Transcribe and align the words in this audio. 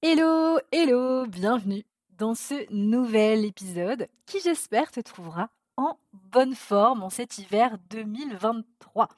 Hello, 0.00 0.60
hello, 0.70 1.26
bienvenue 1.26 1.84
dans 2.18 2.36
ce 2.36 2.72
nouvel 2.72 3.44
épisode 3.44 4.06
qui 4.26 4.38
j'espère 4.38 4.92
te 4.92 5.00
trouvera 5.00 5.50
en 5.76 5.98
bonne 6.12 6.54
forme 6.54 7.02
en 7.02 7.10
cet 7.10 7.38
hiver 7.38 7.78
2023. 7.90 9.08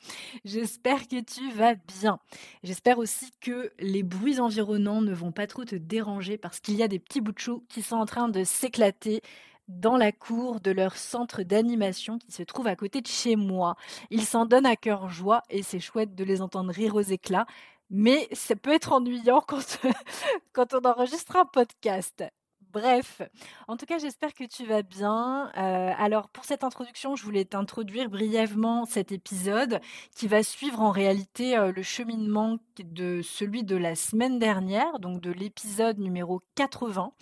J'espère 0.46 1.06
que 1.06 1.20
tu 1.20 1.50
vas 1.50 1.74
bien. 1.74 2.18
J'espère 2.62 2.96
aussi 2.96 3.30
que 3.42 3.70
les 3.78 4.02
bruits 4.02 4.40
environnants 4.40 5.02
ne 5.02 5.12
vont 5.12 5.32
pas 5.32 5.46
trop 5.46 5.66
te 5.66 5.76
déranger 5.76 6.38
parce 6.38 6.60
qu'il 6.60 6.76
y 6.76 6.82
a 6.82 6.88
des 6.88 6.98
petits 6.98 7.20
bouts 7.20 7.32
de 7.32 7.38
chou 7.38 7.62
qui 7.68 7.82
sont 7.82 7.96
en 7.96 8.06
train 8.06 8.30
de 8.30 8.42
s'éclater 8.42 9.20
dans 9.68 9.98
la 9.98 10.12
cour 10.12 10.60
de 10.60 10.70
leur 10.70 10.96
centre 10.96 11.42
d'animation 11.42 12.18
qui 12.18 12.32
se 12.32 12.42
trouve 12.42 12.66
à 12.66 12.74
côté 12.74 13.02
de 13.02 13.06
chez 13.06 13.36
moi. 13.36 13.76
Ils 14.10 14.24
s'en 14.24 14.46
donnent 14.46 14.64
à 14.64 14.76
cœur 14.76 15.10
joie 15.10 15.42
et 15.50 15.62
c'est 15.62 15.78
chouette 15.78 16.14
de 16.14 16.24
les 16.24 16.40
entendre 16.40 16.72
rire 16.72 16.94
aux 16.94 17.02
éclats. 17.02 17.46
Mais 17.90 18.28
ça 18.32 18.54
peut 18.56 18.72
être 18.72 18.92
ennuyant 18.92 19.40
quand, 19.40 19.78
on 20.74 20.84
enregistre 20.88 21.36
un 21.36 21.44
podcast. 21.44 22.24
Bref, 22.72 23.22
en 23.66 23.76
tout 23.76 23.86
cas, 23.86 23.98
j'espère 23.98 24.32
que 24.32 24.44
tu 24.44 24.64
vas 24.64 24.82
bien. 24.82 25.50
Euh, 25.56 25.92
alors, 25.98 26.28
pour 26.28 26.44
cette 26.44 26.62
introduction, 26.62 27.16
je 27.16 27.24
voulais 27.24 27.44
t'introduire 27.44 28.08
brièvement 28.08 28.84
cet 28.84 29.10
épisode 29.10 29.80
qui 30.14 30.28
va 30.28 30.44
suivre 30.44 30.80
en 30.80 30.92
réalité 30.92 31.56
euh, 31.56 31.72
le 31.74 31.82
cheminement 31.82 32.58
de 32.78 33.22
celui 33.22 33.64
de 33.64 33.76
la 33.76 33.96
semaine 33.96 34.38
dernière, 34.38 35.00
donc 35.00 35.20
de 35.20 35.32
l'épisode 35.32 35.98
numéro 35.98 36.42
80. 36.54 37.12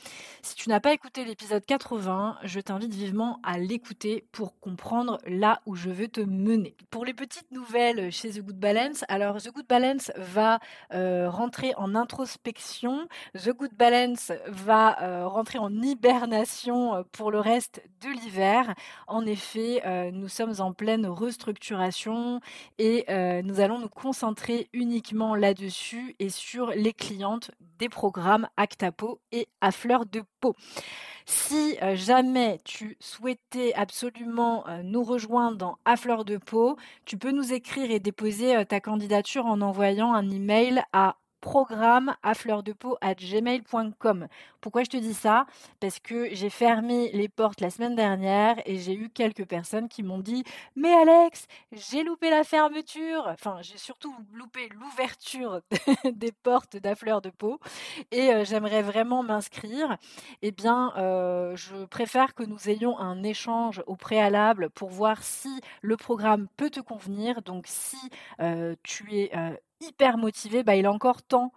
Si 0.43 0.55
tu 0.55 0.69
n'as 0.69 0.81
pas 0.81 0.93
écouté 0.93 1.25
l'épisode 1.25 1.65
80, 1.65 2.39
je 2.43 2.61
t'invite 2.61 2.93
vivement 2.93 3.41
à 3.43 3.59
l'écouter 3.59 4.27
pour 4.31 4.59
comprendre 4.61 5.19
là 5.27 5.63
où 5.65 5.77
je 5.77 5.89
veux 5.89 6.09
te 6.09 6.21
mener. 6.21 6.77
Pour 6.91 7.07
les 7.07 7.15
petites 7.15 7.51
nouvelles 7.53 8.13
chez 8.13 8.31
The 8.33 8.43
Good 8.43 8.59
Balance, 8.59 9.05
alors 9.09 9.41
The 9.41 9.51
Good 9.51 9.67
Balance 9.67 10.13
va 10.17 10.61
euh, 10.93 11.31
rentrer 11.31 11.73
en 11.77 11.95
introspection. 11.95 13.09
The 13.35 13.51
Good 13.51 13.75
Balance 13.75 14.31
va 14.47 15.25
rentrer 15.39 15.59
en 15.61 15.73
hibernation 15.83 16.97
euh, 16.97 17.03
pour 17.13 17.31
le 17.31 17.39
reste 17.39 17.81
de 18.03 18.09
l'hiver. 18.09 18.75
En 19.07 19.25
effet, 19.25 19.83
euh, 19.87 20.11
nous 20.11 20.27
sommes 20.27 20.55
en 20.59 20.73
pleine 20.73 21.07
restructuration 21.07 22.41
et 22.79 23.05
euh, 23.09 23.41
nous 23.43 23.61
allons 23.61 23.79
nous 23.79 23.89
concentrer 23.89 24.69
uniquement 24.73 25.37
là-dessus 25.37 26.17
et 26.19 26.29
sur 26.29 26.71
les 26.71 26.93
clientes 26.93 27.53
des 27.79 27.89
programmes 27.89 28.49
Actapo 28.57 29.21
et 29.31 29.47
à 29.61 29.71
fleur 29.71 30.07
de 30.07 30.25
peau. 30.41 30.57
Si 31.25 31.77
jamais 31.93 32.59
tu 32.65 32.97
souhaitais 33.01 33.75
absolument 33.75 34.65
nous 34.83 35.05
rejoindre 35.05 35.59
dans 35.59 35.79
À 35.85 35.97
fleur 35.97 36.25
de 36.25 36.39
peau, 36.39 36.77
tu 37.05 37.19
peux 37.19 37.33
nous 37.33 37.53
écrire 37.53 37.91
et 37.91 38.01
déposer 38.01 38.65
ta 38.65 38.81
candidature 38.81 39.45
en 39.45 39.61
envoyant 39.61 40.15
un 40.15 40.31
email 40.31 40.83
à 40.95 41.17
programme 41.41 42.15
à 42.23 42.35
fleur 42.35 42.63
de 42.63 42.73
peau 42.73 42.97
à 43.01 43.15
gmail.com. 43.15 44.29
Pourquoi 44.61 44.83
je 44.83 44.91
te 44.91 44.97
dis 44.97 45.15
ça? 45.15 45.47
Parce 45.81 46.01
que 46.01 46.35
j'ai 46.35 46.51
fermé 46.51 47.11
les 47.13 47.29
portes 47.29 47.61
la 47.61 47.71
semaine 47.71 47.95
dernière 47.95 48.57
et 48.67 48.79
j'ai 48.79 48.95
eu 48.95 49.09
quelques 49.09 49.47
personnes 49.47 49.89
qui 49.89 50.03
m'ont 50.03 50.19
dit 50.19 50.45
Mais 50.77 50.93
Alex, 50.93 51.47
j'ai 51.73 52.03
loupé 52.03 52.31
la 52.31 52.45
fermeture. 52.45 53.25
Enfin, 53.29 53.59
j'ai 53.63 53.79
surtout 53.79 54.15
loupé 54.33 54.69
l'ouverture 54.71 55.61
des 56.13 56.33
portes 56.33 56.77
d'à 56.77 56.95
fleur 56.95 57.21
de 57.21 57.31
peau 57.31 57.61
et 58.11 58.33
euh, 58.33 58.45
j'aimerais 58.45 58.83
vraiment 58.83 59.23
m'inscrire. 59.23 59.97
Eh 60.43 60.51
bien, 60.51 60.93
euh, 60.97 61.55
je 61.57 61.85
préfère 61.85 62.35
que 62.35 62.43
nous 62.43 62.69
ayons 62.69 62.99
un 62.99 63.23
échange 63.23 63.83
au 63.87 63.97
préalable 63.97 64.71
pour 64.71 64.91
voir 64.91 65.23
si 65.23 65.61
le 65.83 65.97
programme 65.97 66.49
peut 66.57 66.71
te 66.71 66.81
convenir. 66.81 67.43
Donc, 67.43 67.67
si 67.67 67.99
euh, 68.41 68.75
tu 68.83 69.15
es 69.15 69.31
hyper 69.81 70.19
motivé, 70.19 70.63
bah, 70.63 70.77
il 70.77 70.85
est 70.85 70.89
encore 70.89 71.23
temps 71.23 71.53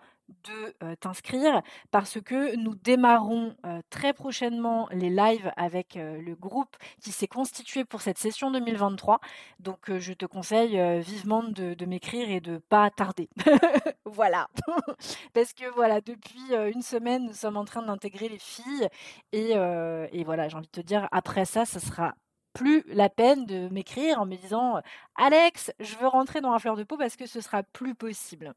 de 0.46 0.96
t'inscrire 0.96 1.62
parce 1.92 2.22
que 2.22 2.56
nous 2.56 2.74
démarrons 2.74 3.54
très 3.90 4.14
prochainement 4.14 4.88
les 4.94 5.10
lives 5.10 5.52
avec 5.58 5.96
le 5.96 6.34
groupe 6.36 6.78
qui 7.02 7.12
s'est 7.12 7.28
constitué 7.28 7.84
pour 7.84 8.02
cette 8.02 8.18
session 8.18 8.50
2023. 8.50 9.20
Donc 9.60 9.92
je 10.00 10.14
te 10.14 10.26
conseille 10.26 10.80
vivement 11.02 11.44
de, 11.44 11.86
m'écrire 11.86 12.30
et 12.30 12.40
de 12.40 12.60
pas 12.60 12.90
tarder. 12.90 13.28
voilà. 14.06 14.48
parce 15.34 15.52
que 15.52 15.70
voilà, 15.76 16.00
depuis 16.00 16.54
une 16.74 16.82
semaine, 16.82 17.26
nous 17.26 17.34
sommes 17.34 17.58
en 17.58 17.66
train 17.66 17.82
d'intégrer 17.82 18.30
les 18.30 18.40
filles 18.40 18.88
et, 19.34 19.52
et 19.52 20.24
voilà, 20.24 20.48
j'ai 20.48 20.56
envie 20.56 20.68
de 20.68 20.82
te 20.82 20.82
dire, 20.82 21.10
après 21.12 21.44
ça, 21.44 21.66
ça 21.66 21.82
sera 21.82 22.16
plus 22.54 22.84
la 22.88 23.10
peine 23.10 23.46
de 23.46 23.70
m'écrire 23.70 24.20
en 24.20 24.26
me 24.26 24.36
disant 24.36 24.82
Alex, 25.16 25.72
je 25.80 25.96
veux 25.98 26.08
rentrer 26.08 26.42
dans 26.42 26.52
la 26.52 26.60
fleur 26.60 26.76
de 26.76 26.84
peau 26.84 26.98
parce 26.98 27.16
que 27.16 27.26
ce 27.26 27.42
sera 27.42 27.64
plus 27.64 27.96
possible. 27.96 28.54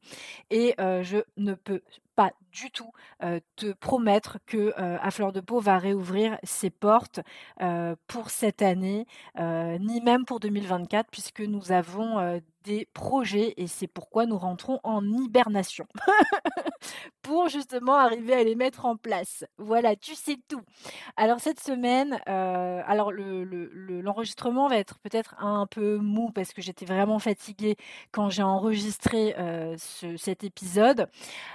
Et 0.50 0.75
je 0.78 1.19
ne 1.37 1.55
peux 1.55 1.82
pas 2.16 2.32
du 2.53 2.71
tout 2.71 2.93
te 3.56 3.72
promettre 3.72 4.38
que 4.47 4.72
à 4.78 5.10
fleur 5.10 5.32
de 5.32 5.41
peau 5.41 5.60
va 5.60 5.78
réouvrir 5.78 6.38
ses 6.43 6.71
portes 6.71 7.21
pour 8.06 8.31
cette 8.31 8.62
année, 8.62 9.06
ni 9.38 10.00
même 10.00 10.25
pour 10.25 10.41
2024, 10.41 11.09
puisque 11.11 11.41
nous 11.41 11.72
avons 11.72 12.41
des 12.64 12.88
projets 12.92 13.54
et 13.56 13.66
c'est 13.66 13.86
pourquoi 13.86 14.26
nous 14.26 14.38
rentrons 14.38 14.80
en 14.82 15.06
hibernation 15.06 15.86
pour 17.22 17.48
justement 17.48 17.94
arriver 17.94 18.34
à 18.34 18.42
les 18.42 18.54
mettre 18.54 18.86
en 18.86 18.97
place. 18.97 19.44
Voilà, 19.58 19.97
tu 19.97 20.14
sais 20.14 20.36
tout. 20.48 20.62
Alors 21.16 21.41
cette 21.41 21.60
semaine, 21.60 22.20
alors 22.26 23.12
l'enregistrement 23.12 24.69
le, 24.69 24.75
va 24.75 24.78
être 24.78 24.98
peut-être 24.98 25.34
un 25.38 25.66
peu 25.66 25.98
mou 25.98 26.30
parce 26.34 26.52
que 26.52 26.62
j'étais 26.62 26.86
vraiment 26.86 27.19
fatiguée 27.19 27.76
quand 28.12 28.30
j'ai 28.30 28.42
enregistré 28.42 29.34
cet 29.76 30.44
épisode. 30.44 31.08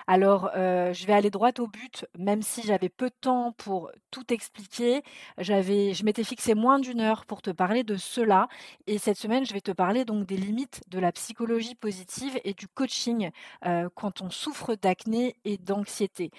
Alors 0.07 0.49
je 0.55 1.05
vais 1.05 1.13
aller 1.13 1.29
droit 1.29 1.51
au 1.59 1.67
but, 1.67 2.05
même 2.17 2.41
si 2.41 2.61
j'avais 2.61 2.89
peu 2.89 3.09
de 3.09 3.15
temps 3.21 3.53
pour 3.57 3.91
tout 4.11 4.31
expliquer. 4.33 5.03
J'avais, 5.37 5.93
je 5.93 6.03
m'étais 6.03 6.23
fixé 6.23 6.53
moins 6.53 6.79
d'une 6.79 7.01
heure 7.01 7.25
pour 7.25 7.41
te 7.41 7.49
parler 7.49 7.83
de 7.83 7.95
cela. 7.95 8.47
Et 8.87 8.97
cette 8.97 9.17
semaine, 9.17 9.45
je 9.45 9.53
vais 9.53 9.61
te 9.61 9.71
parler 9.71 10.05
donc 10.05 10.25
des 10.25 10.37
limites 10.37 10.81
de 10.87 10.98
la 10.99 11.11
psychologie 11.11 11.75
positive 11.75 12.39
et 12.43 12.53
du 12.53 12.67
coaching 12.67 13.31
quand 13.95 14.21
on 14.21 14.29
souffre 14.29 14.75
d'acné 14.75 15.35
et 15.45 15.57
d'anxiété. 15.57 16.31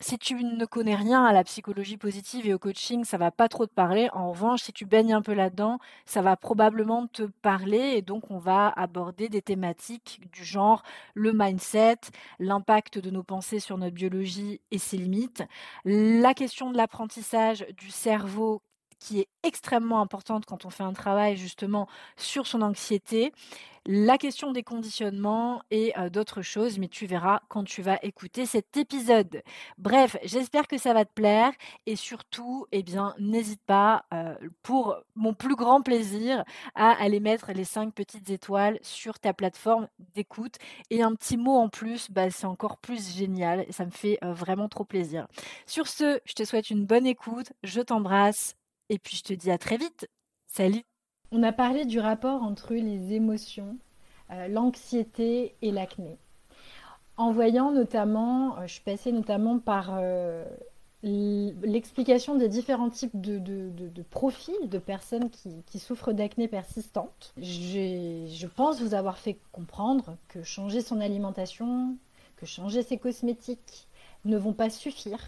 Si 0.00 0.18
tu 0.18 0.34
ne 0.34 0.64
connais 0.64 0.96
rien 0.96 1.24
à 1.24 1.32
la 1.32 1.44
psychologie 1.44 1.96
positive 1.96 2.46
et 2.46 2.54
au 2.54 2.58
coaching, 2.58 3.04
ça 3.04 3.18
va 3.18 3.30
pas 3.30 3.48
trop 3.48 3.66
te 3.66 3.72
parler. 3.72 4.08
En 4.12 4.32
revanche, 4.32 4.62
si 4.62 4.72
tu 4.72 4.84
baignes 4.84 5.12
un 5.14 5.22
peu 5.22 5.32
là-dedans, 5.32 5.78
ça 6.06 6.22
va 6.22 6.36
probablement 6.36 7.06
te 7.06 7.22
parler 7.22 7.94
et 7.96 8.02
donc 8.02 8.30
on 8.30 8.38
va 8.38 8.68
aborder 8.68 9.28
des 9.28 9.42
thématiques 9.42 10.20
du 10.32 10.44
genre 10.44 10.82
le 11.14 11.32
mindset, 11.32 11.98
l'impact 12.40 12.98
de 12.98 13.10
nos 13.10 13.22
pensées 13.22 13.60
sur 13.60 13.78
notre 13.78 13.94
biologie 13.94 14.60
et 14.72 14.78
ses 14.78 14.96
limites, 14.96 15.44
la 15.84 16.34
question 16.34 16.72
de 16.72 16.76
l'apprentissage 16.76 17.64
du 17.76 17.90
cerveau 17.90 18.60
qui 19.02 19.18
est 19.20 19.28
extrêmement 19.42 20.00
importante 20.00 20.46
quand 20.46 20.64
on 20.64 20.70
fait 20.70 20.84
un 20.84 20.92
travail 20.92 21.36
justement 21.36 21.88
sur 22.16 22.46
son 22.46 22.62
anxiété, 22.62 23.32
la 23.84 24.16
question 24.16 24.52
des 24.52 24.62
conditionnements 24.62 25.60
et 25.72 25.92
d'autres 26.12 26.40
choses, 26.42 26.78
mais 26.78 26.86
tu 26.86 27.06
verras 27.06 27.40
quand 27.48 27.64
tu 27.64 27.82
vas 27.82 27.98
écouter 28.02 28.46
cet 28.46 28.76
épisode. 28.76 29.42
Bref, 29.76 30.16
j'espère 30.22 30.68
que 30.68 30.78
ça 30.78 30.94
va 30.94 31.04
te 31.04 31.12
plaire 31.12 31.50
et 31.86 31.96
surtout, 31.96 32.66
eh 32.70 32.84
bien, 32.84 33.12
n'hésite 33.18 33.60
pas, 33.66 34.04
pour 34.62 34.96
mon 35.16 35.34
plus 35.34 35.56
grand 35.56 35.82
plaisir, 35.82 36.44
à 36.76 36.90
aller 37.02 37.18
mettre 37.18 37.50
les 37.50 37.64
cinq 37.64 37.92
petites 37.92 38.30
étoiles 38.30 38.78
sur 38.82 39.18
ta 39.18 39.32
plateforme 39.32 39.88
d'écoute 40.14 40.58
et 40.90 41.02
un 41.02 41.16
petit 41.16 41.36
mot 41.36 41.56
en 41.56 41.68
plus, 41.68 42.08
bah, 42.08 42.30
c'est 42.30 42.46
encore 42.46 42.76
plus 42.76 43.16
génial 43.16 43.64
et 43.66 43.72
ça 43.72 43.84
me 43.84 43.90
fait 43.90 44.20
vraiment 44.22 44.68
trop 44.68 44.84
plaisir. 44.84 45.26
Sur 45.66 45.88
ce, 45.88 46.20
je 46.24 46.34
te 46.34 46.44
souhaite 46.44 46.70
une 46.70 46.86
bonne 46.86 47.06
écoute, 47.06 47.52
je 47.64 47.80
t'embrasse 47.80 48.54
et 48.92 48.98
puis 48.98 49.16
je 49.16 49.22
te 49.22 49.32
dis 49.32 49.50
à 49.50 49.56
très 49.56 49.78
vite. 49.78 50.06
Salut 50.46 50.82
On 51.30 51.42
a 51.42 51.52
parlé 51.52 51.86
du 51.86 51.98
rapport 51.98 52.42
entre 52.42 52.74
les 52.74 53.14
émotions, 53.14 53.78
euh, 54.30 54.48
l'anxiété 54.48 55.54
et 55.62 55.72
l'acné. 55.72 56.18
En 57.16 57.32
voyant 57.32 57.72
notamment, 57.72 58.58
euh, 58.58 58.66
je 58.66 58.74
suis 58.74 58.82
passée 58.82 59.10
notamment 59.10 59.58
par 59.58 59.96
euh, 59.98 60.44
l'explication 61.02 62.36
des 62.36 62.50
différents 62.50 62.90
types 62.90 63.18
de, 63.18 64.02
profils 64.10 64.68
de 64.68 64.78
personnes 64.78 65.30
qui, 65.30 65.78
souffrent 65.78 66.12
d'acné 66.12 66.46
persistante. 66.46 67.32
Je 67.38 68.46
pense 68.46 68.82
vous 68.82 68.92
avoir 68.92 69.16
fait 69.16 69.38
comprendre 69.52 70.18
que 70.28 70.42
changer 70.42 70.82
son 70.82 71.00
alimentation, 71.00 71.96
que 72.36 72.44
changer 72.44 72.82
ses 72.82 72.98
cosmétiques, 72.98 73.88
ne 74.24 74.36
vont 74.36 74.52
pas 74.52 74.70
suffire 74.70 75.20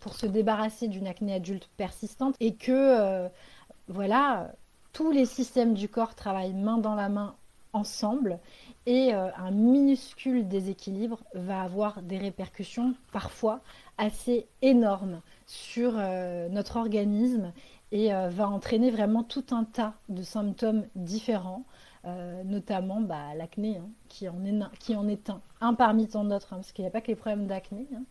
pour 0.00 0.14
se 0.14 0.26
débarrasser 0.26 0.88
d'une 0.88 1.06
acné 1.06 1.34
adulte 1.34 1.68
persistante 1.76 2.34
et 2.40 2.54
que 2.54 3.28
voilà, 3.88 4.52
tous 4.92 5.10
les 5.10 5.24
systèmes 5.26 5.74
du 5.74 5.88
corps 5.88 6.14
travaillent 6.14 6.52
main 6.52 6.78
dans 6.78 6.94
la 6.94 7.08
main 7.08 7.34
ensemble 7.72 8.38
et 8.84 9.12
un 9.14 9.50
minuscule 9.50 10.46
déséquilibre 10.48 11.20
va 11.34 11.62
avoir 11.62 12.02
des 12.02 12.18
répercussions 12.18 12.94
parfois 13.12 13.60
assez 13.96 14.46
énormes 14.60 15.20
sur 15.46 15.92
notre 15.94 16.76
organisme 16.76 17.52
et 17.90 18.10
va 18.10 18.48
entraîner 18.48 18.90
vraiment 18.90 19.22
tout 19.22 19.44
un 19.52 19.64
tas 19.64 19.94
de 20.10 20.22
symptômes 20.22 20.84
différents 20.94 21.64
euh, 22.04 22.42
notamment 22.42 23.00
bah, 23.00 23.32
l'acné, 23.36 23.76
hein, 23.76 23.88
qui, 24.08 24.28
en 24.28 24.44
est, 24.44 25.30
un, 25.60 25.74
parmi 25.74 26.08
tant 26.08 26.24
d'autres, 26.24 26.52
hein, 26.52 26.56
parce 26.56 26.72
qu'il 26.72 26.82
n'y 26.82 26.88
a 26.88 26.90
pas 26.90 27.00
que 27.00 27.06
les 27.06 27.14
problèmes 27.14 27.46
d'acné. 27.46 27.86
Hein. 27.94 28.02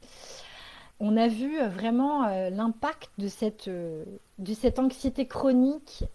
On 1.02 1.18
a 1.18 1.28
vu 1.28 1.60
euh, 1.60 1.68
vraiment 1.68 2.24
euh, 2.24 2.50
l'impact 2.50 3.10
de 3.18 3.28
cette, 3.28 3.70
anxiété 4.80 5.28
chronique 5.28 6.06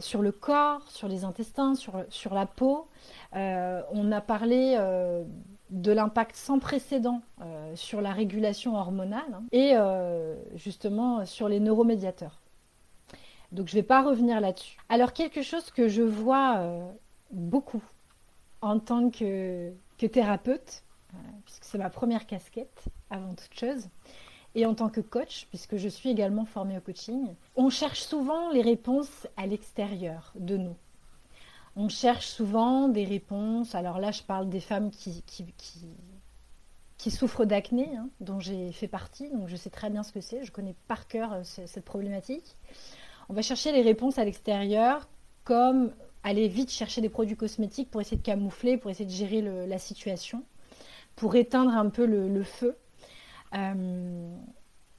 sur 0.00 0.22
le 0.22 0.30
corps, 0.30 0.88
sur 0.92 1.08
les 1.08 1.24
intestins, 1.24 1.74
sur 1.74 2.34
la 2.34 2.46
peau. 2.46 2.86
on 3.32 4.12
a 4.12 4.20
parlé 4.20 4.78
de 5.70 5.92
l'impact 5.92 6.36
sans 6.36 6.60
précédent 6.60 7.20
sur 7.74 8.00
la 8.00 8.12
régulation 8.12 8.76
hormonale 8.76 9.40
et 9.50 9.74
justement 10.54 11.26
sur 11.26 11.48
les 11.48 11.58
neuromédiateurs. 11.58 12.38
Donc 13.52 13.68
je 13.68 13.76
ne 13.76 13.80
vais 13.80 13.86
pas 13.86 14.02
revenir 14.02 14.40
là-dessus. 14.40 14.76
Alors 14.88 15.12
quelque 15.12 15.42
chose 15.42 15.70
que 15.70 15.88
je 15.88 16.02
vois 16.02 16.58
euh, 16.58 16.90
beaucoup 17.30 17.82
en 18.60 18.78
tant 18.78 19.10
que, 19.10 19.72
thérapeute, 19.96 20.82
euh, 21.14 21.16
puisque 21.44 21.64
c'est 21.64 21.78
ma 21.78 21.90
première 21.90 22.26
casquette 22.26 22.84
avant 23.10 23.34
toute 23.34 23.54
chose, 23.54 23.88
et 24.54 24.66
en 24.66 24.74
tant 24.74 24.88
que 24.88 25.00
coach, 25.00 25.46
puisque 25.48 25.76
je 25.76 25.88
suis 25.88 26.10
également 26.10 26.44
formée 26.44 26.76
au 26.76 26.80
coaching, 26.80 27.34
on 27.56 27.70
cherche 27.70 28.00
souvent 28.00 28.50
les 28.50 28.62
réponses 28.62 29.26
à 29.36 29.46
l'extérieur 29.46 30.32
de 30.38 30.56
nous. 30.56 30.76
On 31.76 31.88
cherche 31.88 32.26
souvent 32.26 32.88
des 32.88 33.04
réponses, 33.04 33.74
alors 33.74 33.98
là 33.98 34.10
je 34.10 34.22
parle 34.22 34.48
des 34.48 34.60
femmes 34.60 34.90
qui, 34.90 35.22
souffrent 37.10 37.44
d'acné, 37.44 37.96
hein, 37.96 38.08
dont 38.20 38.40
j'ai 38.40 38.72
fait 38.72 38.88
partie, 38.88 39.30
donc 39.30 39.48
je 39.48 39.56
sais 39.56 39.70
très 39.70 39.90
bien 39.90 40.02
ce 40.02 40.12
que 40.12 40.20
c'est, 40.20 40.44
je 40.44 40.50
connais 40.50 40.74
par 40.88 41.06
cœur 41.06 41.32
euh, 41.32 41.42
cette 41.44 41.84
problématique. 41.84 42.56
On 43.28 43.34
va 43.34 43.42
chercher 43.42 43.72
les 43.72 43.82
réponses 43.82 44.18
à 44.18 44.24
l'extérieur, 44.24 45.08
comme 45.44 45.92
aller 46.22 46.48
vite 46.48 46.70
chercher 46.70 47.00
des 47.00 47.10
produits 47.10 47.36
cosmétiques 47.36 47.90
pour 47.90 48.00
essayer 48.00 48.16
de 48.16 48.22
camoufler, 48.22 48.78
pour 48.78 48.90
essayer 48.90 49.06
de 49.06 49.10
gérer 49.10 49.42
la 49.66 49.78
situation, 49.78 50.42
pour 51.14 51.36
éteindre 51.36 51.72
un 51.72 51.90
peu 51.90 52.06
le, 52.06 52.42
feu. 52.42 52.76
Euh, 53.54 54.36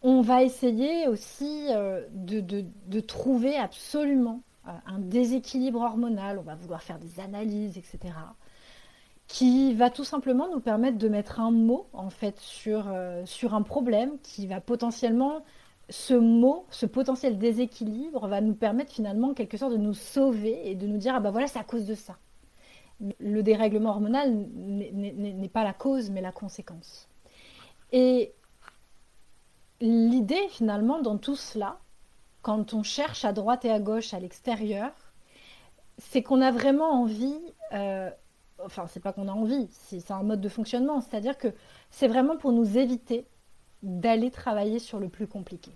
on 0.01 0.21
va 0.21 0.43
essayer 0.43 1.07
aussi 1.07 1.67
euh, 1.69 2.05
de, 2.11 2.99
trouver 2.99 3.55
absolument 3.55 4.43
euh, 4.67 4.71
un 4.85 4.99
déséquilibre 4.99 5.81
hormonal, 5.81 6.37
on 6.37 6.43
va 6.43 6.55
vouloir 6.55 6.83
faire 6.83 6.99
des 6.99 7.19
analyses, 7.19 7.77
etc., 7.77 8.13
qui 9.27 9.75
va 9.75 9.91
tout 9.91 10.03
simplement 10.03 10.49
nous 10.49 10.59
permettre 10.59 10.97
de 10.97 11.07
mettre 11.07 11.39
un 11.39 11.51
mot 11.51 11.87
en 11.93 12.09
fait 12.09 12.39
sur, 12.39 12.91
sur 13.25 13.53
un 13.53 13.61
problème 13.61 14.17
qui 14.23 14.47
va 14.47 14.59
potentiellement 14.59 15.43
ce 15.89 16.13
mot, 16.13 16.65
ce 16.69 16.85
potentiel 16.85 17.37
déséquilibre 17.37 18.27
va 18.27 18.41
nous 18.41 18.53
permettre 18.53 18.91
finalement 18.91 19.29
en 19.29 19.33
quelque 19.33 19.57
sorte 19.57 19.73
de 19.73 19.77
nous 19.77 19.93
sauver 19.93 20.69
et 20.69 20.75
de 20.75 20.85
nous 20.87 20.97
dire 20.97 21.15
ah 21.15 21.19
ben 21.19 21.31
voilà 21.31 21.47
c'est 21.47 21.59
à 21.59 21.63
cause 21.63 21.85
de 21.85 21.95
ça. 21.95 22.17
Le 23.19 23.41
dérèglement 23.41 23.91
hormonal 23.91 24.31
n'est 24.33 25.49
pas 25.49 25.63
la 25.63 25.73
cause 25.73 26.09
mais 26.11 26.21
la 26.21 26.31
conséquence. 26.31 27.07
Et 27.91 28.33
l'idée 29.81 30.47
finalement 30.49 31.01
dans 31.01 31.17
tout 31.17 31.35
cela, 31.35 31.79
quand 32.41 32.73
on 32.73 32.83
cherche 32.83 33.25
à 33.25 33.33
droite 33.33 33.65
et 33.65 33.71
à 33.71 33.79
gauche 33.79 34.13
à 34.13 34.19
l'extérieur, 34.19 34.91
c'est 35.97 36.21
qu'on 36.21 36.41
a 36.41 36.51
vraiment 36.51 36.91
envie, 36.91 37.39
euh, 37.73 38.09
enfin 38.63 38.85
c'est 38.87 38.99
pas 38.99 39.11
qu'on 39.11 39.27
a 39.27 39.33
envie, 39.33 39.67
c'est 39.71 40.11
un 40.11 40.23
mode 40.23 40.39
de 40.39 40.49
fonctionnement, 40.49 41.01
c'est-à-dire 41.01 41.37
que 41.37 41.53
c'est 41.89 42.07
vraiment 42.07 42.37
pour 42.37 42.51
nous 42.51 42.77
éviter 42.77 43.25
d'aller 43.83 44.31
travailler 44.31 44.79
sur 44.79 44.99
le 44.99 45.09
plus 45.09 45.27
compliqué, 45.27 45.71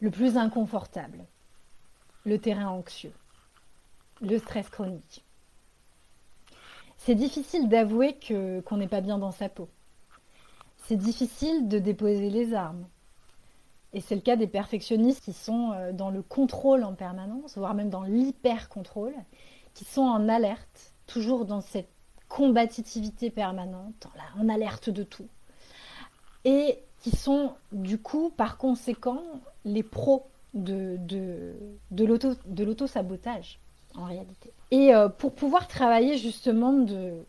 le 0.00 0.10
plus 0.10 0.36
inconfortable, 0.36 1.24
le 2.24 2.38
terrain 2.38 2.68
anxieux, 2.68 3.12
le 4.20 4.38
stress 4.38 4.68
chronique. 4.68 5.24
C'est 6.96 7.14
difficile 7.14 7.68
d'avouer 7.68 8.18
qu'on 8.18 8.76
n'est 8.76 8.88
pas 8.88 9.00
bien 9.00 9.18
dans 9.18 9.30
sa 9.30 9.48
peau. 9.48 9.68
C'est 10.78 10.96
difficile 10.96 11.68
de 11.68 11.78
déposer 11.78 12.30
les 12.30 12.54
armes. 12.54 12.86
Et 13.92 14.00
c'est 14.00 14.14
le 14.14 14.20
cas 14.20 14.36
des 14.36 14.46
perfectionnistes 14.46 15.24
qui 15.24 15.32
sont 15.32 15.72
euh, 15.72 15.92
dans 15.92 16.10
le 16.10 16.22
contrôle 16.22 16.84
en 16.84 16.94
permanence, 16.94 17.56
voire 17.56 17.74
même 17.74 17.90
dans 17.90 18.02
l'hyper-contrôle, 18.02 19.14
qui 19.74 19.84
sont 19.84 20.02
en 20.02 20.28
alerte, 20.28 20.92
toujours 21.06 21.44
dans 21.44 21.60
cette 21.60 21.88
combativité 22.28 23.30
permanente, 23.30 24.08
en 24.38 24.48
alerte 24.48 24.90
de 24.90 25.04
tout 25.04 25.28
et 26.46 26.78
qui 27.00 27.10
sont 27.10 27.54
du 27.72 27.98
coup 27.98 28.32
par 28.34 28.56
conséquent 28.56 29.22
les 29.64 29.82
pros 29.82 30.26
de, 30.54 30.96
de, 31.00 31.54
de 31.90 32.64
l'auto-sabotage 32.64 33.58
en 33.96 34.04
réalité. 34.04 34.52
Et 34.70 34.94
euh, 34.94 35.08
pour 35.08 35.34
pouvoir 35.34 35.66
travailler 35.66 36.16
justement 36.16 36.72
de, 36.72 37.24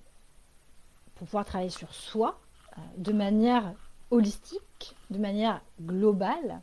pour 1.16 1.28
pouvoir 1.28 1.46
travailler 1.46 1.72
sur 1.72 1.94
soi 1.94 2.40
euh, 2.78 2.82
de 2.98 3.12
manière 3.12 3.74
holistique, 4.12 4.96
de 5.10 5.18
manière 5.18 5.62
globale, 5.82 6.62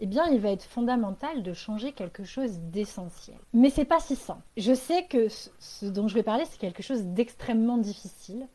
eh 0.00 0.06
bien, 0.06 0.26
il 0.26 0.40
va 0.40 0.50
être 0.50 0.64
fondamental 0.64 1.42
de 1.42 1.52
changer 1.52 1.92
quelque 1.92 2.24
chose 2.24 2.58
d'essentiel. 2.58 3.36
Mais 3.52 3.70
c'est 3.70 3.84
pas 3.84 4.00
si 4.00 4.16
simple. 4.16 4.42
Je 4.56 4.74
sais 4.74 5.04
que 5.04 5.28
ce 5.28 5.86
dont 5.86 6.08
je 6.08 6.14
vais 6.14 6.22
parler, 6.22 6.44
c'est 6.46 6.58
quelque 6.58 6.82
chose 6.82 7.04
d'extrêmement 7.04 7.78
difficile, 7.78 8.48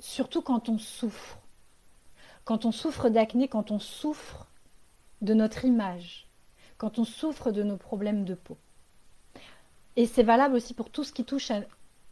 surtout 0.00 0.42
quand 0.42 0.68
on 0.68 0.76
souffre 0.78 1.38
quand 2.44 2.64
on 2.64 2.72
souffre 2.72 3.08
d'acné, 3.08 3.48
quand 3.48 3.70
on 3.70 3.78
souffre 3.78 4.46
de 5.22 5.34
notre 5.34 5.64
image, 5.64 6.28
quand 6.76 6.98
on 6.98 7.04
souffre 7.04 7.50
de 7.50 7.62
nos 7.62 7.76
problèmes 7.76 8.24
de 8.24 8.34
peau. 8.34 8.58
Et 9.96 10.06
c'est 10.06 10.22
valable 10.22 10.56
aussi 10.56 10.74
pour 10.74 10.90
tout 10.90 11.04
ce 11.04 11.12
qui 11.12 11.24
touche 11.24 11.50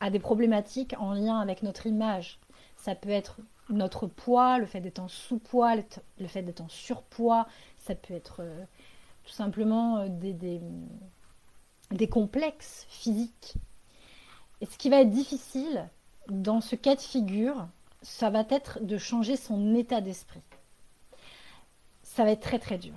à, 0.01 0.11
des 0.11 0.19
problématiques 0.19 0.95
en 0.99 1.13
lien 1.13 1.39
avec 1.39 1.63
notre 1.63 1.87
image. 1.87 2.39
Ça 2.77 2.95
peut 2.95 3.11
être 3.11 3.39
notre 3.69 4.07
poids, 4.07 4.59
le 4.59 4.67
fait 4.67 4.81
d'être 4.81 4.99
en 4.99 5.09
sous-poids, 5.09 5.77
le 5.77 6.27
fait 6.27 6.43
d'être 6.43 6.61
en 6.61 6.69
surpoids, 6.69 7.47
ça 7.79 7.95
peut 7.95 8.15
être 8.15 8.41
euh, 8.41 8.65
tout 9.25 9.33
simplement 9.33 9.99
euh, 9.99 10.09
des, 10.09 10.61
des 11.91 12.09
complexes 12.09 12.87
physiques. 12.89 13.55
Et 14.61 14.67
ce 14.67 14.77
qui 14.79 14.91
va 14.91 15.01
être 15.01 15.11
difficile 15.11 15.89
dans 16.29 16.61
ce 16.61 16.77
cas 16.77 16.95
de 16.95 17.01
figure, 17.01 17.67
ça 18.03 18.31
va 18.31 18.45
être 18.51 18.83
de 18.83 18.99
changer 18.99 19.37
son 19.37 19.75
état 19.75 20.01
d'esprit. 20.01 20.43
Ça 22.03 22.25
va 22.25 22.33
être 22.33 22.43
très 22.43 22.59
très 22.59 22.79
dur. 22.79 22.95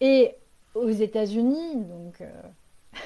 Et 0.00 0.34
aux 0.74 0.90
États-Unis, 0.90 1.76
donc 1.76 2.20
euh, 2.20 2.30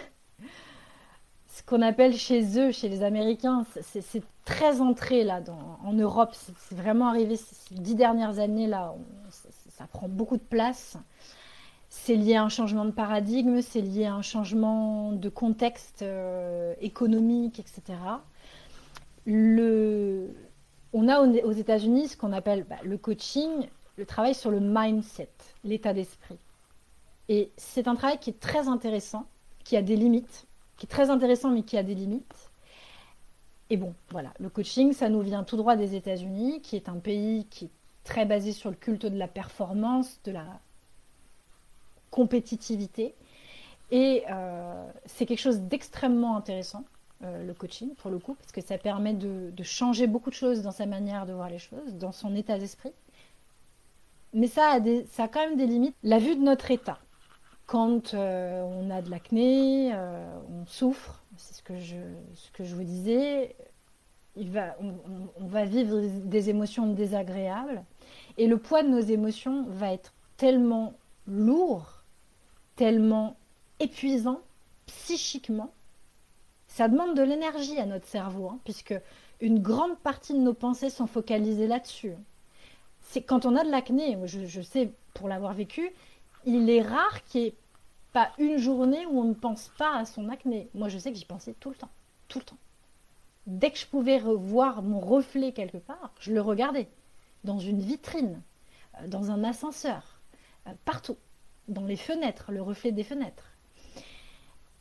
ce 1.48 1.62
qu'on 1.62 1.82
appelle 1.82 2.16
chez 2.16 2.58
eux, 2.58 2.72
chez 2.72 2.88
les 2.88 3.02
Américains, 3.02 3.64
c'est 3.80 4.22
très 4.44 4.80
entré 4.80 5.24
là 5.24 5.40
en 5.84 5.92
Europe. 5.92 6.34
C'est 6.34 6.74
vraiment 6.74 7.08
arrivé 7.08 7.36
ces 7.36 7.74
dix 7.74 7.94
dernières 7.94 8.38
années 8.38 8.66
là. 8.66 8.94
ça, 9.30 9.86
prend 9.86 10.08
beaucoup 10.08 10.36
de 10.36 10.42
place. 10.42 10.96
C'est 11.88 12.14
lié 12.14 12.36
à 12.36 12.44
un 12.44 12.48
changement 12.48 12.84
de 12.84 12.92
paradigme, 12.92 13.62
c'est 13.62 13.80
lié 13.80 14.06
à 14.06 14.14
un 14.14 14.22
changement 14.22 15.10
de 15.10 15.28
contexte 15.28 16.02
euh, 16.02 16.72
économique, 16.80 17.58
etc. 17.58 17.98
Le, 19.26 20.32
on 20.92 21.08
a 21.08 21.20
aux 21.20 21.52
États-Unis 21.52 22.08
ce 22.08 22.16
qu'on 22.16 22.32
appelle 22.32 22.64
bah, 22.64 22.76
le 22.82 22.98
coaching, 22.98 23.68
le 23.96 24.06
travail 24.06 24.34
sur 24.34 24.50
le 24.50 24.60
mindset, 24.60 25.30
l'état 25.64 25.92
d'esprit. 25.92 26.38
Et 27.28 27.50
c'est 27.56 27.86
un 27.86 27.94
travail 27.94 28.18
qui 28.18 28.30
est 28.30 28.40
très 28.40 28.66
intéressant, 28.68 29.26
qui 29.62 29.76
a 29.76 29.82
des 29.82 29.96
limites, 29.96 30.46
qui 30.76 30.86
est 30.86 30.88
très 30.88 31.10
intéressant 31.10 31.50
mais 31.50 31.62
qui 31.62 31.76
a 31.76 31.82
des 31.82 31.94
limites. 31.94 32.50
Et 33.68 33.76
bon, 33.76 33.94
voilà, 34.10 34.32
le 34.40 34.48
coaching, 34.48 34.92
ça 34.92 35.08
nous 35.08 35.20
vient 35.20 35.44
tout 35.44 35.56
droit 35.56 35.76
des 35.76 35.94
États-Unis, 35.94 36.60
qui 36.60 36.74
est 36.74 36.88
un 36.88 36.98
pays 36.98 37.46
qui 37.50 37.66
est 37.66 37.70
très 38.02 38.24
basé 38.24 38.50
sur 38.50 38.70
le 38.70 38.76
culte 38.76 39.06
de 39.06 39.16
la 39.16 39.28
performance, 39.28 40.18
de 40.24 40.32
la 40.32 40.46
compétitivité. 42.10 43.14
Et 43.92 44.24
euh, 44.28 44.90
c'est 45.06 45.26
quelque 45.26 45.40
chose 45.40 45.60
d'extrêmement 45.60 46.36
intéressant. 46.36 46.84
Euh, 47.22 47.44
le 47.46 47.52
coaching 47.52 47.94
pour 47.96 48.10
le 48.10 48.18
coup, 48.18 48.34
parce 48.34 48.50
que 48.50 48.62
ça 48.62 48.78
permet 48.78 49.12
de, 49.12 49.52
changer 49.62 50.06
beaucoup 50.06 50.30
de 50.30 50.34
choses 50.34 50.62
dans 50.62 50.70
sa 50.70 50.86
manière 50.86 51.26
de 51.26 51.34
voir 51.34 51.50
les 51.50 51.58
choses, 51.58 51.94
dans 51.96 52.12
son 52.12 52.34
état 52.34 52.58
d'esprit. 52.58 52.92
Mais 54.32 54.46
ça 54.46 54.70
a, 54.70 54.80
des, 54.80 55.04
ça 55.10 55.24
a 55.24 55.28
quand 55.28 55.40
même 55.40 55.58
des 55.58 55.66
limites. 55.66 55.94
La 56.02 56.18
vue 56.18 56.34
de 56.34 56.40
notre 56.40 56.70
état, 56.70 56.98
quand 57.66 58.14
euh, 58.14 58.62
on 58.62 58.88
a 58.88 59.02
de 59.02 59.10
l'acné, 59.10 59.90
euh, 59.92 60.24
on 60.48 60.64
souffre, 60.64 61.22
c'est 61.36 61.56
ce, 61.56 61.62
que 61.62 61.78
je, 61.78 61.96
ce 62.34 62.50
que 62.52 62.64
je 62.64 62.74
vous 62.74 62.84
disais, 62.84 63.54
il 64.36 64.50
va, 64.50 64.74
on, 64.80 65.46
va 65.46 65.66
vivre 65.66 66.00
des 66.24 66.48
émotions 66.48 66.86
désagréables 66.86 67.84
et 68.38 68.46
le 68.46 68.56
poids 68.56 68.82
de 68.82 68.88
nos 68.88 69.00
émotions 69.00 69.66
va 69.68 69.92
être 69.92 70.14
tellement 70.38 70.94
lourd, 71.26 72.02
tellement 72.76 73.36
épuisant 73.78 74.40
psychiquement. 74.86 75.70
Ça 76.70 76.88
demande 76.88 77.16
de 77.16 77.22
l'énergie 77.22 77.78
à 77.78 77.86
notre 77.86 78.06
cerveau, 78.06 78.48
hein, 78.48 78.58
puisque 78.64 78.94
une 79.40 79.60
grande 79.60 79.98
partie 79.98 80.32
de 80.32 80.38
nos 80.38 80.54
pensées 80.54 80.90
sont 80.90 81.06
focalisées 81.06 81.66
là-dessus. 81.66 82.14
C'est 83.02 83.22
quand 83.22 83.44
on 83.44 83.56
a 83.56 83.64
de 83.64 83.70
l'acné, 83.70 84.16
je, 84.24 84.46
je 84.46 84.62
sais 84.62 84.90
pour 85.14 85.28
l'avoir 85.28 85.52
vécu, 85.52 85.90
il 86.46 86.70
est 86.70 86.82
rare 86.82 87.24
qu'il 87.24 87.42
n'y 87.42 87.46
ait 87.48 87.54
pas 88.12 88.30
une 88.38 88.56
journée 88.56 89.04
où 89.06 89.20
on 89.20 89.24
ne 89.24 89.34
pense 89.34 89.70
pas 89.76 89.96
à 89.96 90.04
son 90.04 90.28
acné. 90.28 90.68
Moi, 90.74 90.88
je 90.88 90.98
sais 90.98 91.12
que 91.12 91.18
j'y 91.18 91.24
pensais 91.24 91.54
tout 91.60 91.70
le 91.70 91.76
temps, 91.76 91.90
tout 92.28 92.38
le 92.38 92.44
temps 92.44 92.56
dès 93.46 93.70
que 93.70 93.78
je 93.78 93.86
pouvais 93.86 94.18
revoir 94.18 94.82
mon 94.82 95.00
reflet 95.00 95.52
quelque 95.52 95.78
part, 95.78 96.12
je 96.20 96.32
le 96.32 96.40
regardais. 96.40 96.88
Dans 97.44 97.58
une 97.58 97.80
vitrine, 97.80 98.40
euh, 99.00 99.08
dans 99.08 99.30
un 99.30 99.44
ascenseur, 99.44 100.20
euh, 100.66 100.72
partout, 100.84 101.16
dans 101.68 101.84
les 101.84 101.96
fenêtres, 101.96 102.52
le 102.52 102.62
reflet 102.62 102.92
des 102.92 103.04
fenêtres. 103.04 103.49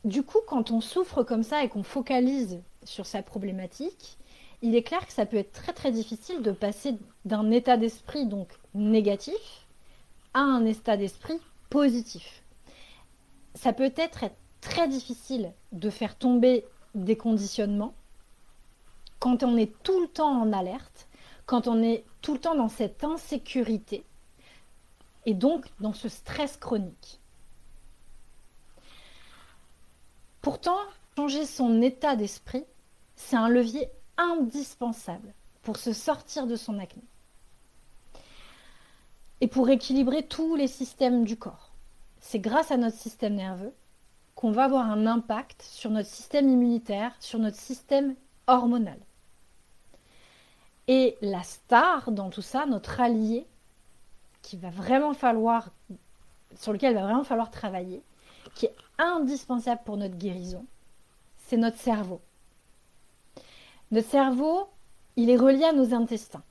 Du 0.04 0.22
coup, 0.22 0.38
quand 0.46 0.70
on 0.70 0.80
souffre 0.80 1.22
comme 1.22 1.42
ça 1.42 1.62
et 1.62 1.68
qu'on 1.68 1.82
focalise 1.82 2.62
sur 2.84 3.04
sa 3.04 3.22
problématique, 3.22 4.18
il 4.62 4.74
est 4.74 4.82
clair 4.82 5.06
que 5.06 5.12
ça 5.12 5.26
peut 5.26 5.36
être 5.36 5.52
très 5.52 5.72
très 5.72 5.92
difficile 5.92 6.42
de 6.42 6.52
passer 6.52 6.96
d'un 7.24 7.50
état 7.50 7.76
d'esprit 7.76 8.26
donc 8.26 8.48
négatif 8.74 9.66
à 10.34 10.40
un 10.40 10.64
état 10.64 10.96
d'esprit 10.96 11.38
positif. 11.68 12.42
Ça 13.54 13.72
peut 13.72 13.92
être 13.96 14.24
très 14.60 14.88
difficile 14.88 15.52
de 15.72 15.90
faire 15.90 16.16
tomber 16.16 16.64
des 16.94 17.16
conditionnements 17.16 17.94
quand 19.18 19.42
on 19.42 19.56
est 19.56 19.72
tout 19.82 20.00
le 20.00 20.08
temps 20.08 20.40
en 20.40 20.52
alerte, 20.52 21.08
quand 21.46 21.68
on 21.68 21.82
est 21.82 22.04
tout 22.22 22.34
le 22.34 22.40
temps 22.40 22.54
dans 22.54 22.68
cette 22.68 23.04
insécurité 23.04 24.04
et 25.26 25.34
donc 25.34 25.66
dans 25.80 25.92
ce 25.92 26.08
stress 26.08 26.56
chronique. 26.56 27.19
Pourtant, 30.42 30.78
changer 31.16 31.44
son 31.44 31.82
état 31.82 32.16
d'esprit, 32.16 32.64
c'est 33.14 33.36
un 33.36 33.48
levier 33.48 33.88
indispensable 34.16 35.34
pour 35.62 35.76
se 35.76 35.92
sortir 35.92 36.46
de 36.46 36.56
son 36.56 36.78
acné 36.78 37.02
et 39.42 39.48
pour 39.48 39.68
équilibrer 39.68 40.22
tous 40.22 40.56
les 40.56 40.66
systèmes 40.66 41.24
du 41.24 41.36
corps. 41.36 41.70
C'est 42.20 42.38
grâce 42.38 42.70
à 42.70 42.76
notre 42.76 42.96
système 42.96 43.34
nerveux 43.34 43.72
qu'on 44.34 44.52
va 44.52 44.64
avoir 44.64 44.86
un 44.90 45.06
impact 45.06 45.62
sur 45.62 45.90
notre 45.90 46.08
système 46.08 46.48
immunitaire, 46.48 47.14
sur 47.20 47.38
notre 47.38 47.58
système 47.58 48.14
hormonal. 48.46 48.98
Et 50.88 51.16
la 51.20 51.42
star 51.42 52.10
dans 52.10 52.30
tout 52.30 52.42
ça, 52.42 52.66
notre 52.66 53.00
allié, 53.00 53.46
qui 54.42 54.56
va 54.56 54.70
vraiment 54.70 55.12
falloir, 55.12 55.68
sur 56.56 56.72
lequel 56.72 56.92
il 56.92 56.94
va 56.94 57.02
vraiment 57.02 57.24
falloir 57.24 57.50
travailler, 57.50 58.02
qui 58.54 58.66
est 58.66 58.74
indispensable 58.98 59.82
pour 59.84 59.96
notre 59.96 60.16
guérison, 60.16 60.64
c'est 61.38 61.56
notre 61.56 61.78
cerveau. 61.78 62.20
Notre 63.90 64.08
cerveau, 64.08 64.68
il 65.16 65.30
est 65.30 65.36
relié 65.36 65.64
à 65.64 65.72
nos 65.72 65.94
intestins, 65.94 66.44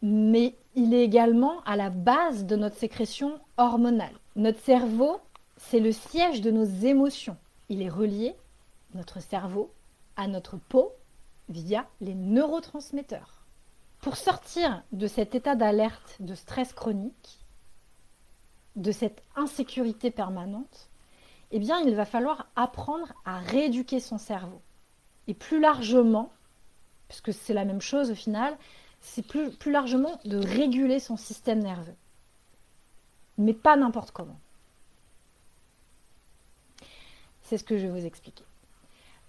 mais 0.00 0.56
il 0.74 0.94
est 0.94 1.04
également 1.04 1.60
à 1.64 1.76
la 1.76 1.90
base 1.90 2.46
de 2.46 2.56
notre 2.56 2.76
sécrétion 2.76 3.38
hormonale. 3.58 4.14
Notre 4.36 4.60
cerveau, 4.60 5.20
c'est 5.56 5.80
le 5.80 5.92
siège 5.92 6.40
de 6.40 6.50
nos 6.50 6.64
émotions. 6.64 7.36
Il 7.68 7.82
est 7.82 7.90
relié, 7.90 8.34
notre 8.94 9.20
cerveau, 9.20 9.70
à 10.16 10.26
notre 10.26 10.56
peau, 10.56 10.92
via 11.48 11.86
les 12.00 12.14
neurotransmetteurs. 12.14 13.44
Pour 14.00 14.16
sortir 14.16 14.82
de 14.92 15.06
cet 15.06 15.34
état 15.34 15.54
d'alerte, 15.54 16.16
de 16.20 16.34
stress 16.34 16.72
chronique, 16.72 17.41
de 18.76 18.92
cette 18.92 19.22
insécurité 19.36 20.10
permanente, 20.10 20.88
eh 21.50 21.58
bien, 21.58 21.80
il 21.80 21.94
va 21.94 22.04
falloir 22.04 22.46
apprendre 22.56 23.12
à 23.24 23.38
rééduquer 23.38 24.00
son 24.00 24.18
cerveau. 24.18 24.60
Et 25.28 25.34
plus 25.34 25.60
largement, 25.60 26.32
puisque 27.08 27.32
c'est 27.32 27.52
la 27.52 27.64
même 27.64 27.82
chose 27.82 28.10
au 28.10 28.14
final, 28.14 28.56
c'est 29.00 29.26
plus, 29.26 29.50
plus 29.50 29.70
largement 29.70 30.18
de 30.24 30.38
réguler 30.38 30.98
son 30.98 31.16
système 31.16 31.58
nerveux. 31.58 31.94
Mais 33.36 33.52
pas 33.52 33.76
n'importe 33.76 34.12
comment. 34.12 34.38
C'est 37.42 37.58
ce 37.58 37.64
que 37.64 37.76
je 37.76 37.86
vais 37.86 38.00
vous 38.00 38.06
expliquer. 38.06 38.44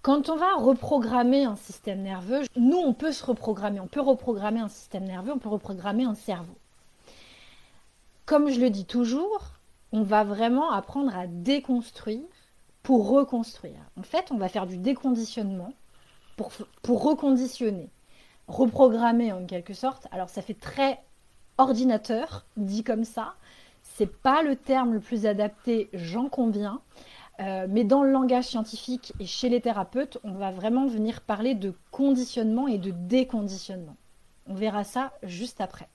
Quand 0.02 0.30
on 0.30 0.36
va 0.36 0.56
reprogrammer 0.56 1.46
un 1.46 1.56
système 1.56 2.02
nerveux, 2.02 2.42
nous, 2.56 2.78
on 2.78 2.94
peut 2.94 3.12
se 3.12 3.26
reprogrammer. 3.26 3.80
On 3.80 3.88
peut 3.88 4.02
reprogrammer 4.02 4.60
un 4.60 4.70
système 4.70 5.06
nerveux, 5.06 5.32
on 5.34 5.40
peut 5.40 5.50
reprogrammer 5.50 6.04
un 6.04 6.16
cerveau. 6.16 6.56
Comme 8.26 8.50
je 8.50 8.60
le 8.60 8.70
dis 8.70 8.86
toujours, 8.86 9.52
on 9.92 10.02
va 10.02 10.24
vraiment 10.24 10.72
apprendre 10.72 11.16
à 11.16 11.28
déconstruire 11.28 12.24
pour 12.82 13.10
reconstruire. 13.10 13.80
En 13.98 14.04
fait, 14.04 14.32
on 14.32 14.38
va 14.38 14.48
faire 14.48 14.66
du 14.66 14.78
déconditionnement 14.78 15.74
pour, 16.38 16.52
reconditionner, 17.02 17.90
reprogrammer 18.48 19.34
en 19.34 19.46
quelque 19.46 19.74
sorte. 19.74 20.08
Alors, 20.12 20.30
ça 20.30 20.42
fait 20.42 20.54
très 20.54 21.00
ordinateur, 21.58 22.46
dit 22.56 22.84
comme 22.84 23.04
ça. 23.04 23.36
C'est 23.82 24.22
pas 24.22 24.42
le 24.42 24.56
terme 24.56 24.94
le 24.94 25.00
plus 25.02 25.26
adapté, 25.26 25.90
j'en 25.94 26.30
conviens. 26.30 26.82
Euh, 27.40 27.68
mais 27.70 27.84
dans 27.84 28.04
le 28.04 28.12
langage 28.12 28.46
scientifique 28.46 29.12
et 29.20 29.26
chez 29.26 29.50
les 29.50 29.60
thérapeutes, 29.60 30.18
on 30.24 30.34
va 30.34 30.52
vraiment 30.52 30.88
venir 30.88 31.22
parler 31.22 31.56
de 31.56 31.74
conditionnement 31.92 32.68
et 32.68 32.78
de 32.78 32.92
déconditionnement. 32.92 33.98
On 34.48 34.54
verra 34.54 34.84
ça 34.84 35.14
juste 35.24 35.60
après. 35.60 35.90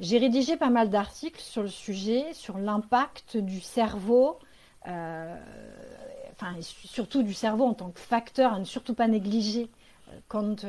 J'ai 0.00 0.18
rédigé 0.18 0.56
pas 0.56 0.70
mal 0.70 0.90
d'articles 0.90 1.40
sur 1.40 1.62
le 1.62 1.68
sujet, 1.68 2.32
sur 2.32 2.58
l'impact 2.58 3.36
du 3.36 3.60
cerveau, 3.60 4.38
euh, 4.86 5.36
enfin 6.32 6.54
surtout 6.60 7.22
du 7.22 7.34
cerveau 7.34 7.64
en 7.64 7.74
tant 7.74 7.90
que 7.90 8.00
facteur 8.00 8.52
à 8.52 8.58
ne 8.58 8.64
surtout 8.64 8.94
pas 8.94 9.08
négliger 9.08 9.68
euh, 10.08 10.18
quand, 10.28 10.64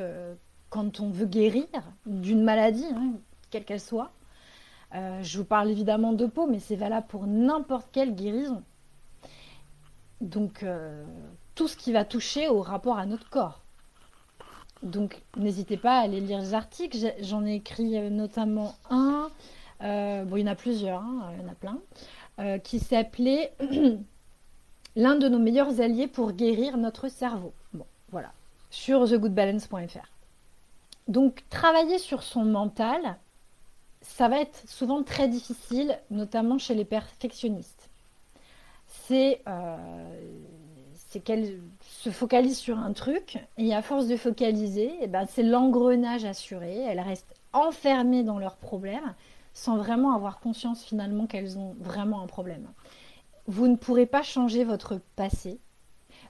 quand 0.69 0.99
on 0.99 1.09
veut 1.09 1.27
guérir 1.27 1.67
d'une 2.05 2.43
maladie, 2.43 2.87
hein, 2.95 3.13
quelle 3.51 3.65
qu'elle 3.65 3.79
soit. 3.79 4.11
je 4.93 5.37
vous 5.37 5.45
parle 5.45 5.69
évidemment 5.69 6.13
de 6.13 6.25
peau, 6.25 6.47
mais 6.47 6.59
c'est 6.59 6.75
valable 6.75 7.07
pour 7.07 7.27
n'importe 7.27 7.87
quelle 7.91 8.15
guérison. 8.15 8.63
Donc, 10.21 10.63
euh, 10.63 11.05
tout 11.55 11.67
ce 11.67 11.77
qui 11.77 11.91
va 11.91 12.05
toucher 12.05 12.49
au 12.49 12.61
rapport 12.61 12.97
à 12.97 13.05
notre 13.05 13.29
corps. 13.29 13.61
Donc, 14.83 15.21
n'hésitez 15.37 15.77
pas 15.77 15.99
à 15.99 16.01
aller 16.01 16.19
lire 16.19 16.39
les 16.39 16.53
articles. 16.53 16.97
J'en 17.21 17.45
ai 17.45 17.55
écrit 17.55 17.97
euh, 17.97 18.09
notamment 18.09 18.75
un, 18.89 19.08
euh, 19.08 19.08
bon, 19.79 20.35
il 20.35 20.41
y 20.41 20.43
en 20.43 20.51
a 20.51 20.55
plusieurs, 20.55 21.01
hein, 21.01 21.31
il 21.33 21.41
y 21.41 21.45
en 21.45 21.51
a 21.51 21.55
plein, 21.55 22.59
qui 22.59 22.79
s'appelait 22.79 23.53
L'un 24.95 25.15
de 25.15 25.29
nos 25.29 25.37
meilleurs 25.37 25.79
alliés 25.81 26.07
pour 26.07 26.33
guérir 26.33 26.75
notre 26.75 27.09
cerveau. 27.09 27.53
Bon, 27.73 27.85
voilà, 28.09 28.33
sur 28.71 29.07
thegoodbalance.fr. 29.07 30.09
Donc, 31.07 31.43
travailler 31.49 31.99
sur 31.99 32.23
son 32.23 32.43
mental, 32.43 33.17
ça 34.01 34.27
va 34.27 34.41
être 34.41 34.67
souvent 34.67 35.03
très 35.03 35.27
difficile, 35.27 35.99
notamment 36.09 36.57
chez 36.57 36.73
les 36.73 36.85
perfectionnistes 36.85 37.89
euh, 39.11 39.77
c'est 41.07 41.19
qu'elle 41.19 41.59
se 41.81 42.11
focalise 42.11 42.57
sur 42.57 42.77
un 42.77 42.93
truc 42.93 43.39
et 43.57 43.73
à 43.73 43.81
force 43.81 44.07
de 44.07 44.15
focaliser, 44.15 44.91
eh 45.01 45.07
ben, 45.07 45.25
c'est 45.27 45.41
l'engrenage 45.41 46.23
assuré. 46.23 46.77
Elles 46.77 46.99
restent 46.99 47.35
enfermées 47.51 48.23
dans 48.23 48.37
leurs 48.37 48.57
problèmes 48.57 49.15
sans 49.53 49.77
vraiment 49.77 50.13
avoir 50.13 50.39
conscience 50.39 50.83
finalement 50.83 51.27
qu'elles 51.27 51.57
ont 51.57 51.75
vraiment 51.79 52.21
un 52.21 52.27
problème. 52.27 52.67
Vous 53.47 53.67
ne 53.67 53.75
pourrez 53.75 54.05
pas 54.05 54.23
changer 54.23 54.63
votre 54.63 54.99
passé. 55.15 55.59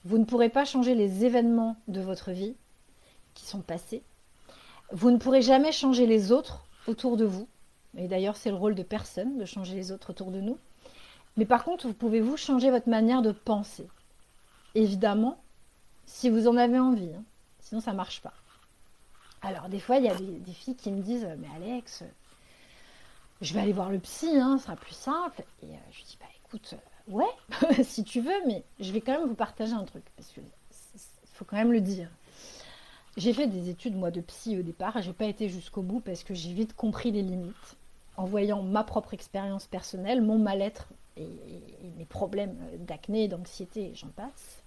Vous 0.05 0.17
ne 0.17 0.25
pourrez 0.25 0.49
pas 0.49 0.65
changer 0.65 0.95
les 0.95 1.25
événements 1.25 1.75
de 1.87 2.01
votre 2.01 2.31
vie 2.31 2.55
qui 3.33 3.45
sont 3.45 3.61
passés. 3.61 4.03
Vous 4.91 5.11
ne 5.11 5.17
pourrez 5.17 5.41
jamais 5.41 5.71
changer 5.71 6.07
les 6.07 6.31
autres 6.31 6.65
autour 6.87 7.17
de 7.17 7.25
vous. 7.25 7.47
Et 7.97 8.07
d'ailleurs, 8.07 8.37
c'est 8.37 8.49
le 8.49 8.55
rôle 8.55 8.75
de 8.75 8.83
personne 8.83 9.37
de 9.37 9.45
changer 9.45 9.75
les 9.75 9.91
autres 9.91 10.11
autour 10.11 10.31
de 10.31 10.39
nous. 10.39 10.57
Mais 11.37 11.45
par 11.45 11.63
contre, 11.63 11.87
vous 11.87 11.93
pouvez-vous 11.93 12.37
changer 12.37 12.71
votre 12.71 12.89
manière 12.89 13.21
de 13.21 13.31
penser 13.31 13.87
Évidemment, 14.75 15.41
si 16.05 16.29
vous 16.29 16.47
en 16.47 16.57
avez 16.57 16.79
envie. 16.79 17.13
Hein. 17.15 17.23
Sinon, 17.59 17.81
ça 17.81 17.91
ne 17.91 17.97
marche 17.97 18.21
pas. 18.21 18.33
Alors, 19.41 19.69
des 19.69 19.79
fois, 19.79 19.97
il 19.97 20.05
y 20.05 20.09
a 20.09 20.15
des, 20.15 20.53
filles 20.53 20.75
qui 20.75 20.91
me 20.91 21.01
disent 21.01 21.27
Mais 21.39 21.47
Alex, 21.55 22.03
je 23.41 23.53
vais 23.53 23.61
aller 23.61 23.73
voir 23.73 23.89
le 23.89 23.99
psy, 23.99 24.37
hein, 24.37 24.57
sera 24.57 24.75
plus 24.75 24.93
simple. 24.93 25.43
Et 25.63 25.67
euh, 25.67 25.77
je 25.91 26.03
dis 26.03 26.17
Bah 26.19 26.27
écoute, 26.45 26.75
euh, 26.75 27.11
ouais, 27.11 27.83
si 27.83 28.03
tu 28.03 28.21
veux, 28.21 28.45
mais 28.47 28.63
je 28.79 28.91
vais 28.91 29.01
quand 29.01 29.13
même 29.13 29.27
vous 29.27 29.35
partager 29.35 29.73
un 29.73 29.85
truc. 29.85 30.03
Parce 30.15 30.29
qu'il 30.29 30.43
faut 31.33 31.45
quand 31.45 31.57
même 31.57 31.71
le 31.71 31.81
dire. 31.81 32.09
J'ai 33.17 33.33
fait 33.33 33.47
des 33.47 33.69
études, 33.69 33.95
moi, 33.95 34.11
de 34.11 34.21
psy 34.21 34.57
au 34.57 34.61
départ, 34.61 35.01
j'ai 35.01 35.13
pas 35.13 35.25
été 35.25 35.49
jusqu'au 35.49 35.81
bout 35.81 35.99
parce 35.99 36.23
que 36.23 36.33
j'ai 36.33 36.53
vite 36.53 36.73
compris 36.73 37.11
les 37.11 37.21
limites 37.21 37.77
en 38.15 38.25
voyant 38.25 38.61
ma 38.61 38.83
propre 38.83 39.13
expérience 39.13 39.65
personnelle, 39.65 40.21
mon 40.21 40.37
mal-être 40.37 40.89
et, 41.17 41.27
mes 41.97 42.05
problèmes 42.05 42.55
d'acné, 42.79 43.27
d'anxiété, 43.27 43.91
j'en 43.93 44.07
passe. 44.09 44.63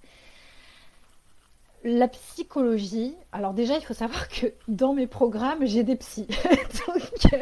la 1.85 2.09
psychologie, 2.09 3.15
alors 3.33 3.55
déjà, 3.55 3.77
il 3.77 3.85
faut 3.85 3.95
savoir 3.95 4.29
que 4.29 4.53
dans 4.69 4.93
mes 4.93 5.07
programmes, 5.07 5.65
j'ai 5.65 5.83
des 5.83 5.97
psys. 5.97 6.27
Donc, 6.87 7.33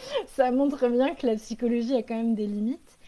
ça 0.28 0.50
montre 0.50 0.88
bien 0.88 1.14
que 1.14 1.26
la 1.26 1.34
psychologie 1.36 1.94
a 1.94 2.02
quand 2.02 2.16
même 2.16 2.34
des 2.34 2.46
limites. 2.46 2.98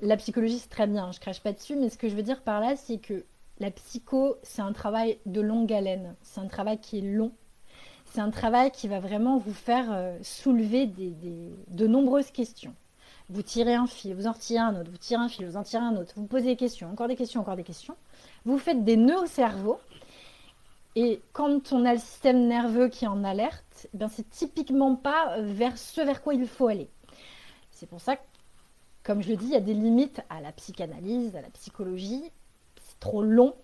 La 0.00 0.16
psychologie, 0.16 0.58
c'est 0.58 0.68
très 0.68 0.86
bien, 0.86 1.10
je 1.12 1.20
crache 1.20 1.40
pas 1.40 1.52
dessus, 1.52 1.76
mais 1.76 1.88
ce 1.88 1.96
que 1.96 2.08
je 2.08 2.14
veux 2.14 2.22
dire 2.22 2.42
par 2.42 2.60
là, 2.60 2.76
c'est 2.76 2.98
que 2.98 3.24
la 3.60 3.70
psycho, 3.70 4.36
c'est 4.42 4.62
un 4.62 4.72
travail 4.72 5.18
de 5.26 5.40
longue 5.40 5.72
haleine. 5.72 6.16
C'est 6.22 6.40
un 6.40 6.48
travail 6.48 6.78
qui 6.78 6.98
est 6.98 7.02
long. 7.02 7.32
C'est 8.04 8.20
un 8.20 8.30
travail 8.30 8.70
qui 8.70 8.88
va 8.88 9.00
vraiment 9.00 9.38
vous 9.38 9.54
faire 9.54 9.86
euh, 9.90 10.18
soulever 10.22 10.86
de 10.86 11.86
nombreuses 11.86 12.30
questions. 12.30 12.74
Vous 13.30 13.42
tirez 13.42 13.74
un 13.74 13.86
fil, 13.86 14.14
vous 14.14 14.26
en 14.26 14.32
retirez 14.32 14.60
un 14.60 14.78
autre, 14.78 14.90
vous 14.90 14.98
tirez 14.98 15.22
un 15.22 15.28
fil, 15.28 15.46
vous 15.46 15.56
en 15.56 15.62
tirez 15.62 15.82
un 15.82 15.96
autre, 15.96 16.12
vous 16.16 16.26
posez 16.26 16.44
des 16.44 16.56
questions, 16.56 16.90
encore 16.90 17.08
des 17.08 17.16
questions, 17.16 17.40
encore 17.40 17.56
des 17.56 17.64
questions. 17.64 17.96
Vous 18.44 18.58
faites 18.58 18.84
des 18.84 18.96
nœuds 18.96 19.20
au 19.22 19.26
cerveau. 19.26 19.78
Et 20.96 21.20
quand 21.32 21.72
on 21.72 21.84
a 21.84 21.94
le 21.94 21.98
système 21.98 22.46
nerveux 22.46 22.88
qui 22.88 23.04
est 23.04 23.08
en 23.08 23.24
alerte, 23.24 23.88
eh 23.92 24.04
c'est 24.10 24.28
typiquement 24.30 24.94
pas 24.94 25.40
vers 25.40 25.76
ce 25.76 26.00
vers 26.00 26.22
quoi 26.22 26.34
il 26.34 26.46
faut 26.46 26.68
aller. 26.68 26.88
C'est 27.72 27.86
pour 27.86 28.00
ça 28.00 28.16
que, 28.16 28.22
comme 29.02 29.20
je 29.22 29.30
le 29.30 29.36
dis, 29.36 29.46
il 29.46 29.52
y 29.52 29.56
a 29.56 29.60
des 29.60 29.74
limites 29.74 30.22
à 30.30 30.40
la 30.40 30.52
psychanalyse, 30.52 31.34
à 31.34 31.42
la 31.42 31.50
psychologie. 31.50 32.22
C'est 32.80 33.00
trop 33.00 33.22
long, 33.22 33.54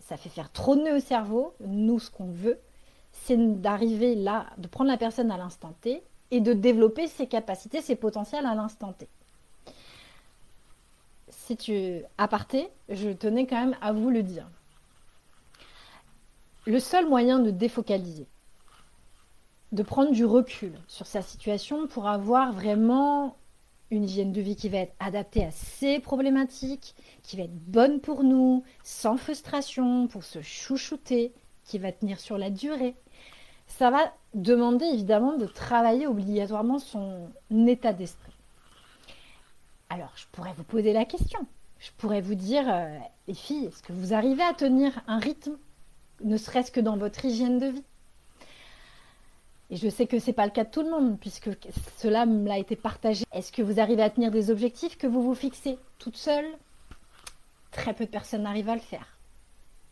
ça 0.00 0.16
fait 0.16 0.28
faire 0.28 0.50
trop 0.50 0.74
de 0.74 0.82
nœuds 0.82 0.96
au 0.96 1.00
cerveau. 1.00 1.54
Nous, 1.60 2.00
ce 2.00 2.10
qu'on 2.10 2.30
veut, 2.30 2.58
c'est 3.12 3.60
d'arriver 3.60 4.16
là, 4.16 4.46
de 4.58 4.66
prendre 4.66 4.90
la 4.90 4.96
personne 4.96 5.30
à 5.30 5.36
l'instant 5.36 5.74
T 5.80 6.02
et 6.32 6.40
de 6.40 6.52
développer 6.52 7.06
ses 7.06 7.26
capacités, 7.26 7.80
ses 7.80 7.96
potentiels 7.96 8.46
à 8.46 8.54
l'instant 8.54 8.92
T. 8.92 9.08
Si 11.28 11.56
tu 11.56 12.02
aparté, 12.18 12.68
je 12.88 13.10
tenais 13.10 13.46
quand 13.46 13.60
même 13.60 13.76
à 13.80 13.92
vous 13.92 14.10
le 14.10 14.22
dire. 14.22 14.48
Le 16.66 16.78
seul 16.78 17.08
moyen 17.08 17.38
de 17.38 17.50
défocaliser, 17.50 18.26
de 19.72 19.82
prendre 19.82 20.12
du 20.12 20.24
recul 20.24 20.72
sur 20.88 21.06
sa 21.06 21.22
situation 21.22 21.86
pour 21.86 22.06
avoir 22.06 22.52
vraiment 22.52 23.36
une 23.90 24.04
hygiène 24.04 24.32
de 24.32 24.40
vie 24.40 24.56
qui 24.56 24.68
va 24.68 24.78
être 24.78 24.94
adaptée 25.00 25.44
à 25.44 25.50
ses 25.50 25.98
problématiques, 25.98 26.94
qui 27.22 27.36
va 27.36 27.44
être 27.44 27.64
bonne 27.66 28.00
pour 28.00 28.22
nous, 28.22 28.62
sans 28.84 29.16
frustration, 29.16 30.06
pour 30.06 30.22
se 30.22 30.42
chouchouter, 30.42 31.32
qui 31.64 31.78
va 31.78 31.92
tenir 31.92 32.20
sur 32.20 32.38
la 32.38 32.50
durée, 32.50 32.94
ça 33.66 33.90
va 33.90 34.12
demander 34.34 34.84
évidemment 34.84 35.36
de 35.36 35.46
travailler 35.46 36.06
obligatoirement 36.06 36.78
son 36.78 37.30
état 37.66 37.92
d'esprit. 37.92 38.32
Alors, 39.88 40.12
je 40.16 40.24
pourrais 40.32 40.52
vous 40.52 40.64
poser 40.64 40.92
la 40.92 41.04
question. 41.04 41.40
Je 41.78 41.90
pourrais 41.96 42.20
vous 42.20 42.34
dire, 42.34 42.64
euh, 42.68 42.98
les 43.26 43.34
filles, 43.34 43.66
est-ce 43.66 43.82
que 43.82 43.92
vous 43.92 44.12
arrivez 44.12 44.42
à 44.42 44.52
tenir 44.52 45.00
un 45.06 45.18
rythme, 45.18 45.56
ne 46.22 46.36
serait-ce 46.36 46.70
que 46.70 46.80
dans 46.80 46.96
votre 46.96 47.24
hygiène 47.24 47.58
de 47.58 47.66
vie 47.66 47.84
Et 49.70 49.76
je 49.76 49.88
sais 49.88 50.06
que 50.06 50.18
ce 50.18 50.28
n'est 50.28 50.32
pas 50.32 50.44
le 50.44 50.52
cas 50.52 50.64
de 50.64 50.70
tout 50.70 50.82
le 50.82 50.90
monde, 50.90 51.18
puisque 51.18 51.50
cela 51.96 52.26
me 52.26 52.46
l'a 52.48 52.58
été 52.58 52.76
partagé. 52.76 53.24
Est-ce 53.32 53.52
que 53.52 53.62
vous 53.62 53.80
arrivez 53.80 54.02
à 54.02 54.10
tenir 54.10 54.30
des 54.30 54.50
objectifs 54.50 54.98
que 54.98 55.06
vous 55.06 55.22
vous 55.22 55.34
fixez 55.34 55.78
toute 55.98 56.16
seule? 56.16 56.46
Très 57.70 57.94
peu 57.94 58.04
de 58.04 58.10
personnes 58.10 58.46
arrivent 58.46 58.68
à 58.68 58.74
le 58.74 58.80
faire. 58.80 59.18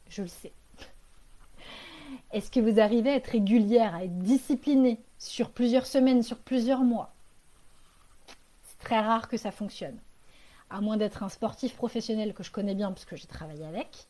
Je 0.08 0.22
le 0.22 0.28
sais. 0.28 0.52
Est-ce 2.32 2.50
que 2.50 2.60
vous 2.60 2.80
arrivez 2.80 3.10
à 3.10 3.16
être 3.16 3.28
régulière, 3.28 3.94
à 3.94 4.04
être 4.04 4.18
disciplinée 4.18 5.00
sur 5.18 5.50
plusieurs 5.50 5.86
semaines, 5.86 6.22
sur 6.22 6.38
plusieurs 6.38 6.82
mois? 6.82 7.14
C'est 8.62 8.78
très 8.78 9.00
rare 9.00 9.28
que 9.28 9.36
ça 9.36 9.50
fonctionne. 9.50 9.98
À 10.70 10.80
moins 10.80 10.96
d'être 10.96 11.22
un 11.22 11.28
sportif 11.28 11.74
professionnel 11.76 12.34
que 12.34 12.42
je 12.42 12.50
connais 12.50 12.74
bien 12.74 12.92
parce 12.92 13.04
que 13.04 13.16
j'ai 13.16 13.26
travaillé 13.26 13.64
avec. 13.64 14.08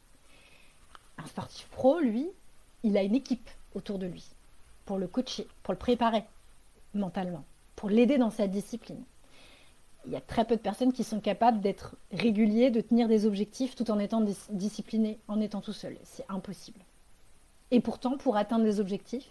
Sportif 1.28 1.66
pro, 1.68 2.00
lui, 2.00 2.28
il 2.82 2.96
a 2.96 3.02
une 3.02 3.14
équipe 3.14 3.48
autour 3.74 3.98
de 3.98 4.06
lui 4.06 4.24
pour 4.84 4.98
le 4.98 5.06
coacher, 5.06 5.46
pour 5.62 5.72
le 5.72 5.78
préparer 5.78 6.24
mentalement, 6.94 7.44
pour 7.76 7.90
l'aider 7.90 8.16
dans 8.16 8.30
sa 8.30 8.46
discipline. 8.46 9.02
Il 10.06 10.12
y 10.12 10.16
a 10.16 10.20
très 10.20 10.46
peu 10.46 10.56
de 10.56 10.62
personnes 10.62 10.92
qui 10.92 11.04
sont 11.04 11.20
capables 11.20 11.60
d'être 11.60 11.96
réguliers, 12.12 12.70
de 12.70 12.80
tenir 12.80 13.08
des 13.08 13.26
objectifs 13.26 13.74
tout 13.74 13.90
en 13.90 13.98
étant 13.98 14.24
disciplinés, 14.50 15.18
en 15.28 15.40
étant 15.40 15.60
tout 15.60 15.74
seul. 15.74 15.98
C'est 16.04 16.24
impossible. 16.30 16.80
Et 17.70 17.80
pourtant, 17.80 18.16
pour 18.16 18.36
atteindre 18.36 18.64
des 18.64 18.80
objectifs 18.80 19.28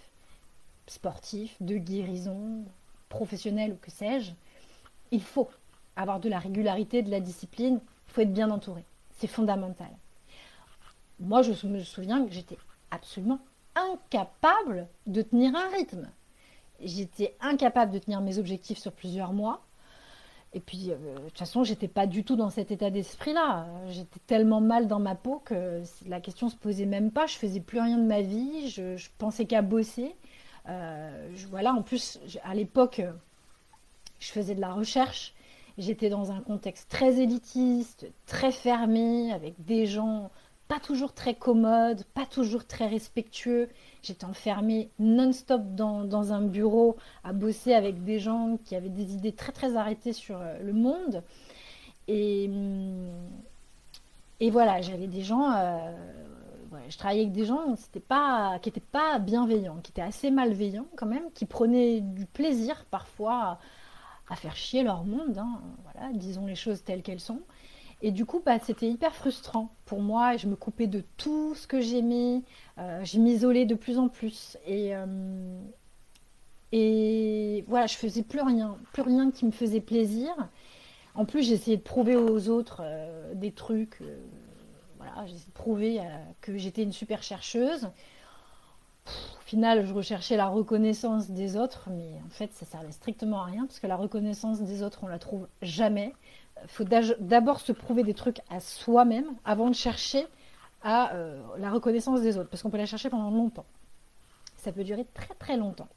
sportifs, 0.86 1.56
de 1.62 1.78
guérison, 1.78 2.64
professionnels 3.10 3.74
ou 3.74 3.78
que 3.82 3.90
sais-je, 3.90 4.32
il 5.12 5.24
faut 5.24 5.50
avoir 5.96 6.20
de 6.20 6.30
la 6.30 6.38
régularité, 6.38 7.02
de 7.02 7.10
la 7.10 7.20
discipline, 7.20 7.80
il 8.08 8.14
faut 8.14 8.22
être 8.22 8.34
bien 8.34 8.52
entouré. 8.52 8.84
C'est 9.18 9.28
fondamental. 9.28 9.90
Moi, 11.20 11.42
je 11.42 11.68
me 11.68 11.80
souviens 11.84 12.26
que 12.26 12.32
j'étais 12.32 12.58
absolument 12.92 13.40
incapable 13.76 14.88
de 15.06 15.22
tenir 15.22 15.56
un 15.56 15.68
rythme. 15.70 16.10
J'étais 16.80 17.36
incapable 17.42 17.92
de 17.92 18.00
tenir 18.00 18.22
mes 18.22 18.38
objectifs 18.38 18.78
sur 18.78 18.92
plusieurs 18.92 19.34
mois. 19.34 19.62
Et 20.54 20.60
puis, 20.60 20.92
euh, 20.92 21.16
de 21.16 21.26
toute 21.26 21.38
façon, 21.38 21.64
j'étais 21.64 21.88
pas 21.88 22.08
du 22.08 22.24
tout 22.24 22.36
dans 22.36 22.50
cet 22.50 22.72
état 22.72 22.90
d'esprit-là. 22.90 23.68
J'étais 23.90 24.20
tellement 24.28 24.62
mal 24.62 24.88
dans 24.88 25.00
ma 25.00 25.16
peau 25.16 25.42
que 25.44 25.82
la 26.08 26.22
question 26.22 26.50
se 26.50 26.56
posait 26.56 26.86
même 26.86 27.12
pas. 27.12 27.26
Je 27.26 27.36
faisais 27.36 27.60
plus 27.60 27.80
rien 27.80 27.98
de 27.98 28.06
ma 28.06 28.22
vie. 28.22 28.70
Je, 28.70 29.10
pensais 29.18 29.46
qu'à 29.46 29.62
bosser. 29.62 30.16
Euh, 30.70 31.30
voilà. 31.50 31.74
En 31.74 31.82
plus, 31.82 32.20
à 32.44 32.56
l'époque, 32.56 33.02
je 34.20 34.32
faisais 34.32 34.56
de 34.56 34.62
la 34.62 34.74
recherche. 34.74 35.34
J'étais 35.78 36.10
dans 36.10 36.32
un 36.32 36.42
contexte 36.42 36.90
très 36.90 37.20
élitiste, 37.20 38.08
très 38.26 38.52
fermé, 38.52 39.32
avec 39.32 39.64
des 39.64 39.86
gens 39.86 40.32
pas 40.68 40.80
toujours 40.80 41.14
très 41.14 41.34
commodes, 41.34 42.04
pas 42.14 42.26
toujours 42.26 42.66
très 42.66 42.88
respectueux. 42.88 43.70
J'étais 44.04 44.26
enfermée 44.26 44.90
non-stop 45.00 45.62
dans, 45.76 46.34
un 46.34 46.42
bureau 46.42 46.98
à 47.24 47.34
bosser 47.34 47.74
avec 47.74 48.04
des 48.04 48.20
gens 48.20 48.58
qui 48.66 48.76
avaient 48.76 48.90
des 48.90 49.14
idées 49.14 49.32
très 49.32 49.52
très 49.52 49.76
arrêtées 49.76 50.14
sur 50.14 50.38
euh, 50.40 50.60
le 50.62 50.74
monde. 50.74 51.24
Et, 52.08 52.48
hum, 52.50 53.10
et 54.40 54.52
voilà, 54.52 54.82
j'avais 54.82 55.08
des 55.08 55.24
gens, 55.24 55.52
euh, 55.52 55.92
je 56.90 56.98
travaillais 56.98 57.22
avec 57.22 57.34
des 57.34 57.46
gens 57.46 57.76
pas, 58.08 58.60
qui 58.62 58.70
n'étaient 58.70 58.80
pas 58.80 59.20
bienveillants, 59.20 59.78
qui 59.82 59.92
étaient 59.92 60.02
assez 60.02 60.30
malveillants 60.30 60.88
quand 60.96 61.08
même, 61.08 61.32
qui 61.34 61.46
prenaient 61.46 62.02
du 62.02 62.26
plaisir 62.26 62.86
parfois 62.92 63.60
à, 64.30 64.36
faire 64.36 64.56
chier 64.56 64.84
leur 64.84 65.06
monde, 65.06 65.38
hein, 65.38 65.62
voilà, 65.84 66.12
disons 66.14 66.46
les 66.46 66.56
choses 66.56 66.84
telles 66.84 67.02
qu'elles 67.02 67.20
sont. 67.20 67.42
Et 68.02 68.12
du 68.12 68.26
coup, 68.26 68.42
bah, 68.46 68.60
c'était 68.60 68.90
hyper 68.90 69.16
frustrant 69.16 69.74
pour 69.86 70.02
moi. 70.02 70.38
Je 70.38 70.48
me 70.48 70.56
coupais 70.56 70.88
de 70.88 71.04
tout 71.18 71.56
ce 71.56 71.66
que 71.66 71.82
j'aimais. 71.82 72.44
Euh, 72.78 73.04
je 73.04 73.20
m'isolais 73.20 73.66
de 73.66 73.76
plus 73.76 73.98
en 73.98 74.08
plus. 74.08 74.58
Et, 74.68 74.96
euh, 74.96 75.60
et 76.72 77.66
voilà, 77.68 77.88
je 77.88 77.96
faisais 77.96 78.22
plus 78.22 78.42
rien. 78.42 78.78
Plus 78.94 79.02
rien 79.02 79.32
qui 79.32 79.46
me 79.46 79.52
faisait 79.52 79.82
plaisir. 79.82 80.30
En 81.16 81.26
plus, 81.26 81.42
j'essayais 81.48 81.78
de 81.78 81.82
prouver 81.82 82.16
aux 82.16 82.50
autres 82.50 82.82
euh, 82.84 83.34
des 83.34 83.52
trucs. 83.52 84.00
voilà, 84.98 85.26
j'essayais 85.26 85.48
de 85.48 85.54
prouver 85.54 86.02
que 86.42 86.56
j'étais 86.56 86.84
une 86.84 86.94
super 86.94 87.24
chercheuse. 87.24 87.86
au 89.08 89.44
final, 89.44 89.88
je 89.88 89.94
recherchais 89.94 90.38
la 90.38 90.48
reconnaissance 90.50 91.32
des 91.32 91.58
autres, 91.58 91.90
mais 91.90 92.12
en 92.28 92.30
fait, 92.30 92.54
ça 92.54 92.68
servait 92.68 92.92
strictement 92.92 93.42
à 93.42 93.46
rien 93.46 93.66
parce 93.66 93.80
que 93.80 93.88
la 93.88 93.96
reconnaissance 93.96 94.62
des 94.62 94.84
autres, 94.84 95.00
on 95.02 95.08
la 95.08 95.18
trouve 95.18 95.48
jamais 95.64 96.14
faut 96.68 96.84
d'abord 96.84 97.60
se 97.60 97.72
prouver 97.72 98.04
des 98.04 98.14
trucs 98.14 98.40
à 98.50 98.60
soi-même 98.60 99.28
avant 99.46 99.70
de 99.70 99.76
chercher 99.76 100.26
à 100.84 101.14
euh, 101.14 101.42
la 101.58 101.70
reconnaissance 101.70 102.22
des 102.22 102.38
autres, 102.38 102.50
parce 102.50 102.64
qu'on 102.64 102.70
peut 102.70 102.78
la 102.78 102.86
chercher 102.86 103.10
pendant 103.10 103.32
longtemps. 103.32 103.66
Ça 104.58 104.72
peut 104.72 104.84
durer 104.84 105.06
très 105.14 105.34
très 105.36 105.58
longtemps. 105.58 105.88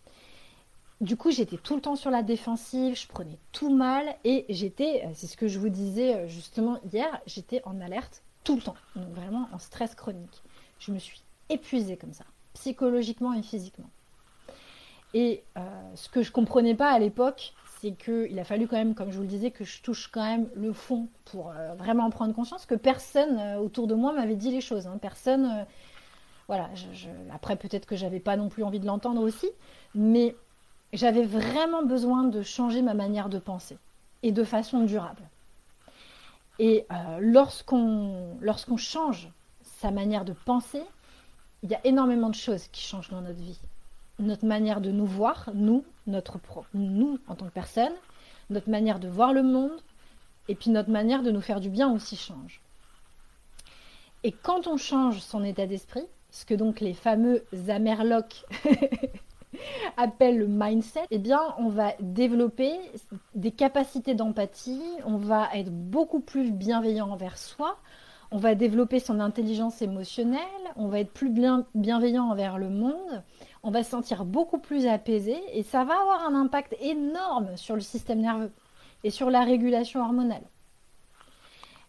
Du 1.00 1.16
coup, 1.16 1.30
j'étais 1.30 1.56
tout 1.56 1.74
le 1.74 1.80
temps 1.80 1.96
sur 1.96 2.10
la 2.10 2.22
défensive, 2.22 2.94
je 2.94 3.06
prenais 3.06 3.38
tout 3.52 3.74
mal 3.74 4.16
et 4.24 4.44
j'étais, 4.48 5.04
euh, 5.04 5.10
c'est 5.14 5.26
ce 5.26 5.36
que 5.36 5.48
je 5.48 5.58
vous 5.58 5.70
disais 5.70 6.14
euh, 6.14 6.28
justement 6.28 6.78
hier, 6.92 7.20
j'étais 7.26 7.62
en 7.64 7.80
alerte 7.80 8.22
tout 8.44 8.56
le 8.56 8.62
temps, 8.62 8.76
donc 8.96 9.08
vraiment 9.10 9.48
en 9.52 9.58
stress 9.58 9.94
chronique. 9.94 10.42
Je 10.78 10.92
me 10.92 10.98
suis 10.98 11.22
épuisée 11.48 11.96
comme 11.96 12.12
ça, 12.12 12.24
psychologiquement 12.54 13.32
et 13.32 13.42
physiquement. 13.42 13.90
Et 15.12 15.42
ce 15.96 16.08
que 16.08 16.22
je 16.22 16.30
comprenais 16.30 16.76
pas 16.76 16.92
à 16.92 16.98
l'époque, 17.00 17.52
c'est 17.80 17.92
qu'il 17.92 18.38
a 18.38 18.44
fallu 18.44 18.66
quand 18.68 18.76
même, 18.76 18.94
comme 18.94 19.10
je 19.10 19.16
vous 19.16 19.22
le 19.22 19.28
disais, 19.28 19.50
que 19.50 19.64
je 19.64 19.80
touche 19.80 20.08
quand 20.08 20.24
même 20.24 20.48
le 20.54 20.72
fond 20.72 21.08
pour 21.24 21.50
euh, 21.50 21.74
vraiment 21.74 22.04
en 22.04 22.10
prendre 22.10 22.34
conscience 22.34 22.66
que 22.66 22.74
personne 22.74 23.38
euh, 23.38 23.58
autour 23.58 23.86
de 23.86 23.94
moi 23.94 24.12
m'avait 24.12 24.36
dit 24.36 24.50
les 24.50 24.60
choses. 24.60 24.86
Hein. 24.86 24.98
Personne, 25.00 25.46
euh, 25.46 25.64
voilà. 26.46 26.68
après, 27.32 27.56
peut-être 27.56 27.86
que 27.86 27.96
j'avais 27.96 28.20
pas 28.20 28.36
non 28.36 28.48
plus 28.50 28.64
envie 28.64 28.80
de 28.80 28.86
l'entendre 28.86 29.22
aussi, 29.22 29.48
mais 29.94 30.36
j'avais 30.92 31.24
vraiment 31.24 31.82
besoin 31.82 32.24
de 32.24 32.42
changer 32.42 32.82
ma 32.82 32.92
manière 32.92 33.30
de 33.30 33.38
penser 33.38 33.78
et 34.22 34.32
de 34.32 34.44
façon 34.44 34.80
durable. 34.80 35.22
Et 36.58 36.86
lorsqu'on 37.20 38.36
lorsqu'on 38.42 38.76
change 38.76 39.30
sa 39.62 39.90
manière 39.90 40.26
de 40.26 40.34
penser, 40.34 40.82
il 41.62 41.70
y 41.70 41.74
a 41.74 41.80
énormément 41.84 42.28
de 42.28 42.34
choses 42.34 42.66
qui 42.68 42.82
changent 42.82 43.08
dans 43.08 43.22
notre 43.22 43.40
vie 43.40 43.58
notre 44.20 44.46
manière 44.46 44.80
de 44.80 44.90
nous 44.90 45.06
voir, 45.06 45.50
nous, 45.54 45.84
notre 46.06 46.38
nous 46.74 47.18
en 47.28 47.34
tant 47.34 47.46
que 47.46 47.52
personne, 47.52 47.92
notre 48.50 48.70
manière 48.70 49.00
de 49.00 49.08
voir 49.08 49.32
le 49.32 49.42
monde, 49.42 49.80
et 50.48 50.54
puis 50.54 50.70
notre 50.70 50.90
manière 50.90 51.22
de 51.22 51.30
nous 51.30 51.40
faire 51.40 51.60
du 51.60 51.70
bien 51.70 51.92
aussi 51.92 52.16
change. 52.16 52.60
Et 54.22 54.32
quand 54.32 54.66
on 54.66 54.76
change 54.76 55.20
son 55.20 55.44
état 55.44 55.66
d'esprit, 55.66 56.06
ce 56.30 56.44
que 56.44 56.54
donc 56.54 56.80
les 56.80 56.94
fameux 56.94 57.44
Amerlocs 57.68 58.44
appellent 59.96 60.38
le 60.38 60.46
mindset, 60.46 61.06
eh 61.10 61.18
bien, 61.18 61.40
on 61.58 61.68
va 61.68 61.92
développer 62.00 62.72
des 63.34 63.50
capacités 63.50 64.14
d'empathie, 64.14 64.82
on 65.04 65.16
va 65.16 65.48
être 65.54 65.70
beaucoup 65.70 66.20
plus 66.20 66.50
bienveillant 66.52 67.10
envers 67.10 67.38
soi, 67.38 67.78
on 68.30 68.38
va 68.38 68.54
développer 68.54 69.00
son 69.00 69.20
intelligence 69.20 69.82
émotionnelle, 69.82 70.40
on 70.76 70.88
va 70.88 71.00
être 71.00 71.12
plus 71.12 71.30
bien, 71.30 71.64
bienveillant 71.74 72.30
envers 72.30 72.58
le 72.58 72.68
monde, 72.68 73.22
on 73.62 73.70
va 73.70 73.82
se 73.82 73.90
sentir 73.90 74.24
beaucoup 74.24 74.58
plus 74.58 74.86
apaisé 74.86 75.36
et 75.52 75.62
ça 75.62 75.84
va 75.84 76.00
avoir 76.00 76.24
un 76.24 76.34
impact 76.34 76.74
énorme 76.80 77.56
sur 77.56 77.74
le 77.74 77.80
système 77.80 78.20
nerveux 78.20 78.52
et 79.04 79.10
sur 79.10 79.30
la 79.30 79.44
régulation 79.44 80.00
hormonale. 80.00 80.42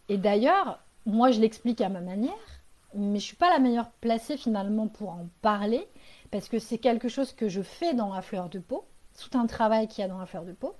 Et 0.10 0.18
d'ailleurs, 0.18 0.80
moi 1.06 1.32
je 1.32 1.40
l'explique 1.40 1.82
à 1.82 1.90
ma 1.90 2.02
manière, 2.02 2.34
mais 2.94 3.08
je 3.08 3.14
ne 3.14 3.20
suis 3.20 3.36
pas 3.36 3.50
la 3.50 3.60
meilleure 3.60 3.90
placée 4.02 4.38
finalement 4.38 4.88
pour 4.88 5.10
en 5.10 5.28
parler 5.42 5.88
parce 6.30 6.50
que 6.50 6.60
c'est 6.60 6.78
quelque 6.78 7.10
chose 7.10 7.34
que 7.34 7.48
je 7.48 7.62
fais 7.62 7.94
dans 7.94 8.14
la 8.14 8.22
fleur 8.22 8.50
de 8.50 8.60
peau, 8.60 8.86
tout 9.18 9.38
un 9.38 9.48
travail 9.48 9.88
qu'il 9.88 10.02
y 10.02 10.06
a 10.06 10.08
dans 10.08 10.18
la 10.18 10.26
fleur 10.26 10.44
de 10.44 10.54
peau. 10.54 10.76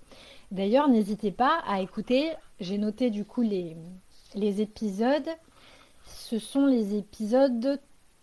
D'ailleurs, 0.52 0.90
n'hésitez 0.90 1.32
pas 1.32 1.62
à 1.66 1.82
écouter, 1.82 2.32
j'ai 2.60 2.78
noté 2.78 3.10
du 3.10 3.24
coup 3.24 3.42
les, 3.42 3.78
les 4.36 4.62
épisodes, 4.62 5.30
ce 6.06 6.40
sont 6.40 6.66
les 6.66 6.98
épisodes 6.98 7.80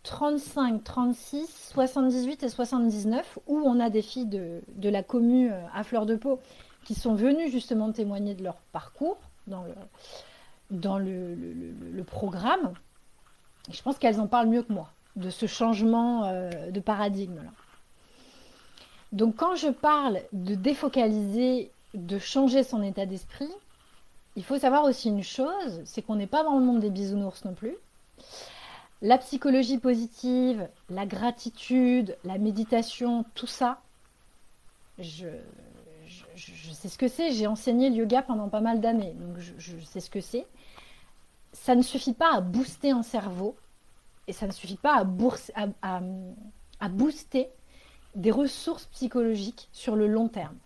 35, 0.09 0.83
36, 0.85 1.71
78 1.75 2.43
et 2.43 2.49
79 2.49 3.39
où 3.47 3.59
on 3.59 3.79
a 3.79 3.91
des 3.91 4.01
filles 4.01 4.25
de, 4.25 4.89
la 4.89 5.03
commune 5.03 5.51
euh, 5.53 5.61
à 5.75 5.85
fleur 5.85 6.07
de 6.07 6.17
peau 6.17 6.41
qui 6.85 6.95
sont 6.95 7.15
venues 7.15 7.51
justement 7.51 7.93
témoigner 7.93 8.35
de 8.35 8.43
leur 8.43 8.55
parcours 8.73 9.19
dans 9.47 10.99
le, 10.99 12.03
programme. 12.05 12.73
je 13.71 13.83
pense 13.83 13.99
qu'elles 13.99 14.19
en 14.19 14.27
parlent 14.27 14.49
mieux 14.49 14.63
que 14.63 14.73
moi 14.73 14.89
de 15.17 15.29
ce 15.29 15.45
changement 15.45 16.25
euh, 16.25 16.71
de 16.71 16.81
paradigme. 16.81 17.37
Là. 17.37 17.51
Donc 19.13 19.37
quand 19.37 19.57
je 19.57 19.69
parle 19.69 20.23
de 20.33 20.55
défocaliser, 20.55 21.71
de 21.93 22.19
changer 22.19 22.63
son 22.63 22.83
état 22.83 23.05
d'esprit, 23.05 23.51
il 24.37 24.45
faut 24.45 24.59
savoir 24.59 24.85
aussi 24.85 25.11
une 25.11 25.23
chose, 25.23 25.83
c'est 25.85 26.01
qu'on 26.01 26.17
n'est 26.17 26.27
pas 26.27 26.45
dans 26.45 26.59
le 26.59 26.65
monde 26.65 26.81
des 26.81 26.91
bisounours 26.91 27.45
non 27.45 27.53
plus. 27.53 27.77
La 29.01 29.19
psychologie 29.19 29.79
positive, 29.79 30.69
la 30.91 31.07
gratitude, 31.07 32.17
la 32.25 32.39
méditation, 32.39 33.25
tout 33.35 33.47
ça, 33.47 33.81
je, 34.99 35.29
sais 36.73 36.89
ce 36.89 36.99
que 36.99 37.07
c'est. 37.07 37.33
J'ai 37.33 37.47
enseigné 37.47 37.91
le 37.91 37.97
yoga 37.97 38.23
pendant 38.23 38.49
pas 38.49 38.61
mal 38.61 38.81
d'années, 38.81 39.15
donc 39.15 39.39
je, 39.39 39.79
sais 39.85 40.01
ce 40.01 40.11
que 40.11 40.21
c'est. 40.21 40.47
Ça 41.53 41.77
ne 41.77 41.83
suffit 41.83 42.13
pas 42.13 42.35
à 42.35 42.41
booster 42.41 42.91
un 42.91 43.05
cerveau 43.05 43.57
et 44.27 44.33
ça 44.33 44.47
ne 44.47 44.53
suffit 44.53 44.77
pas 44.77 45.05
à, 45.83 46.01
à 46.81 46.89
booster 46.89 47.49
des 48.17 48.33
ressources 48.33 48.87
psychologiques 48.87 49.69
sur 49.73 49.95
le 49.95 50.09
long 50.09 50.29
terme. 50.29 50.57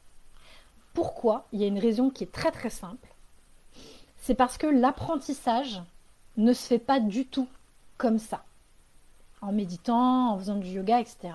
Pourquoi? 0.95 1.47
Il 1.53 1.61
y 1.61 1.65
a 1.65 1.69
une 1.69 1.79
raison 1.79 2.09
qui 2.09 2.25
est 2.25 2.33
très 2.33 2.51
très 2.51 2.71
simple. 2.71 3.09
C'est 4.19 4.35
parce 4.35 4.57
que 4.57 4.67
l'apprentissage 4.67 5.83
ne 6.39 6.53
se 6.53 6.67
fait 6.67 6.79
pas 6.79 6.99
du 6.99 7.27
tout 7.27 7.49
comme 7.99 8.19
ça, 8.19 8.45
en 9.41 9.53
méditant, 9.53 10.33
en 10.33 10.39
faisant 10.39 10.57
du 10.57 10.69
yoga, 10.69 11.01
etc. 11.01 11.31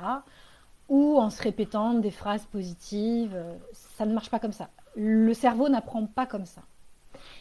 Ou 0.89 1.17
en 1.17 1.29
se 1.29 1.41
répétant 1.41 1.93
des 1.93 2.11
phrases 2.11 2.45
positives. 2.45 3.37
Ça 3.73 4.05
ne 4.05 4.13
marche 4.13 4.29
pas 4.29 4.39
comme 4.39 4.53
ça. 4.53 4.69
Le 4.95 5.33
cerveau 5.33 5.69
n'apprend 5.69 6.05
pas 6.05 6.25
comme 6.25 6.45
ça. 6.45 6.61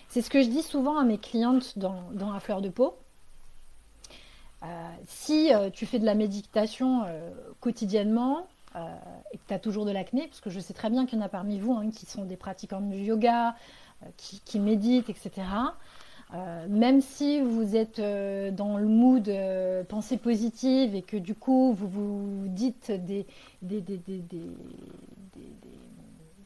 C'est 0.09 0.23
ce 0.23 0.31
que 0.31 0.43
je 0.43 0.49
dis 0.49 0.63
souvent 0.63 0.99
à 0.99 1.05
mes 1.05 1.19
clientes 1.19 1.79
dans, 1.79 2.11
dans 2.13 2.33
la 2.33 2.41
fleur 2.41 2.61
de 2.61 2.69
peau. 2.69 2.97
Euh, 4.63 4.67
si 5.07 5.53
euh, 5.53 5.71
tu 5.71 5.87
fais 5.87 5.99
de 5.99 6.07
la 6.07 6.15
méditation 6.15 7.05
euh, 7.07 7.31
quotidiennement 7.61 8.49
et 9.33 9.39
que 9.39 9.43
tu 9.49 9.55
as 9.55 9.59
toujours 9.59 9.87
de 9.87 9.91
l'acné, 9.91 10.27
parce 10.27 10.43
que 10.43 10.51
je 10.51 10.61
sais 10.61 10.75
très 10.75 10.91
bien 10.91 11.07
qu'il 11.07 11.19
y 11.19 11.23
en 11.23 11.25
a 11.25 11.31
parmi 11.31 11.59
vous 11.59 11.73
hein, 11.73 11.91
qui 11.91 12.05
sont 12.05 12.27
des 12.27 12.37
pratiquants 12.37 12.83
du 12.83 12.99
yoga, 12.99 13.57
qui, 14.19 14.61
méditent, 14.61 15.09
etc. 15.09 15.31
Euh, 16.35 16.67
même 16.69 17.01
si 17.01 17.41
vous 17.41 17.77
êtes 17.77 18.01
euh, 18.01 18.51
dans 18.51 18.79
le 18.79 18.87
mood 18.87 19.29
euh, 19.29 19.85
pensée 19.85 20.17
positive 20.17 20.97
et 20.97 21.03
que 21.03 21.17
du 21.17 21.37
coup 21.37 21.73
vous 21.73 21.87
vous 21.87 22.49
dites 22.49 22.91
des, 22.91 23.27
des, 23.63 23.83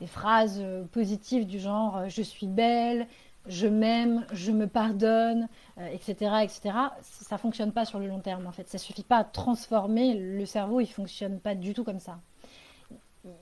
phrases 0.07 0.63
positives 0.93 1.47
du 1.47 1.59
genre 1.59 2.09
je 2.09 2.21
suis 2.21 2.47
belle, 2.47 3.07
je 3.47 3.67
m'aime, 3.67 4.27
je 4.33 4.53
me 4.53 4.67
pardonne, 4.67 5.49
etc., 5.93 6.43
etc., 6.43 6.73
ça 7.01 7.39
fonctionne 7.39 7.73
pas 7.73 7.87
sur 7.87 7.99
le 7.99 8.07
long 8.07 8.21
terme 8.21 8.47
en 8.47 8.53
fait. 8.53 8.69
Ça 8.69 8.77
suffit 8.77 9.03
pas 9.03 9.19
à 9.19 9.25
transformer 9.25 10.15
le 10.15 10.45
cerveau, 10.45 10.81
il 10.81 10.87
fonctionne 10.87 11.39
pas 11.39 11.55
du 11.55 11.73
tout 11.73 11.85
comme 11.85 12.01
ça. 12.01 12.19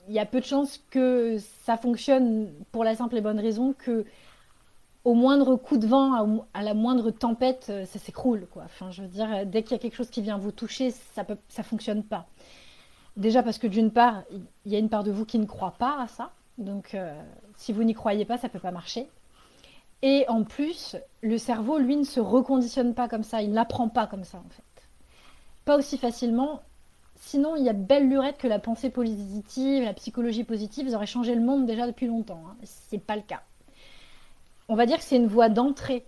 Il 0.07 0.13
y 0.13 0.19
a 0.19 0.25
peu 0.25 0.39
de 0.39 0.45
chances 0.45 0.81
que 0.89 1.37
ça 1.65 1.77
fonctionne 1.77 2.49
pour 2.71 2.83
la 2.83 2.95
simple 2.95 3.17
et 3.17 3.21
bonne 3.21 3.39
raison 3.39 3.73
que 3.77 4.05
au 5.09 5.15
moindre 5.15 5.55
coup 5.55 5.77
de 5.77 5.87
vent, 5.87 6.45
à, 6.53 6.61
la 6.61 6.75
moindre 6.75 7.09
tempête, 7.09 7.67
euh, 7.71 7.83
ça 7.85 7.97
s'écroule. 7.97 8.45
Quoi. 8.51 8.61
Enfin, 8.65 8.91
je 8.91 9.01
veux 9.01 9.07
dire, 9.07 9.27
euh, 9.33 9.43
dès 9.43 9.63
qu'il 9.63 9.71
y 9.71 9.75
a 9.75 9.79
quelque 9.79 9.95
chose 9.95 10.11
qui 10.11 10.21
vient 10.21 10.37
vous 10.37 10.51
toucher, 10.51 10.91
ça 10.91 11.25
ne 11.27 11.33
ça 11.47 11.63
fonctionne 11.63 12.03
pas. 12.03 12.27
Déjà 13.17 13.41
parce 13.41 13.57
que 13.57 13.65
d'une 13.65 13.89
part, 13.89 14.21
il 14.65 14.71
y 14.71 14.75
a 14.75 14.79
une 14.79 14.87
part 14.89 15.03
de 15.03 15.11
vous 15.11 15.25
qui 15.25 15.39
ne 15.39 15.47
croit 15.47 15.73
pas 15.79 15.99
à 15.99 16.07
ça. 16.07 16.31
Donc, 16.59 16.93
euh, 16.93 17.19
si 17.57 17.73
vous 17.73 17.83
n'y 17.83 17.95
croyez 17.95 18.23
pas, 18.23 18.37
ça 18.37 18.49
ne 18.49 18.53
peut 18.53 18.59
pas 18.59 18.69
marcher. 18.69 19.09
Et 20.03 20.25
en 20.27 20.43
plus, 20.43 20.95
le 21.21 21.39
cerveau, 21.39 21.79
lui, 21.79 21.97
ne 21.97 22.03
se 22.03 22.19
reconditionne 22.19 22.93
pas 22.93 23.07
comme 23.07 23.23
ça. 23.23 23.41
Il 23.41 23.51
n'apprend 23.51 23.89
pas 23.89 24.05
comme 24.05 24.23
ça, 24.23 24.37
en 24.37 24.49
fait. 24.49 24.87
Pas 25.65 25.75
aussi 25.75 25.97
facilement. 25.97 26.61
Sinon, 27.15 27.55
il 27.55 27.63
y 27.63 27.69
a 27.69 27.73
belle 27.73 28.07
lurette 28.07 28.37
que 28.37 28.47
la 28.47 28.59
pensée 28.59 28.91
positive, 28.91 29.83
la 29.83 29.95
psychologie 29.95 30.43
positive, 30.43 30.87
ils 30.87 30.95
auraient 30.95 31.07
changé 31.07 31.33
le 31.33 31.41
monde 31.41 31.65
déjà 31.65 31.87
depuis 31.87 32.05
longtemps. 32.05 32.43
Hein. 32.47 32.55
Ce 32.63 32.95
n'est 32.95 33.01
pas 33.01 33.15
le 33.15 33.23
cas 33.23 33.41
on 34.69 34.75
va 34.75 34.85
dire 34.85 34.97
que 34.97 35.03
c'est 35.03 35.17
une 35.17 35.27
voie 35.27 35.49
d'entrée 35.49 36.05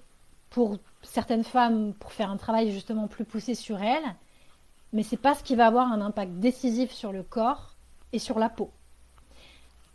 pour 0.52 0.78
certaines 1.02 1.44
femmes 1.44 1.94
pour 1.96 2.12
faire 2.14 2.30
un 2.30 2.38
travail 2.38 2.72
justement 2.72 3.08
plus 3.08 3.26
poussé 3.26 3.56
sur 3.56 3.82
elles, 3.82 4.16
mais 4.94 5.04
c'est 5.04 5.18
pas 5.18 5.34
ce 5.34 5.44
qui 5.44 5.56
va 5.56 5.66
avoir 5.66 5.92
un 5.92 6.00
impact 6.00 6.34
décisif 6.34 6.92
sur 6.92 7.12
le 7.12 7.24
corps 7.24 7.76
et 8.14 8.20
sur 8.20 8.38
la 8.38 8.50
peau. 8.50 8.70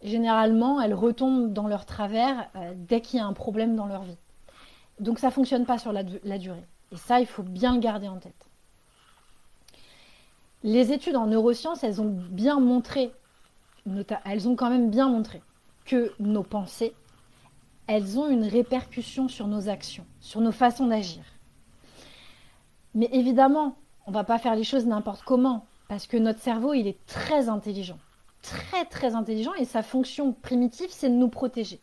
Généralement, 0.03 0.81
elles 0.81 0.95
retombent 0.95 1.53
dans 1.53 1.69
leur 1.69 1.87
travers 1.87 2.49
euh, 2.57 2.73
dès 2.77 3.01
qu'il 3.01 3.19
y 3.19 3.23
a 3.23 3.27
un 3.27 3.33
problème 3.33 3.77
dans 3.77 3.87
leur 3.87 4.03
vie. 4.03 4.19
Donc 4.99 5.19
ça 5.19 5.31
fonctionne 5.31 5.65
pas 5.65 5.79
sur 5.79 5.93
la, 5.93 6.03
la 6.25 6.39
durée. 6.39 6.65
Et 6.93 6.97
ça, 6.97 7.21
il 7.21 7.27
faut 7.27 7.43
bien 7.43 7.75
le 7.75 7.81
garder 7.81 8.09
en 8.09 8.19
tête. 8.19 8.49
Les 10.65 10.93
études 10.93 11.17
en 11.17 11.27
neurosciences, 11.27 11.85
elles 11.85 12.01
ont 12.01 12.11
bien 12.11 12.59
montré, 12.59 13.13
elles 14.25 14.49
ont 14.49 14.57
quand 14.57 14.71
même 14.71 14.91
bien 14.91 15.09
montré 15.09 15.41
que 15.85 16.13
nos 16.19 16.43
pensées 16.43 16.95
elles 17.87 18.19
ont 18.19 18.29
une 18.29 18.45
répercussion 18.45 19.29
sur 19.29 19.47
nos 19.47 19.69
actions, 19.69 20.07
sur 20.21 20.41
nos 20.41 20.53
façons 20.53 20.87
d'agir. 20.87 21.23
Mais 22.95 23.09
évidemment, 23.13 23.77
on 24.07 24.11
ne 24.11 24.17
va 24.17 24.25
pas 24.25 24.39
faire 24.39 24.57
les 24.57 24.65
choses 24.65 24.87
n'importe 24.87 25.23
comment, 25.23 25.67
parce 25.89 26.07
que 26.07 26.17
notre 26.17 26.41
cerveau, 26.41 26.73
il 26.73 26.87
est 26.87 27.05
très 27.07 27.49
intelligent, 27.49 27.99
très 28.43 28.85
très 28.87 29.15
intelligent, 29.15 29.55
et 29.55 29.65
sa 29.65 29.83
fonction 29.83 30.33
primitive, 30.33 30.89
c'est 30.91 31.11
de 31.11 31.15
nous 31.15 31.29
protéger. 31.29 31.81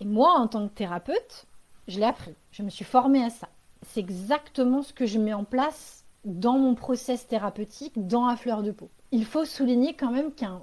Et 0.00 0.04
moi, 0.04 0.32
en 0.32 0.48
tant 0.48 0.66
que 0.66 0.74
thérapeute, 0.74 1.46
je 1.86 1.98
l'ai 1.98 2.06
appris, 2.06 2.34
je 2.50 2.62
me 2.62 2.70
suis 2.70 2.84
formée 2.84 3.24
à 3.24 3.30
ça. 3.30 3.48
C'est 3.86 4.00
exactement 4.00 4.82
ce 4.82 4.92
que 4.92 5.06
je 5.06 5.18
mets 5.18 5.32
en 5.32 5.44
place 5.44 6.04
dans 6.24 6.58
mon 6.58 6.74
process 6.74 7.26
thérapeutique, 7.26 7.92
dans 7.96 8.26
la 8.26 8.36
fleur 8.36 8.62
de 8.62 8.70
peau. 8.70 8.90
Il 9.10 9.24
faut 9.24 9.44
souligner 9.44 9.94
quand 9.94 10.10
même 10.10 10.32
qu'un 10.32 10.62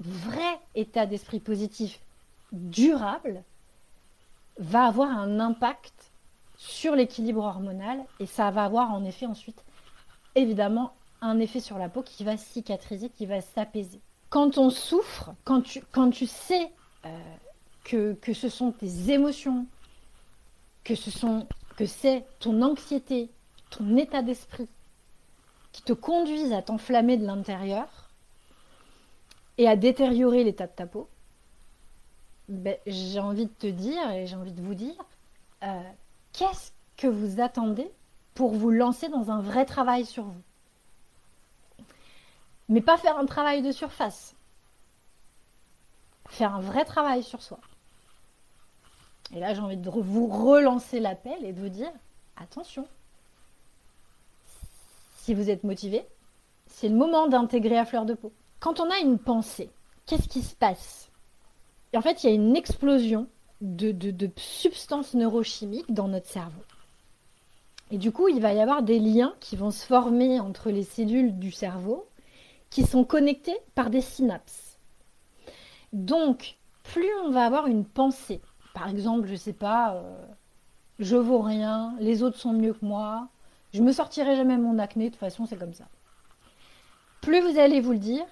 vrai 0.00 0.60
état 0.74 1.06
d'esprit 1.06 1.40
positif 1.40 2.00
durable 2.52 3.42
va 4.58 4.86
avoir 4.86 5.10
un 5.10 5.40
impact 5.40 6.12
sur 6.56 6.94
l'équilibre 6.94 7.42
hormonal 7.42 7.98
et 8.18 8.26
ça 8.26 8.50
va 8.50 8.64
avoir 8.64 8.92
en 8.92 9.04
effet 9.04 9.26
ensuite 9.26 9.64
évidemment 10.34 10.94
un 11.22 11.38
effet 11.38 11.60
sur 11.60 11.78
la 11.78 11.88
peau 11.88 12.02
qui 12.02 12.24
va 12.24 12.36
cicatriser, 12.36 13.08
qui 13.10 13.26
va 13.26 13.40
s'apaiser. 13.40 14.00
Quand 14.28 14.58
on 14.58 14.70
souffre, 14.70 15.34
quand 15.44 15.62
tu, 15.62 16.26
sais 16.26 16.70
euh, 17.04 17.18
que, 17.84 18.32
ce 18.32 18.48
sont 18.48 18.72
tes 18.72 19.10
émotions, 19.10 19.66
que 20.84 20.94
que 21.76 21.86
c'est 21.86 22.24
ton 22.40 22.62
anxiété, 22.62 23.30
ton 23.70 23.96
état 23.96 24.22
d'esprit 24.22 24.68
qui 25.72 25.82
te 25.82 25.92
conduisent 25.92 26.52
à 26.52 26.62
t'enflammer 26.62 27.16
de 27.16 27.24
l'intérieur 27.24 28.10
et 29.56 29.68
à 29.68 29.76
détériorer 29.76 30.44
l'état 30.44 30.66
de 30.66 30.72
ta 30.72 30.86
peau, 30.86 31.08
ben, 32.50 32.76
j'ai 32.86 33.20
envie 33.20 33.46
de 33.46 33.52
te 33.52 33.66
dire 33.68 34.10
et 34.10 34.26
j'ai 34.26 34.36
envie 34.36 34.52
de 34.52 34.60
vous 34.60 34.74
dire, 34.74 34.94
euh, 35.62 35.80
qu'est-ce 36.32 36.72
que 36.96 37.06
vous 37.06 37.40
attendez 37.40 37.90
pour 38.34 38.52
vous 38.54 38.70
lancer 38.70 39.08
dans 39.08 39.30
un 39.30 39.40
vrai 39.40 39.64
travail 39.64 40.04
sur 40.04 40.24
vous? 40.24 40.42
Mais 42.68 42.80
pas 42.80 42.98
faire 42.98 43.18
un 43.18 43.26
travail 43.26 43.62
de 43.62 43.72
surface. 43.72 44.34
Faire 46.28 46.54
un 46.54 46.60
vrai 46.60 46.84
travail 46.84 47.22
sur 47.22 47.42
soi. 47.42 47.58
Et 49.32 49.38
là, 49.38 49.54
j'ai 49.54 49.60
envie 49.60 49.76
de 49.76 49.88
vous 49.88 50.26
relancer 50.26 50.98
l'appel 50.98 51.44
et 51.44 51.52
de 51.52 51.60
vous 51.60 51.68
dire, 51.68 51.90
attention, 52.36 52.86
si 55.18 55.34
vous 55.34 55.50
êtes 55.50 55.62
motivé, 55.62 56.04
c'est 56.66 56.88
le 56.88 56.96
moment 56.96 57.28
d'intégrer 57.28 57.78
à 57.78 57.84
fleur 57.84 58.06
de 58.06 58.14
peau. 58.14 58.32
Quand 58.58 58.80
on 58.80 58.90
a 58.90 58.98
une 58.98 59.18
pensée, 59.18 59.70
qu'est-ce 60.06 60.28
qui 60.28 60.42
se 60.42 60.56
passe? 60.56 61.09
En 61.94 62.00
fait, 62.00 62.22
il 62.22 62.26
y 62.28 62.32
a 62.32 62.34
une 62.34 62.56
explosion 62.56 63.26
de, 63.60 64.30
substances 64.36 65.14
neurochimiques 65.14 65.92
dans 65.92 66.08
notre 66.08 66.28
cerveau. 66.28 66.62
Et 67.90 67.98
du 67.98 68.12
coup, 68.12 68.28
il 68.28 68.40
va 68.40 68.52
y 68.52 68.60
avoir 68.60 68.82
des 68.82 69.00
liens 69.00 69.34
qui 69.40 69.56
vont 69.56 69.72
se 69.72 69.84
former 69.84 70.38
entre 70.38 70.70
les 70.70 70.84
cellules 70.84 71.38
du 71.38 71.50
cerveau 71.50 72.06
qui 72.70 72.84
sont 72.84 73.04
connectées 73.04 73.58
par 73.74 73.90
des 73.90 74.00
synapses. 74.00 74.78
Donc, 75.92 76.56
plus 76.84 77.10
on 77.24 77.30
va 77.30 77.44
avoir 77.44 77.66
une 77.66 77.84
pensée, 77.84 78.40
par 78.74 78.88
exemple, 78.88 79.26
je 79.26 79.32
ne 79.32 79.36
sais 79.36 79.52
pas, 79.52 79.94
euh, 79.94 80.24
je 81.00 81.16
vaux 81.16 81.40
rien, 81.40 81.94
les 81.98 82.22
autres 82.22 82.38
sont 82.38 82.52
mieux 82.52 82.74
que 82.74 82.84
moi, 82.84 83.28
je 83.74 83.82
me 83.82 83.92
sortirai 83.92 84.36
jamais 84.36 84.56
mon 84.56 84.78
acné, 84.78 85.06
de 85.06 85.10
toute 85.10 85.18
façon, 85.18 85.46
c'est 85.46 85.56
comme 85.56 85.74
ça. 85.74 85.88
Plus 87.20 87.40
vous 87.40 87.58
allez 87.58 87.80
vous 87.80 87.92
le 87.92 87.98
dire, 87.98 88.24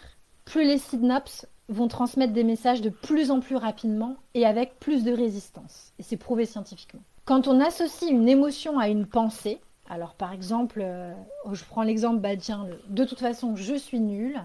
plus 0.44 0.64
les 0.64 0.78
synapses 0.78 1.46
vont 1.68 1.88
transmettre 1.88 2.32
des 2.32 2.44
messages 2.44 2.80
de 2.80 2.88
plus 2.88 3.30
en 3.30 3.40
plus 3.40 3.56
rapidement 3.56 4.16
et 4.34 4.46
avec 4.46 4.78
plus 4.78 5.04
de 5.04 5.12
résistance. 5.12 5.92
Et 5.98 6.02
c'est 6.02 6.16
prouvé 6.16 6.46
scientifiquement. 6.46 7.02
Quand 7.24 7.46
on 7.46 7.60
associe 7.60 8.10
une 8.10 8.28
émotion 8.28 8.78
à 8.78 8.88
une 8.88 9.06
pensée, 9.06 9.60
alors 9.88 10.14
par 10.14 10.32
exemple, 10.32 10.80
euh, 10.82 11.12
je 11.52 11.64
prends 11.64 11.82
l'exemple, 11.82 12.20
bah 12.20 12.36
tiens, 12.36 12.66
de 12.88 13.04
toute 13.04 13.20
façon, 13.20 13.54
je 13.56 13.74
suis 13.74 14.00
nulle. 14.00 14.40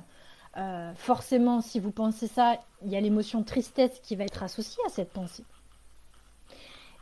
Euh, 0.58 0.94
forcément, 0.96 1.62
si 1.62 1.80
vous 1.80 1.92
pensez 1.92 2.28
ça, 2.28 2.60
il 2.84 2.92
y 2.92 2.96
a 2.96 3.02
l'émotion 3.02 3.44
tristesse 3.44 4.00
qui 4.04 4.16
va 4.16 4.26
être 4.26 4.44
associée 4.44 4.84
à 4.86 4.90
cette 4.90 5.12
pensée. 5.12 5.46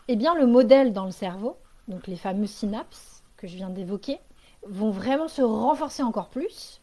Eh 0.07 0.15
bien, 0.15 0.35
le 0.35 0.47
modèle 0.47 0.93
dans 0.93 1.05
le 1.05 1.11
cerveau, 1.11 1.57
donc 1.87 2.07
les 2.07 2.15
fameux 2.15 2.47
synapses 2.47 3.23
que 3.37 3.47
je 3.47 3.55
viens 3.55 3.69
d'évoquer, 3.69 4.19
vont 4.67 4.91
vraiment 4.91 5.27
se 5.27 5.41
renforcer 5.41 6.03
encore 6.03 6.29
plus 6.29 6.81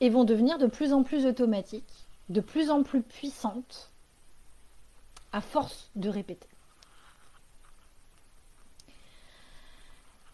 et 0.00 0.10
vont 0.10 0.24
devenir 0.24 0.58
de 0.58 0.66
plus 0.66 0.92
en 0.92 1.02
plus 1.02 1.26
automatiques, 1.26 2.08
de 2.30 2.40
plus 2.40 2.70
en 2.70 2.82
plus 2.82 3.02
puissantes, 3.02 3.90
à 5.32 5.40
force 5.40 5.90
de 5.96 6.08
répéter. 6.08 6.48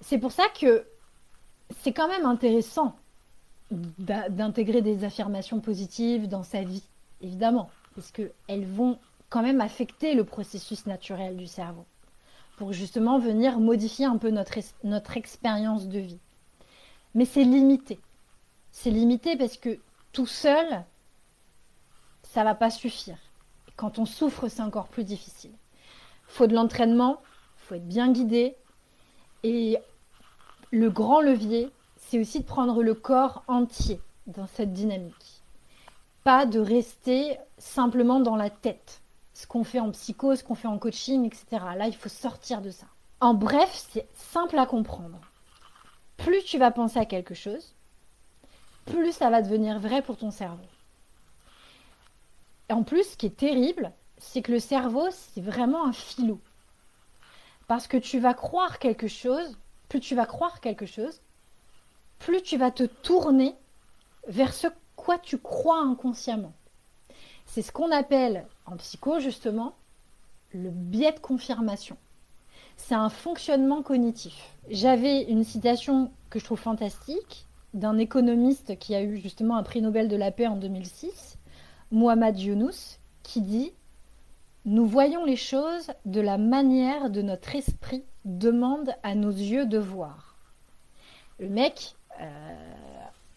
C'est 0.00 0.18
pour 0.18 0.30
ça 0.30 0.44
que 0.48 0.86
c'est 1.80 1.92
quand 1.92 2.08
même 2.08 2.26
intéressant 2.26 2.96
d'intégrer 3.70 4.80
des 4.80 5.04
affirmations 5.04 5.60
positives 5.60 6.28
dans 6.28 6.44
sa 6.44 6.62
vie, 6.62 6.84
évidemment, 7.20 7.70
parce 7.94 8.12
qu'elles 8.12 8.66
vont 8.66 8.98
quand 9.28 9.42
même 9.42 9.60
affecter 9.60 10.14
le 10.14 10.24
processus 10.24 10.86
naturel 10.86 11.36
du 11.36 11.46
cerveau, 11.46 11.84
pour 12.58 12.72
justement 12.72 13.18
venir 13.18 13.58
modifier 13.58 14.04
un 14.04 14.18
peu 14.18 14.30
notre, 14.30 14.58
notre 14.84 15.16
expérience 15.16 15.88
de 15.88 15.98
vie. 15.98 16.20
Mais 17.14 17.24
c'est 17.24 17.42
limité. 17.42 17.98
C'est 18.70 18.90
limité 18.90 19.36
parce 19.36 19.56
que 19.56 19.78
tout 20.12 20.26
seul, 20.26 20.84
ça 22.36 22.44
va 22.44 22.54
pas 22.54 22.68
suffire. 22.68 23.16
quand 23.76 23.98
on 23.98 24.04
souffre, 24.04 24.48
c'est 24.48 24.60
encore 24.60 24.88
plus 24.88 25.04
difficile. 25.04 25.52
Il 25.52 26.34
faut 26.34 26.46
de 26.46 26.54
l'entraînement, 26.54 27.22
faut 27.56 27.76
être 27.76 27.88
bien 27.88 28.12
guidé. 28.12 28.56
Et 29.42 29.78
le 30.70 30.90
grand 30.90 31.22
levier, 31.22 31.70
c'est 31.96 32.20
aussi 32.20 32.40
de 32.40 32.44
prendre 32.44 32.82
le 32.82 32.92
corps 32.92 33.42
entier 33.48 34.02
dans 34.26 34.46
cette 34.46 34.74
dynamique. 34.74 35.42
Pas 36.24 36.44
de 36.44 36.60
rester 36.60 37.38
simplement 37.56 38.20
dans 38.20 38.36
la 38.36 38.50
tête. 38.50 39.00
Ce 39.32 39.46
qu'on 39.46 39.64
fait 39.64 39.80
en 39.80 39.90
psycho, 39.92 40.36
ce 40.36 40.44
qu'on 40.44 40.54
fait 40.54 40.68
en 40.68 40.76
coaching, 40.76 41.24
etc. 41.24 41.46
Là, 41.74 41.86
il 41.86 41.96
faut 41.96 42.10
sortir 42.10 42.60
de 42.60 42.68
ça. 42.68 42.86
En 43.22 43.32
bref, 43.32 43.70
c'est 43.88 44.08
simple 44.12 44.58
à 44.58 44.66
comprendre. 44.66 45.22
Plus 46.18 46.44
tu 46.44 46.58
vas 46.58 46.70
penser 46.70 46.98
à 46.98 47.06
quelque 47.06 47.34
chose, 47.34 47.74
plus 48.84 49.12
ça 49.12 49.30
va 49.30 49.40
devenir 49.40 49.80
vrai 49.80 50.02
pour 50.02 50.18
ton 50.18 50.30
cerveau. 50.30 50.66
En 52.70 52.82
plus, 52.82 53.04
ce 53.04 53.16
qui 53.16 53.26
est 53.26 53.36
terrible, 53.36 53.92
c'est 54.18 54.42
que 54.42 54.52
le 54.52 54.58
cerveau, 54.58 55.08
c'est 55.10 55.40
vraiment 55.40 55.86
un 55.86 55.92
filou. 55.92 56.40
Parce 57.68 57.86
que 57.86 57.96
tu 57.96 58.18
vas 58.18 58.34
croire 58.34 58.78
quelque 58.78 59.08
chose, 59.08 59.56
plus 59.88 60.00
tu 60.00 60.14
vas 60.14 60.26
croire 60.26 60.60
quelque 60.60 60.86
chose, 60.86 61.20
plus 62.18 62.42
tu 62.42 62.56
vas 62.56 62.70
te 62.70 62.84
tourner 62.84 63.54
vers 64.28 64.52
ce 64.52 64.68
quoi 64.96 65.18
tu 65.18 65.38
crois 65.38 65.80
inconsciemment. 65.80 66.52
C'est 67.44 67.62
ce 67.62 67.72
qu'on 67.72 67.92
appelle 67.92 68.46
en 68.66 68.76
psycho 68.76 69.20
justement 69.20 69.74
le 70.52 70.70
biais 70.70 71.12
de 71.12 71.20
confirmation. 71.20 71.96
C'est 72.76 72.94
un 72.94 73.08
fonctionnement 73.08 73.82
cognitif. 73.82 74.50
J'avais 74.68 75.22
une 75.24 75.44
citation 75.44 76.10
que 76.30 76.38
je 76.38 76.44
trouve 76.44 76.58
fantastique 76.58 77.46
d'un 77.74 77.98
économiste 77.98 78.78
qui 78.78 78.94
a 78.94 79.02
eu 79.02 79.18
justement 79.18 79.56
un 79.56 79.62
prix 79.62 79.82
Nobel 79.82 80.08
de 80.08 80.16
la 80.16 80.30
paix 80.30 80.46
en 80.46 80.56
2006, 80.56 81.38
Muhammad 81.92 82.38
Younous, 82.38 82.98
qui 83.22 83.40
dit 83.40 83.72
Nous 84.64 84.86
voyons 84.86 85.24
les 85.24 85.36
choses 85.36 85.92
de 86.04 86.20
la 86.20 86.36
manière 86.36 87.10
de 87.10 87.22
notre 87.22 87.54
esprit 87.54 88.04
demande 88.24 88.90
à 89.02 89.14
nos 89.14 89.30
yeux 89.30 89.66
de 89.66 89.78
voir. 89.78 90.36
Le 91.38 91.48
mec, 91.48 91.94
euh, 92.20 92.54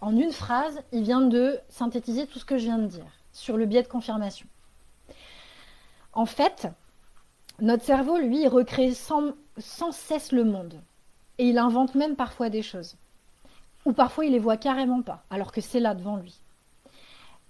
en 0.01 0.15
une 0.15 0.31
phrase, 0.31 0.81
il 0.91 1.03
vient 1.03 1.21
de 1.21 1.59
synthétiser 1.69 2.25
tout 2.25 2.39
ce 2.39 2.45
que 2.45 2.57
je 2.57 2.63
viens 2.63 2.79
de 2.79 2.87
dire 2.87 3.11
sur 3.31 3.55
le 3.55 3.65
biais 3.65 3.83
de 3.83 3.87
confirmation. 3.87 4.47
En 6.13 6.25
fait, 6.25 6.67
notre 7.61 7.83
cerveau, 7.83 8.17
lui, 8.17 8.47
recrée 8.47 8.93
sans, 8.93 9.33
sans 9.57 9.91
cesse 9.91 10.31
le 10.31 10.43
monde. 10.43 10.81
Et 11.37 11.49
il 11.49 11.57
invente 11.57 11.95
même 11.95 12.15
parfois 12.15 12.49
des 12.49 12.63
choses. 12.63 12.95
Ou 13.85 13.93
parfois 13.93 14.25
il 14.25 14.31
les 14.31 14.39
voit 14.39 14.57
carrément 14.57 15.01
pas, 15.01 15.23
alors 15.29 15.51
que 15.51 15.61
c'est 15.61 15.79
là 15.79 15.93
devant 15.93 16.17
lui. 16.17 16.41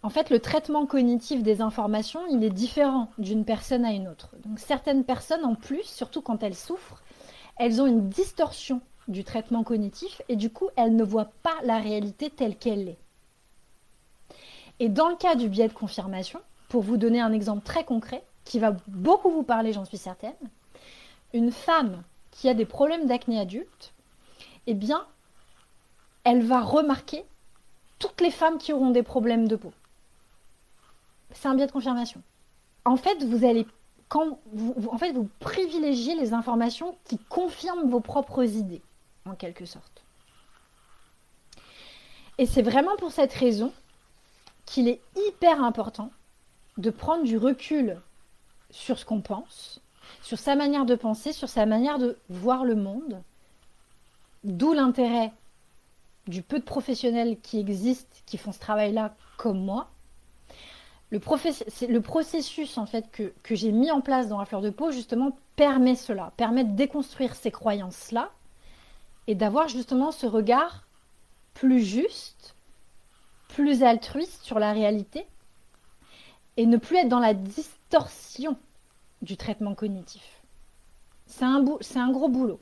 En 0.01 0.09
fait, 0.09 0.29
le 0.29 0.39
traitement 0.39 0.85
cognitif 0.85 1.43
des 1.43 1.61
informations, 1.61 2.21
il 2.31 2.43
est 2.43 2.49
différent 2.49 3.09
d'une 3.17 3.43
personne 3.43 3.83
à 3.83 3.91
une 3.91 4.07
autre. 4.07 4.29
Donc 4.45 4.59
certaines 4.59 5.03
personnes, 5.03 5.43
en 5.43 5.55
plus, 5.55 5.83
surtout 5.83 6.21
quand 6.21 6.41
elles 6.41 6.55
souffrent, 6.55 7.03
elles 7.57 7.81
ont 7.81 7.85
une 7.85 8.07
distorsion 8.07 8.81
du 9.09 9.25
traitement 9.25 9.63
cognitif 9.63 10.21
et 10.29 10.37
du 10.37 10.49
coup, 10.49 10.69
elle 10.77 10.95
ne 10.95 11.03
voit 11.03 11.31
pas 11.43 11.55
la 11.63 11.79
réalité 11.79 12.29
telle 12.29 12.55
qu'elle 12.55 12.87
est. 12.87 12.97
Et 14.79 14.87
dans 14.87 15.09
le 15.09 15.17
cas 15.17 15.35
du 15.35 15.49
biais 15.49 15.67
de 15.67 15.73
confirmation, 15.73 16.39
pour 16.69 16.83
vous 16.83 16.95
donner 16.95 17.19
un 17.19 17.33
exemple 17.33 17.65
très 17.65 17.83
concret, 17.83 18.23
qui 18.45 18.59
va 18.59 18.75
beaucoup 18.87 19.29
vous 19.29 19.43
parler, 19.43 19.73
j'en 19.73 19.83
suis 19.83 19.97
certaine, 19.97 20.33
une 21.33 21.51
femme 21.51 22.03
qui 22.31 22.47
a 22.47 22.53
des 22.53 22.65
problèmes 22.65 23.05
d'acné 23.05 23.39
adulte, 23.39 23.93
eh 24.65 24.73
bien, 24.73 25.05
elle 26.23 26.41
va 26.41 26.61
remarquer 26.61 27.25
toutes 27.97 28.21
les 28.21 28.31
femmes 28.31 28.57
qui 28.57 28.71
auront 28.71 28.91
des 28.91 29.03
problèmes 29.03 29.47
de 29.47 29.57
peau. 29.57 29.73
C'est 31.31 31.47
un 31.47 31.55
biais 31.55 31.67
de 31.67 31.71
confirmation. 31.71 32.21
En 32.85 32.95
fait, 32.95 33.23
vous 33.23 33.45
allez 33.45 33.65
quand 34.09 34.39
vous, 34.51 34.75
en 34.91 34.97
fait, 34.97 35.13
vous 35.13 35.29
privilégiez 35.39 36.15
les 36.15 36.33
informations 36.33 36.97
qui 37.05 37.19
confirment 37.29 37.89
vos 37.89 37.99
propres 37.99 38.43
idées 38.43 38.81
en 39.25 39.35
quelque 39.35 39.65
sorte. 39.65 40.03
Et 42.39 42.45
c'est 42.45 42.63
vraiment 42.63 42.95
pour 42.97 43.11
cette 43.11 43.33
raison 43.33 43.71
qu'il 44.65 44.87
est 44.87 45.01
hyper 45.27 45.63
important 45.63 46.11
de 46.77 46.89
prendre 46.89 47.23
du 47.23 47.37
recul 47.37 48.01
sur 48.71 48.97
ce 48.97 49.05
qu'on 49.05 49.21
pense, 49.21 49.81
sur 50.23 50.39
sa 50.39 50.55
manière 50.55 50.85
de 50.85 50.95
penser, 50.95 51.31
sur 51.31 51.49
sa 51.49 51.65
manière 51.65 51.99
de 51.99 52.17
voir 52.29 52.63
le 52.63 52.75
monde, 52.75 53.21
d'où 54.43 54.73
l'intérêt 54.73 55.33
du 56.27 56.41
peu 56.41 56.59
de 56.59 56.63
professionnels 56.63 57.39
qui 57.41 57.59
existent, 57.59 58.15
qui 58.25 58.37
font 58.37 58.51
ce 58.51 58.59
travail-là 58.59 59.15
comme 59.37 59.59
moi. 59.59 59.89
Le, 61.11 61.19
processus 61.19 62.77
en 62.77 62.85
fait 62.85 63.09
que, 63.11 63.55
j'ai 63.55 63.71
mis 63.71 63.89
en 63.89 64.01
place 64.01 64.27
dans 64.27 64.37
la 64.37 64.45
fleur 64.45 64.61
de 64.61 64.69
peau 64.69 64.91
justement 64.91 65.37
permet 65.55 65.95
cela, 65.95 66.31
permet 66.37 66.63
de 66.63 66.75
déconstruire 66.75 67.35
ces 67.35 67.49
croyances-là 67.49 68.31
et 69.25 69.33
d'avoir 69.33 69.67
justement 69.67 70.11
ce 70.11 70.27
regard 70.27 70.85
plus 71.55 71.83
juste, 71.83 72.55
plus 73.47 73.81
altruiste 73.83 74.43
sur 74.43 74.59
la 74.59 74.71
réalité 74.71 75.25
et 76.57 76.65
ne 76.65 76.77
plus 76.77 76.97
être 76.97 77.09
dans 77.09 77.19
la 77.19 77.33
distorsion 77.33 78.57
du 79.21 79.35
traitement 79.35 79.73
cognitif. 79.75 80.41
C'est 81.25 81.45
un, 81.45 81.63
un 81.95 82.11
gros 82.11 82.29
boulot. 82.29 82.59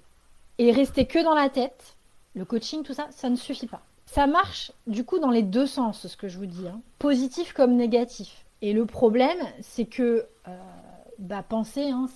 Et 0.58 0.72
rester 0.72 1.06
que 1.06 1.24
dans 1.24 1.36
la 1.36 1.50
tête, 1.50 1.98
le 2.34 2.46
coaching, 2.46 2.84
tout 2.84 2.94
ça, 2.94 3.08
ça 3.12 3.30
ne 3.30 3.36
suffit 3.36 3.68
pas. 3.68 3.82
Ça 4.08 4.26
marche 4.26 4.72
du 4.88 5.04
coup 5.04 5.20
dans 5.20 5.30
les 5.30 5.44
deux 5.44 5.68
sens, 5.68 6.08
ce 6.08 6.18
que 6.18 6.28
je 6.28 6.38
vous 6.38 6.46
dis, 6.46 6.68
hein. 6.68 6.82
positif 6.98 7.54
comme 7.54 7.76
négatif. 7.76 8.46
Et 8.62 8.74
le 8.74 8.86
problème, 8.86 9.38
c'est 9.62 9.86
que 9.86 10.26
euh, 10.48 10.58
bah, 11.20 11.44
penser 11.44 11.90
hein, 11.90 12.08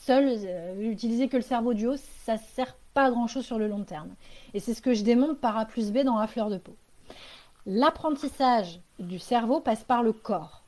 seul, 0.00 0.26
euh, 0.28 0.90
utiliser 0.90 1.28
que 1.28 1.36
le 1.36 1.42
cerveau 1.42 1.72
du 1.72 1.86
haut, 1.86 1.96
ça 2.24 2.36
sert 2.36 2.76
pas 2.94 3.10
grand-chose 3.10 3.46
sur 3.46 3.58
le 3.58 3.68
long 3.68 3.84
terme. 3.84 4.10
Et 4.54 4.60
c'est 4.60 4.74
ce 4.74 4.82
que 4.82 4.92
je 4.92 5.04
démontre 5.04 5.38
par 5.38 5.56
A 5.56 5.66
plus 5.66 5.92
B 5.92 5.98
dans 5.98 6.18
la 6.18 6.26
fleur 6.26 6.50
de 6.50 6.58
peau. 6.58 6.74
L'apprentissage 7.64 8.80
du 8.98 9.20
cerveau 9.20 9.60
passe 9.60 9.84
par 9.84 10.02
le 10.02 10.12
corps. 10.12 10.62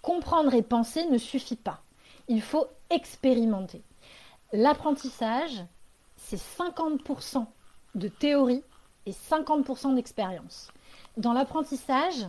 Comprendre 0.00 0.54
et 0.54 0.62
penser 0.62 1.06
ne 1.06 1.18
suffit 1.18 1.56
pas. 1.56 1.80
Il 2.28 2.40
faut 2.40 2.66
expérimenter. 2.88 3.82
L'apprentissage, 4.52 5.64
c'est 6.16 6.40
50% 6.40 7.44
de 7.96 8.08
théorie 8.08 8.62
et 9.10 9.12
et 9.12 9.34
50% 9.34 9.94
d'expérience. 9.94 10.68
Dans 11.16 11.32
l'apprentissage, 11.32 12.26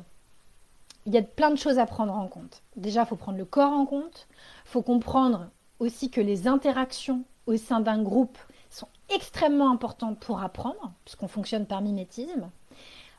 il 1.06 1.14
y 1.14 1.18
a 1.18 1.22
plein 1.22 1.52
de 1.52 1.56
choses 1.56 1.80
à 1.80 1.86
prendre 1.86 2.14
en 2.14 2.28
compte. 2.28 2.62
Déjà, 2.76 3.02
il 3.02 3.08
faut 3.08 3.16
prendre 3.16 3.38
le 3.38 3.46
corps 3.46 3.72
en 3.72 3.86
compte. 3.86 4.28
Il 4.66 4.70
faut 4.70 4.82
comprendre 4.82 5.48
aussi 5.80 6.10
que 6.10 6.22
les 6.22 6.48
interactions 6.48 7.24
au 7.48 7.58
sein 7.58 7.80
d'un 7.80 8.02
groupe 8.02 8.38
sont 8.70 8.88
extrêmement 9.10 9.72
importantes 9.72 10.20
pour 10.20 10.42
apprendre, 10.42 10.94
puisqu'on 11.06 11.28
fonctionne 11.28 11.66
par 11.66 11.82
mimétisme. 11.82 12.50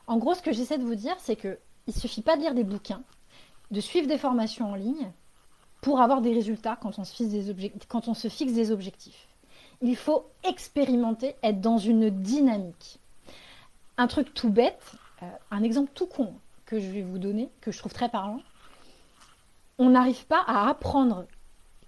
En 0.07 0.17
gros, 0.17 0.33
ce 0.33 0.41
que 0.41 0.51
j'essaie 0.51 0.77
de 0.77 0.83
vous 0.83 0.95
dire, 0.95 1.15
c'est 1.19 1.35
qu'il 1.35 1.57
ne 1.87 1.93
suffit 1.93 2.21
pas 2.21 2.35
de 2.35 2.41
lire 2.41 2.55
des 2.55 2.63
bouquins, 2.63 3.03
de 3.71 3.81
suivre 3.81 4.07
des 4.07 4.17
formations 4.17 4.71
en 4.71 4.75
ligne 4.75 5.11
pour 5.81 6.01
avoir 6.01 6.21
des 6.21 6.33
résultats 6.33 6.77
quand 6.77 6.99
on 6.99 7.03
se 7.03 7.13
fixe 8.27 8.53
des 8.53 8.71
objectifs. 8.71 9.27
Il 9.81 9.95
faut 9.97 10.25
expérimenter, 10.43 11.35
être 11.43 11.59
dans 11.59 11.77
une 11.77 12.09
dynamique. 12.09 12.99
Un 13.97 14.07
truc 14.07 14.33
tout 14.33 14.49
bête, 14.49 14.93
euh, 15.21 15.25
un 15.51 15.63
exemple 15.63 15.91
tout 15.93 16.07
con 16.07 16.33
que 16.65 16.79
je 16.79 16.89
vais 16.89 17.01
vous 17.01 17.19
donner, 17.19 17.49
que 17.61 17.71
je 17.71 17.77
trouve 17.77 17.93
très 17.93 18.09
parlant. 18.09 18.39
On 19.77 19.89
n'arrive 19.89 20.25
pas 20.25 20.43
à 20.47 20.69
apprendre 20.69 21.25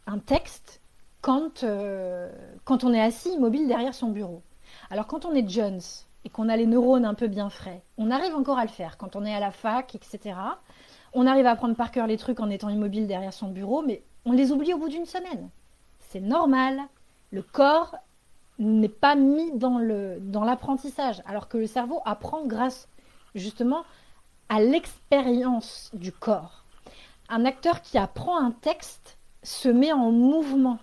un 0.08 0.20
texte 0.20 0.82
quand, 1.22 1.64
euh, 1.64 2.32
quand 2.64 2.84
on 2.84 2.94
est 2.94 3.02
assis 3.02 3.30
immobile 3.30 3.68
derrière 3.68 3.96
son 3.96 4.10
bureau. 4.10 4.44
Alors 4.92 5.08
quand 5.08 5.26
on 5.26 5.34
est 5.34 5.50
Jones 5.50 5.82
et 6.24 6.30
qu'on 6.30 6.50
a 6.50 6.58
les 6.58 6.68
neurones 6.68 7.06
un 7.06 7.14
peu 7.14 7.28
bien 7.28 7.50
frais, 7.50 7.82
on 7.98 8.12
arrive 8.12 8.36
encore 8.36 8.60
à 8.60 8.64
le 8.64 8.70
faire. 8.70 8.98
Quand 8.98 9.16
on 9.16 9.26
est 9.26 9.34
à 9.34 9.40
la 9.40 9.52
fac, 9.52 9.96
etc., 9.96 10.36
on 11.14 11.26
arrive 11.26 11.46
à 11.46 11.52
apprendre 11.52 11.76
par 11.76 11.92
cœur 11.92 12.08
les 12.08 12.18
trucs 12.18 12.40
en 12.40 12.50
étant 12.50 12.70
immobile 12.70 13.08
derrière 13.08 13.34
son 13.34 13.48
bureau, 13.48 13.82
mais 13.82 14.04
on 14.26 14.34
les 14.34 14.52
oublie 14.52 14.74
au 14.74 14.78
bout 14.78 14.90
d'une 14.90 15.06
semaine. 15.06 15.50
C'est 16.00 16.20
normal. 16.20 16.80
Le 17.32 17.42
corps 17.42 17.96
n'est 18.60 18.90
pas 18.90 19.16
mis 19.16 19.52
dans 19.54 19.78
l'apprentissage, 19.80 21.18
dans 21.18 21.30
alors 21.30 21.48
que 21.48 21.58
le 21.58 21.68
cerveau 21.68 22.02
apprend 22.06 22.46
grâce 22.46 22.88
justement 23.34 23.84
à 24.50 24.62
l'expérience 24.62 25.92
du 25.94 26.12
corps. 26.12 26.64
Un 27.30 27.46
acteur 27.46 27.82
qui 27.82 27.98
apprend 27.98 28.38
un 28.40 28.52
texte 28.52 29.18
se 29.44 29.70
met 29.70 29.92
en 29.92 30.12
mouvement. 30.12 30.80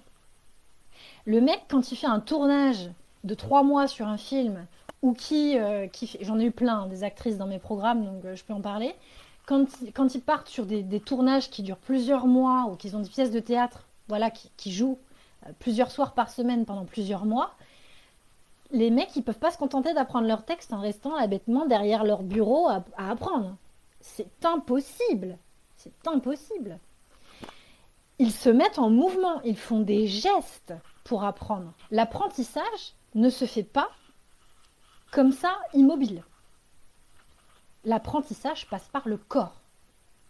Le 1.24 1.40
mec, 1.40 1.62
quand 1.68 1.92
il 1.92 1.96
fait 1.96 2.06
un 2.06 2.20
tournage 2.20 2.90
de 3.24 3.34
trois 3.34 3.62
mois 3.62 3.86
sur 3.86 4.08
un 4.08 4.16
film, 4.16 4.66
ou 5.02 5.12
qui, 5.12 5.58
euh, 5.58 5.86
j'en 6.20 6.38
ai 6.38 6.44
eu 6.44 6.50
plein, 6.50 6.86
des 6.86 7.04
actrices 7.04 7.38
dans 7.38 7.46
mes 7.46 7.58
programmes, 7.58 8.04
donc 8.04 8.24
euh, 8.24 8.36
je 8.36 8.44
peux 8.44 8.52
en 8.52 8.60
parler, 8.60 8.94
quand, 9.46 9.66
quand 9.94 10.14
ils 10.14 10.20
partent 10.20 10.48
sur 10.48 10.66
des, 10.66 11.00
tournages 11.00 11.50
qui 11.50 11.62
durent 11.62 11.76
plusieurs 11.78 12.26
mois, 12.26 12.68
ou 12.70 12.76
qu'ils 12.76 12.96
ont 12.96 13.00
des 13.00 13.08
pièces 13.08 13.30
de 13.30 13.40
théâtre 13.40 13.86
voilà, 14.08 14.30
qui, 14.30 14.50
qui 14.56 14.72
jouent 14.72 14.98
euh, 15.46 15.50
plusieurs 15.58 15.90
soirs 15.90 16.14
par 16.14 16.30
semaine 16.30 16.64
pendant 16.64 16.84
plusieurs 16.84 17.24
mois, 17.24 17.54
les 18.72 18.90
mecs, 18.90 19.14
ils 19.16 19.22
peuvent 19.22 19.38
pas 19.38 19.50
se 19.50 19.58
contenter 19.58 19.94
d'apprendre 19.94 20.26
leur 20.26 20.44
texte 20.44 20.72
en 20.72 20.80
restant 20.80 21.26
bêtement 21.28 21.66
derrière 21.66 22.04
leur 22.04 22.22
bureau 22.22 22.68
à, 22.68 22.84
apprendre. 22.96 23.56
C'est 24.00 24.44
impossible. 24.44 25.38
C'est 25.76 26.06
impossible. 26.06 26.78
Ils 28.18 28.32
se 28.32 28.48
mettent 28.48 28.78
en 28.78 28.90
mouvement, 28.90 29.40
ils 29.42 29.56
font 29.56 29.80
des 29.80 30.06
gestes 30.06 30.74
pour 31.04 31.24
apprendre. 31.24 31.72
L'apprentissage 31.90 32.94
ne 33.14 33.30
se 33.30 33.44
fait 33.44 33.62
pas 33.62 33.88
comme 35.10 35.32
ça, 35.32 35.58
immobile. 35.74 36.24
L'apprentissage 37.84 38.66
passe 38.68 38.88
par 38.88 39.06
le 39.06 39.18
corps. 39.18 39.60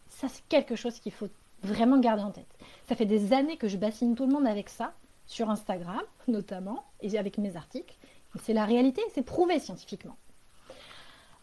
Ça, 0.08 0.28
c'est 0.28 0.44
quelque 0.48 0.74
chose 0.74 0.98
qu'il 0.98 1.12
faut 1.12 1.28
vraiment 1.62 1.98
garder 1.98 2.22
en 2.22 2.32
tête. 2.32 2.58
Ça 2.88 2.96
fait 2.96 3.06
des 3.06 3.32
années 3.32 3.56
que 3.56 3.68
je 3.68 3.76
bassine 3.76 4.16
tout 4.16 4.26
le 4.26 4.32
monde 4.32 4.46
avec 4.46 4.68
ça, 4.68 4.92
sur 5.26 5.50
Instagram 5.50 6.02
notamment, 6.28 6.84
et 7.00 7.16
avec 7.16 7.38
mes 7.38 7.56
articles. 7.56 7.96
C'est 8.40 8.54
la 8.54 8.64
réalité, 8.64 9.02
c'est 9.14 9.22
prouvé 9.22 9.58
scientifiquement. 9.58 10.16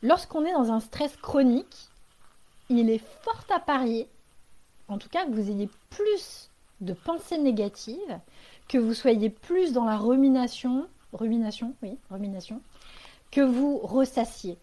Lorsqu'on 0.02 0.46
est 0.46 0.54
dans 0.54 0.72
un 0.72 0.80
stress 0.80 1.16
chronique, 1.18 1.90
il 2.70 2.90
est 2.90 3.04
fort 3.22 3.44
à 3.54 3.60
parier, 3.60 4.08
en 4.88 4.98
tout 4.98 5.10
cas 5.10 5.26
que 5.26 5.32
vous 5.32 5.50
ayez 5.50 5.70
plus 5.90 6.50
de 6.82 6.94
pensées 6.94 7.38
négatives, 7.38 8.20
que 8.68 8.78
vous 8.78 8.94
soyez 8.94 9.30
plus 9.30 9.74
dans 9.74 9.86
la 9.86 9.98
rumination, 9.98 10.88
rumination, 11.14 11.74
oui, 11.82 11.98
rumination, 12.10 12.62
que 13.32 13.42
vous 13.42 13.78
ressassiez. 13.80 14.58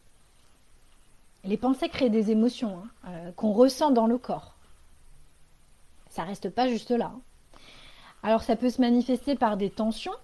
Les 1.45 1.57
pensées 1.57 1.89
créent 1.89 2.11
des 2.11 2.31
émotions 2.31 2.79
hein, 2.79 3.09
euh, 3.09 3.33
qu'on 3.33 3.53
ressent 3.53 3.91
dans 3.91 4.07
le 4.07 4.19
corps. 4.19 4.55
Ça 6.09 6.25
reste 6.25 6.51
pas 6.51 6.69
juste 6.69 6.91
là. 6.91 7.13
Hein. 7.15 7.21
Alors 8.23 8.43
ça 8.43 8.57
peut 8.57 8.71
se 8.71 8.81
manifester 8.81 9.37
par 9.37 9.57
des 9.57 9.71
tensions, 9.71 10.15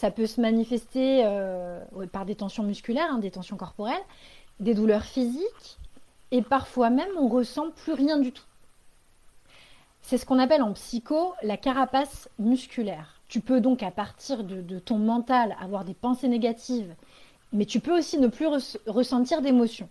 ça 0.00 0.10
peut 0.10 0.26
se 0.26 0.40
manifester 0.40 1.20
euh, 1.26 1.78
par 2.10 2.24
des 2.24 2.34
tensions 2.34 2.62
musculaires, 2.62 3.08
hein, 3.10 3.18
des 3.18 3.30
tensions 3.30 3.58
corporelles, 3.58 4.00
des 4.58 4.72
douleurs 4.72 5.04
physiques, 5.04 5.76
et 6.30 6.40
parfois 6.40 6.88
même 6.88 7.10
on 7.18 7.28
ressent 7.28 7.70
plus 7.70 7.92
rien 7.92 8.16
du 8.16 8.32
tout. 8.32 8.46
C'est 10.00 10.16
ce 10.16 10.24
qu'on 10.24 10.38
appelle 10.38 10.62
en 10.62 10.72
psycho 10.72 11.34
la 11.42 11.58
carapace 11.58 12.30
musculaire. 12.38 13.20
Tu 13.28 13.42
peux 13.42 13.60
donc 13.60 13.82
à 13.82 13.90
partir 13.90 14.42
de, 14.42 14.78
ton 14.78 14.96
mental 14.96 15.54
avoir 15.60 15.84
des 15.84 15.92
pensées 15.92 16.28
négatives, 16.28 16.94
mais 17.52 17.66
tu 17.66 17.78
peux 17.78 17.96
aussi 17.96 18.16
ne 18.16 18.28
plus 18.28 18.48
ressentir 18.86 19.42
d'émotions. 19.42 19.90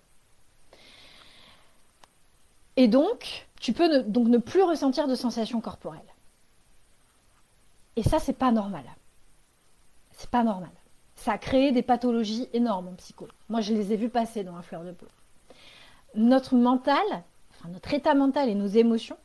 Et 2.77 2.87
donc, 2.87 3.47
tu 3.59 3.73
peux 3.73 4.01
donc 4.01 4.27
ne 4.27 4.39
plus 4.39 4.63
ressentir 4.63 5.07
de 5.07 5.13
sensations 5.13 5.61
corporelles. 5.61 6.01
Et 7.95 8.01
ça, 8.01 8.17
c'est 8.17 8.33
pas 8.33 8.51
normal. 8.51 8.85
C'est 10.19 10.29
pas 10.29 10.43
normal. 10.43 10.69
Ça 11.15 11.31
a 11.31 11.37
créé 11.37 11.71
des 11.71 11.81
pathologies 11.81 12.49
énormes 12.51 12.89
en 12.89 12.93
psycho. 12.95 13.29
Moi, 13.47 13.61
je 13.61 13.73
les 13.73 13.93
ai 13.93 13.95
vues 13.95 14.09
passer 14.09 14.43
dans 14.43 14.53
la 14.53 14.61
fleur 14.61 14.83
de 14.83 14.91
peau. 14.91 15.05
Notre 16.13 16.55
mental, 16.55 17.05
notre 17.69 17.93
état 17.93 18.13
mental 18.15 18.49
et 18.49 18.55
nos 18.55 18.67
émotions 18.67 19.15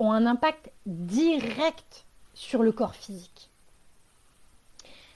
ont 0.00 0.10
un 0.10 0.26
impact 0.26 0.72
direct 0.86 2.04
sur 2.34 2.64
le 2.64 2.72
corps 2.72 2.96
physique. 2.96 3.48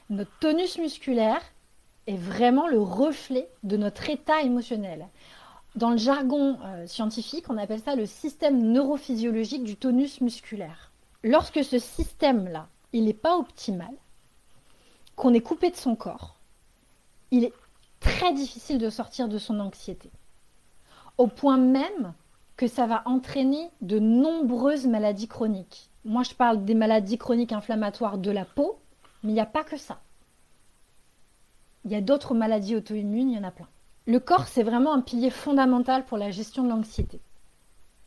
Notre 0.09 0.31
tonus 0.39 0.79
musculaire 0.79 1.43
est 2.07 2.17
vraiment 2.17 2.69
le 2.69 2.81
reflet 2.81 3.49
de 3.65 3.77
notre 3.77 4.09
état 4.09 4.43
émotionnel. 4.43 5.09
Dans 5.75 5.91
le 5.91 5.97
jargon 5.97 6.61
euh, 6.65 6.87
scientifique, 6.87 7.51
on 7.51 7.59
appelle 7.59 7.81
ça 7.81 7.97
le 7.97 8.07
système 8.07 8.71
neurophysiologique 8.71 9.65
du 9.65 9.75
tonus 9.75 10.21
musculaire. 10.21 10.93
Lorsque 11.25 11.65
ce 11.65 11.81
système-là, 11.81 12.69
il 12.93 13.07
n'est 13.07 13.15
pas 13.15 13.37
optimal, 13.37 13.93
qu'on 15.19 15.35
est 15.35 15.41
coupé 15.41 15.71
de 15.71 15.77
son 15.77 15.97
corps, 15.97 16.37
il 17.31 17.45
est 17.45 17.53
très 18.01 18.33
difficile 18.33 18.79
de 18.79 18.89
sortir 18.89 19.29
de 19.29 19.37
son 19.37 19.61
anxiété. 19.61 20.11
Au 21.19 21.27
point 21.27 21.59
même 21.59 22.15
que 22.57 22.69
ça 22.69 22.87
va 22.87 23.03
entraîner 23.05 23.71
de 23.81 23.99
nombreuses 23.99 24.87
maladies 24.87 25.29
chroniques. 25.29 25.91
Moi, 26.05 26.23
je 26.23 26.35
parle 26.35 26.65
des 26.65 26.75
maladies 26.75 27.19
chroniques 27.19 27.53
inflammatoires 27.53 28.19
de 28.19 28.31
la 28.31 28.45
peau, 28.45 28.79
mais 29.23 29.33
il 29.33 29.35
n'y 29.35 29.41
a 29.41 29.47
pas 29.47 29.65
que 29.65 29.77
ça. 29.77 30.01
Il 31.85 31.91
y 31.91 31.97
a 31.97 32.01
d'autres 32.01 32.35
maladies 32.35 32.77
auto-immunes, 32.77 33.31
il 33.31 33.37
y 33.37 33.39
en 33.39 33.45
a 33.45 33.51
plein. 33.51 33.69
Le 34.07 34.21
corps, 34.21 34.47
c'est 34.47 34.63
vraiment 34.63 34.95
un 34.95 35.01
pilier 35.01 35.31
fondamental 35.31 36.05
pour 36.05 36.19
la 36.19 36.31
gestion 36.31 36.63
de 36.63 36.69
l'anxiété. 36.69 37.21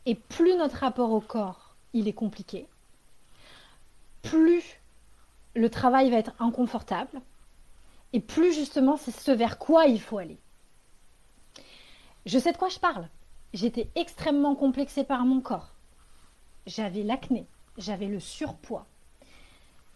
Et 0.06 0.14
plus 0.14 0.56
notre 0.56 0.76
rapport 0.76 1.12
au 1.12 1.20
corps, 1.20 1.76
il 1.92 2.08
est 2.08 2.12
compliqué, 2.12 2.66
plus 4.22 4.81
le 5.54 5.70
travail 5.70 6.10
va 6.10 6.18
être 6.18 6.34
inconfortable 6.38 7.20
et 8.12 8.20
plus 8.20 8.52
justement 8.52 8.96
c'est 8.96 9.10
ce 9.10 9.30
vers 9.30 9.58
quoi 9.58 9.86
il 9.86 10.00
faut 10.00 10.18
aller. 10.18 10.38
Je 12.26 12.38
sais 12.38 12.52
de 12.52 12.56
quoi 12.56 12.68
je 12.68 12.78
parle. 12.78 13.08
J'étais 13.52 13.90
extrêmement 13.94 14.54
complexée 14.54 15.04
par 15.04 15.24
mon 15.24 15.40
corps. 15.40 15.74
J'avais 16.66 17.02
l'acné, 17.02 17.46
j'avais 17.76 18.06
le 18.06 18.20
surpoids, 18.20 18.86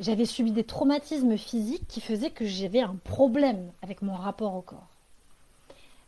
j'avais 0.01 0.27
subi 0.27 0.51
des 0.51 0.65
traumatismes 0.65 1.39
physiques 1.39 1.87
qui 1.89 2.01
faisaient 2.01 2.31
que 2.31 2.45
j'avais 2.45 2.81
un 2.81 2.97
problème 3.05 3.71
avec 3.83 4.03
mon 4.03 4.15
rapport 4.15 4.55
au 4.55 4.63
corps. 4.63 4.89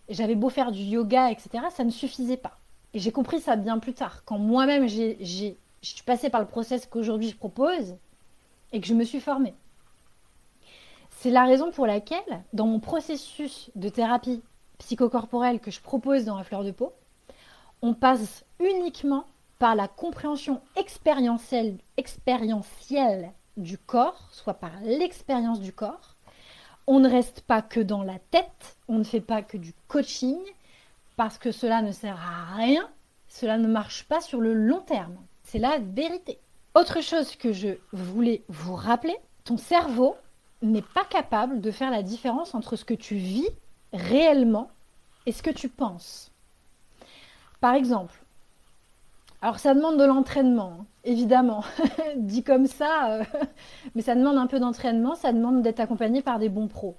J'avais 0.09 0.35
beau 0.35 0.51
faire 0.51 0.73
du 0.73 0.83
yoga, 0.83 1.31
etc., 1.31 1.65
ça 1.71 1.85
ne 1.85 1.91
suffisait 1.91 2.37
pas. 2.37 2.59
Et 2.93 2.99
j'ai 2.99 3.13
compris 3.13 3.41
ça 3.41 3.57
bien 3.57 3.79
plus 3.79 3.95
tard, 3.95 4.25
quand 4.25 4.39
moi-même 4.39 4.89
j'ai, 4.89 5.17
je 5.21 5.89
suis 5.89 6.03
passée 6.05 6.31
par 6.31 6.41
le 6.41 6.47
process 6.47 6.87
qu'aujourd'hui 6.87 7.31
je 7.31 7.37
propose, 7.37 7.97
et 8.73 8.81
que 8.81 8.87
je 8.87 8.95
me 8.95 9.05
suis 9.05 9.21
formée. 9.21 9.55
C'est 11.11 11.31
la 11.31 11.45
raison 11.45 11.71
pour 11.73 11.87
laquelle, 11.87 12.45
dans 12.53 12.67
mon 12.67 12.81
processus 12.81 13.71
de 13.75 13.89
thérapie 13.89 14.43
psychocorporelle 14.79 15.61
que 15.61 15.71
je 15.71 15.81
propose 15.81 16.25
dans 16.25 16.37
la 16.37 16.45
fleur 16.45 16.65
de 16.65 16.71
peau, 16.71 16.93
on 17.83 17.95
passe 17.95 18.45
uniquement 18.61 19.25
par 19.59 19.75
la 19.75 19.89
compréhension 19.89 20.61
expérientielle, 20.77 21.79
du 23.57 23.77
corps, 23.77 24.29
soit 24.31 24.55
par 24.55 24.71
l'expérience 24.85 25.61
du 25.61 25.73
corps. 25.73 26.15
On 26.87 27.01
ne 27.01 27.11
reste 27.11 27.41
pas 27.41 27.61
que 27.61 27.81
dans 27.81 28.05
la 28.05 28.19
tête, 28.31 28.77
on 28.87 28.99
ne 28.99 29.05
fait 29.05 29.21
pas 29.21 29.43
que 29.43 29.57
du 29.57 29.75
coaching, 29.89 30.39
parce 31.17 31.39
que 31.39 31.51
cela 31.51 31.83
ne 31.83 31.91
sert 31.91 32.21
à 32.21 32.55
rien, 32.55 32.89
cela 33.27 33.59
ne 33.59 33.67
marche 33.67 34.05
pas 34.05 34.21
sur 34.21 34.41
le 34.41 34.55
long 34.55 34.81
terme. 34.81 35.17
C'est 35.43 35.59
la 35.59 35.79
vérité. 35.79 36.39
Autre 36.79 37.01
chose 37.01 37.35
que 37.35 37.53
je 37.53 37.71
voulais 37.93 38.45
vous 38.49 38.77
rappeler, 38.77 39.17
ton 39.43 39.57
cerveau 39.57 40.15
n'est 40.63 40.81
pas 40.81 41.05
capable 41.05 41.61
de 41.61 41.73
faire 41.73 41.91
la 41.91 42.05
différence 42.05 42.55
entre 42.55 42.77
ce 42.77 42.85
que 42.85 42.95
tu 42.95 43.17
vis 43.17 43.49
réellement 43.93 44.71
et 45.27 45.33
ce 45.33 45.43
que 45.43 45.51
tu 45.51 45.69
penses. 45.69 46.31
Par 47.61 47.75
exemple, 47.75 48.15
alors 49.43 49.59
ça 49.59 49.75
demande 49.75 49.99
de 49.99 50.05
l'entraînement, 50.05 50.77
hein, 50.79 50.87
évidemment, 51.03 51.65
dit 52.17 52.45
comme 52.45 52.69
ça, 52.69 53.11
euh, 53.11 53.25
mais 53.97 54.03
ça 54.03 54.15
demande 54.15 54.37
un 54.37 54.47
peu 54.47 54.61
d'entraînement, 54.61 55.17
ça 55.17 55.33
demande 55.33 55.63
d'être 55.63 55.81
accompagné 55.81 56.23
par 56.23 56.39
des 56.39 56.49
bons 56.49 56.69
pros. 56.69 56.95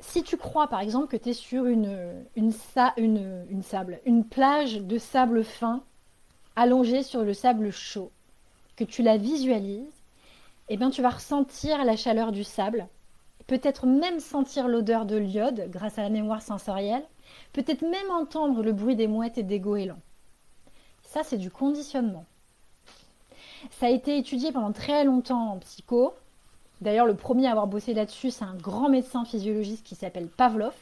Si 0.00 0.24
tu 0.24 0.36
crois 0.36 0.66
par 0.66 0.80
exemple 0.80 1.06
que 1.06 1.22
tu 1.22 1.28
es 1.28 1.34
sur 1.34 1.66
une, 1.66 2.24
une, 2.34 2.52
une, 2.96 3.62
sable, 3.62 4.00
une 4.06 4.24
plage 4.24 4.80
de 4.80 4.98
sable 4.98 5.44
fin 5.44 5.84
allongée 6.56 7.04
sur 7.04 7.22
le 7.22 7.32
sable 7.32 7.70
chaud, 7.70 8.10
que 8.76 8.84
tu 8.84 9.02
la 9.02 9.16
visualises, 9.16 10.02
eh 10.68 10.76
bien 10.76 10.90
tu 10.90 11.02
vas 11.02 11.10
ressentir 11.10 11.84
la 11.84 11.96
chaleur 11.96 12.32
du 12.32 12.44
sable, 12.44 12.86
peut-être 13.46 13.86
même 13.86 14.20
sentir 14.20 14.68
l'odeur 14.68 15.04
de 15.04 15.16
l'iode 15.16 15.68
grâce 15.70 15.98
à 15.98 16.02
la 16.02 16.10
mémoire 16.10 16.42
sensorielle, 16.42 17.04
peut-être 17.52 17.82
même 17.82 18.10
entendre 18.10 18.62
le 18.62 18.72
bruit 18.72 18.96
des 18.96 19.06
mouettes 19.08 19.38
et 19.38 19.42
des 19.42 19.60
goélands. 19.60 20.00
Ça, 21.02 21.22
c'est 21.22 21.36
du 21.36 21.50
conditionnement. 21.50 22.24
Ça 23.70 23.86
a 23.86 23.90
été 23.90 24.16
étudié 24.16 24.50
pendant 24.50 24.72
très 24.72 25.04
longtemps 25.04 25.52
en 25.52 25.58
psycho. 25.58 26.14
D'ailleurs, 26.80 27.06
le 27.06 27.14
premier 27.14 27.46
à 27.46 27.50
avoir 27.50 27.66
bossé 27.66 27.94
là-dessus, 27.94 28.30
c'est 28.30 28.44
un 28.44 28.56
grand 28.56 28.88
médecin 28.88 29.24
physiologiste 29.24 29.84
qui 29.84 29.94
s'appelle 29.94 30.28
Pavlov. 30.28 30.74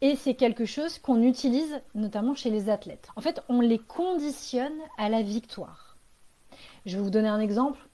Et 0.00 0.14
c'est 0.14 0.34
quelque 0.34 0.64
chose 0.64 0.98
qu'on 0.98 1.22
utilise 1.22 1.80
notamment 1.94 2.34
chez 2.36 2.50
les 2.50 2.70
athlètes. 2.70 3.08
En 3.16 3.20
fait, 3.20 3.42
on 3.48 3.60
les 3.60 3.78
conditionne 3.78 4.78
à 4.96 5.08
la 5.08 5.22
victoire. 5.22 5.87
Je 6.88 6.96
vais 6.96 7.02
vous 7.02 7.10
donner 7.10 7.28
un 7.28 7.38
exemple 7.38 7.86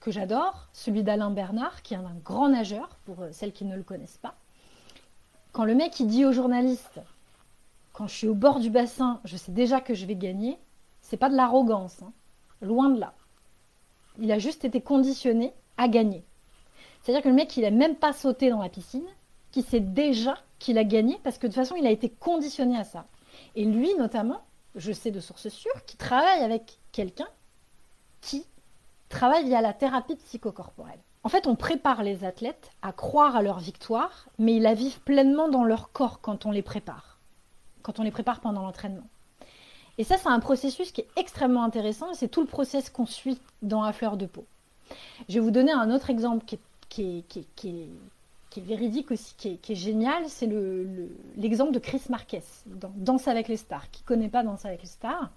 que 0.00 0.10
j'adore, 0.10 0.66
celui 0.72 1.04
d'Alain 1.04 1.30
Bernard, 1.30 1.80
qui 1.82 1.94
est 1.94 1.96
un 1.96 2.16
grand 2.24 2.48
nageur, 2.48 2.88
pour 3.04 3.20
euh, 3.20 3.28
celles 3.30 3.52
qui 3.52 3.64
ne 3.64 3.76
le 3.76 3.84
connaissent 3.84 4.18
pas. 4.20 4.34
Quand 5.52 5.64
le 5.64 5.76
mec 5.76 6.00
il 6.00 6.08
dit 6.08 6.24
aux 6.24 6.32
journalistes, 6.32 7.00
quand 7.92 8.08
je 8.08 8.14
suis 8.16 8.26
au 8.26 8.34
bord 8.34 8.58
du 8.58 8.68
bassin, 8.68 9.20
je 9.24 9.36
sais 9.36 9.52
déjà 9.52 9.80
que 9.80 9.94
je 9.94 10.06
vais 10.06 10.16
gagner, 10.16 10.58
c'est 11.02 11.18
pas 11.18 11.28
de 11.28 11.36
l'arrogance, 11.36 12.02
hein. 12.02 12.10
loin 12.62 12.88
de 12.88 12.98
là. 12.98 13.14
Il 14.18 14.32
a 14.32 14.40
juste 14.40 14.64
été 14.64 14.80
conditionné 14.80 15.54
à 15.76 15.86
gagner. 15.86 16.24
C'est-à-dire 17.02 17.22
que 17.22 17.28
le 17.28 17.34
mec, 17.36 17.56
il 17.56 17.62
n'a 17.62 17.70
même 17.70 17.94
pas 17.94 18.12
sauté 18.12 18.50
dans 18.50 18.60
la 18.60 18.70
piscine, 18.70 19.06
qui 19.52 19.62
sait 19.62 19.78
déjà 19.78 20.36
qu'il 20.58 20.78
a 20.78 20.84
gagné, 20.84 21.20
parce 21.22 21.38
que 21.38 21.46
de 21.46 21.52
toute 21.52 21.62
façon, 21.62 21.76
il 21.76 21.86
a 21.86 21.92
été 21.92 22.08
conditionné 22.08 22.76
à 22.76 22.82
ça. 22.82 23.06
Et 23.54 23.64
lui, 23.64 23.94
notamment, 23.94 24.40
je 24.74 24.90
sais 24.90 25.12
de 25.12 25.20
sources 25.20 25.48
sûres, 25.48 25.84
qui 25.86 25.96
travaille 25.96 26.42
avec 26.42 26.80
quelqu'un 26.90 27.28
qui 28.20 28.44
travaille 29.08 29.44
via 29.44 29.60
la 29.60 29.72
thérapie 29.72 30.16
psychocorporelle. 30.16 31.00
En 31.22 31.28
fait, 31.28 31.46
on 31.46 31.54
prépare 31.54 32.02
les 32.02 32.24
athlètes 32.24 32.70
à 32.80 32.92
croire 32.92 33.36
à 33.36 33.42
leur 33.42 33.58
victoire, 33.58 34.26
mais 34.38 34.56
ils 34.56 34.62
la 34.62 34.74
vivent 34.74 35.00
pleinement 35.00 35.48
dans 35.48 35.64
leur 35.64 35.92
corps 35.92 36.20
quand 36.20 36.46
on 36.46 36.50
les 36.50 36.62
prépare, 36.62 37.18
quand 37.82 38.00
on 38.00 38.02
les 38.02 38.10
prépare 38.10 38.40
pendant 38.40 38.62
l'entraînement. 38.62 39.06
Et 39.98 40.04
ça, 40.04 40.16
c'est 40.16 40.28
un 40.28 40.40
processus 40.40 40.92
qui 40.92 41.02
est 41.02 41.08
extrêmement 41.16 41.62
intéressant, 41.62 42.10
et 42.10 42.14
c'est 42.14 42.28
tout 42.28 42.40
le 42.40 42.46
process 42.46 42.88
qu'on 42.88 43.04
suit 43.04 43.38
dans 43.60 43.82
la 43.82 43.92
fleur 43.92 44.16
de 44.16 44.24
peau. 44.24 44.46
Je 45.28 45.34
vais 45.34 45.40
vous 45.40 45.50
donner 45.50 45.72
un 45.72 45.90
autre 45.90 46.08
exemple 46.08 46.46
qui 46.88 47.24
est, 47.36 48.60
véridique 48.62 49.10
aussi, 49.10 49.34
qui 49.34 49.60
est, 49.68 49.74
génial, 49.74 50.26
c'est 50.28 50.48
l'exemple 51.36 51.72
de 51.72 51.78
Chris 51.78 52.02
Marquez 52.08 52.42
dans 52.64 52.92
Danse 52.96 53.28
avec 53.28 53.48
les 53.48 53.58
stars. 53.58 53.90
Qui 53.90 54.02
ne 54.02 54.06
connaît 54.06 54.28
pas 54.30 54.42
Danse 54.42 54.64
avec 54.64 54.80
les 54.80 54.88
stars? 54.88 55.30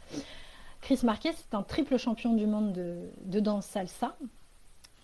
Chris 0.83 0.99
Marquez, 1.03 1.31
c'est 1.31 1.55
un 1.55 1.63
triple 1.63 1.97
champion 1.97 2.33
du 2.33 2.45
monde 2.45 2.73
de, 2.73 3.39
danse 3.39 3.65
salsa. 3.65 4.17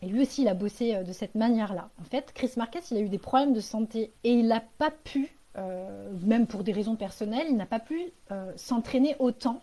Et 0.02 0.08
lui 0.08 0.24
aussi, 0.24 0.42
il 0.42 0.50
a 0.50 0.54
bossé 0.54 0.94
euh, 0.94 1.04
de 1.04 1.14
cette 1.14 1.36
manière-là. 1.36 1.90
En 2.02 2.04
fait, 2.04 2.34
Chris 2.34 2.52
Marquez, 2.58 2.82
il 2.92 2.98
a 2.98 3.00
eu 3.00 3.08
des 3.08 3.18
problèmes 3.18 3.54
de 3.54 3.62
santé 3.62 4.12
et 4.26 4.34
il 4.34 4.48
n'a 4.48 4.60
pas 4.60 4.92
pu, 4.92 5.30
euh, 5.58 6.12
même 6.22 6.48
pour 6.48 6.66
des 6.66 6.74
raisons 6.74 6.98
personnelles, 6.98 7.48
il 7.50 7.56
n'a 7.56 7.66
pas 7.66 7.80
pu 7.80 8.12
euh, 8.32 8.52
s'entraîner 8.58 9.16
autant 9.20 9.62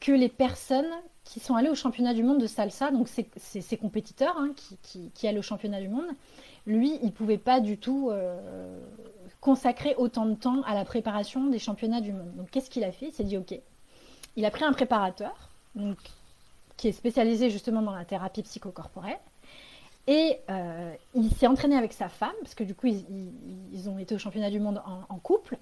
que 0.00 0.10
les 0.10 0.28
personnes 0.28 0.90
qui 1.22 1.38
sont 1.38 1.54
allées 1.54 1.68
au 1.68 1.76
championnat 1.76 2.12
du 2.12 2.24
monde 2.24 2.40
de 2.40 2.48
salsa, 2.48 2.90
donc 2.90 3.06
ses 3.06 3.76
compétiteurs 3.76 4.36
hein, 4.36 4.50
qui, 4.82 5.12
qui, 5.14 5.28
allaient 5.28 5.38
au 5.38 5.42
championnat 5.42 5.80
du 5.80 5.88
monde. 5.88 6.08
Lui, 6.66 6.98
il 7.02 7.06
ne 7.06 7.12
pouvait 7.12 7.38
pas 7.38 7.60
du 7.60 7.78
tout 7.78 8.10
consacrer 9.40 9.94
autant 9.96 10.26
de 10.26 10.34
temps 10.34 10.62
à 10.62 10.74
la 10.74 10.84
préparation 10.84 11.46
des 11.46 11.60
championnats 11.60 12.00
du 12.00 12.12
monde. 12.12 12.34
Donc 12.34 12.50
qu'est-ce 12.50 12.68
qu'il 12.68 12.82
a 12.82 12.90
fait? 12.90 13.06
Il 13.06 13.12
s'est 13.12 13.22
dit, 13.22 13.36
ok, 13.36 13.56
il 14.34 14.44
a 14.44 14.50
pris 14.50 14.64
un 14.64 14.72
préparateur 14.72 15.51
donc, 15.74 15.98
qui 16.76 16.88
est 16.88 16.92
spécialisé 16.92 17.50
justement 17.50 17.82
dans 17.82 17.92
la 17.92 18.04
thérapie 18.04 18.42
psychocorporelle. 18.42 19.18
Et 20.06 20.38
euh, 20.50 20.94
il 21.14 21.30
s'est 21.30 21.46
entraîné 21.46 21.76
avec 21.76 21.92
sa 21.92 22.08
femme, 22.08 22.34
parce 22.42 22.54
que 22.54 22.64
du 22.64 22.74
coup, 22.74 22.88
ils, 22.88 23.88
ont 23.88 23.98
été 23.98 24.14
au 24.14 24.18
championnat 24.18 24.50
du 24.50 24.58
monde 24.58 24.82
en, 25.08 25.18
couple. 25.18 25.58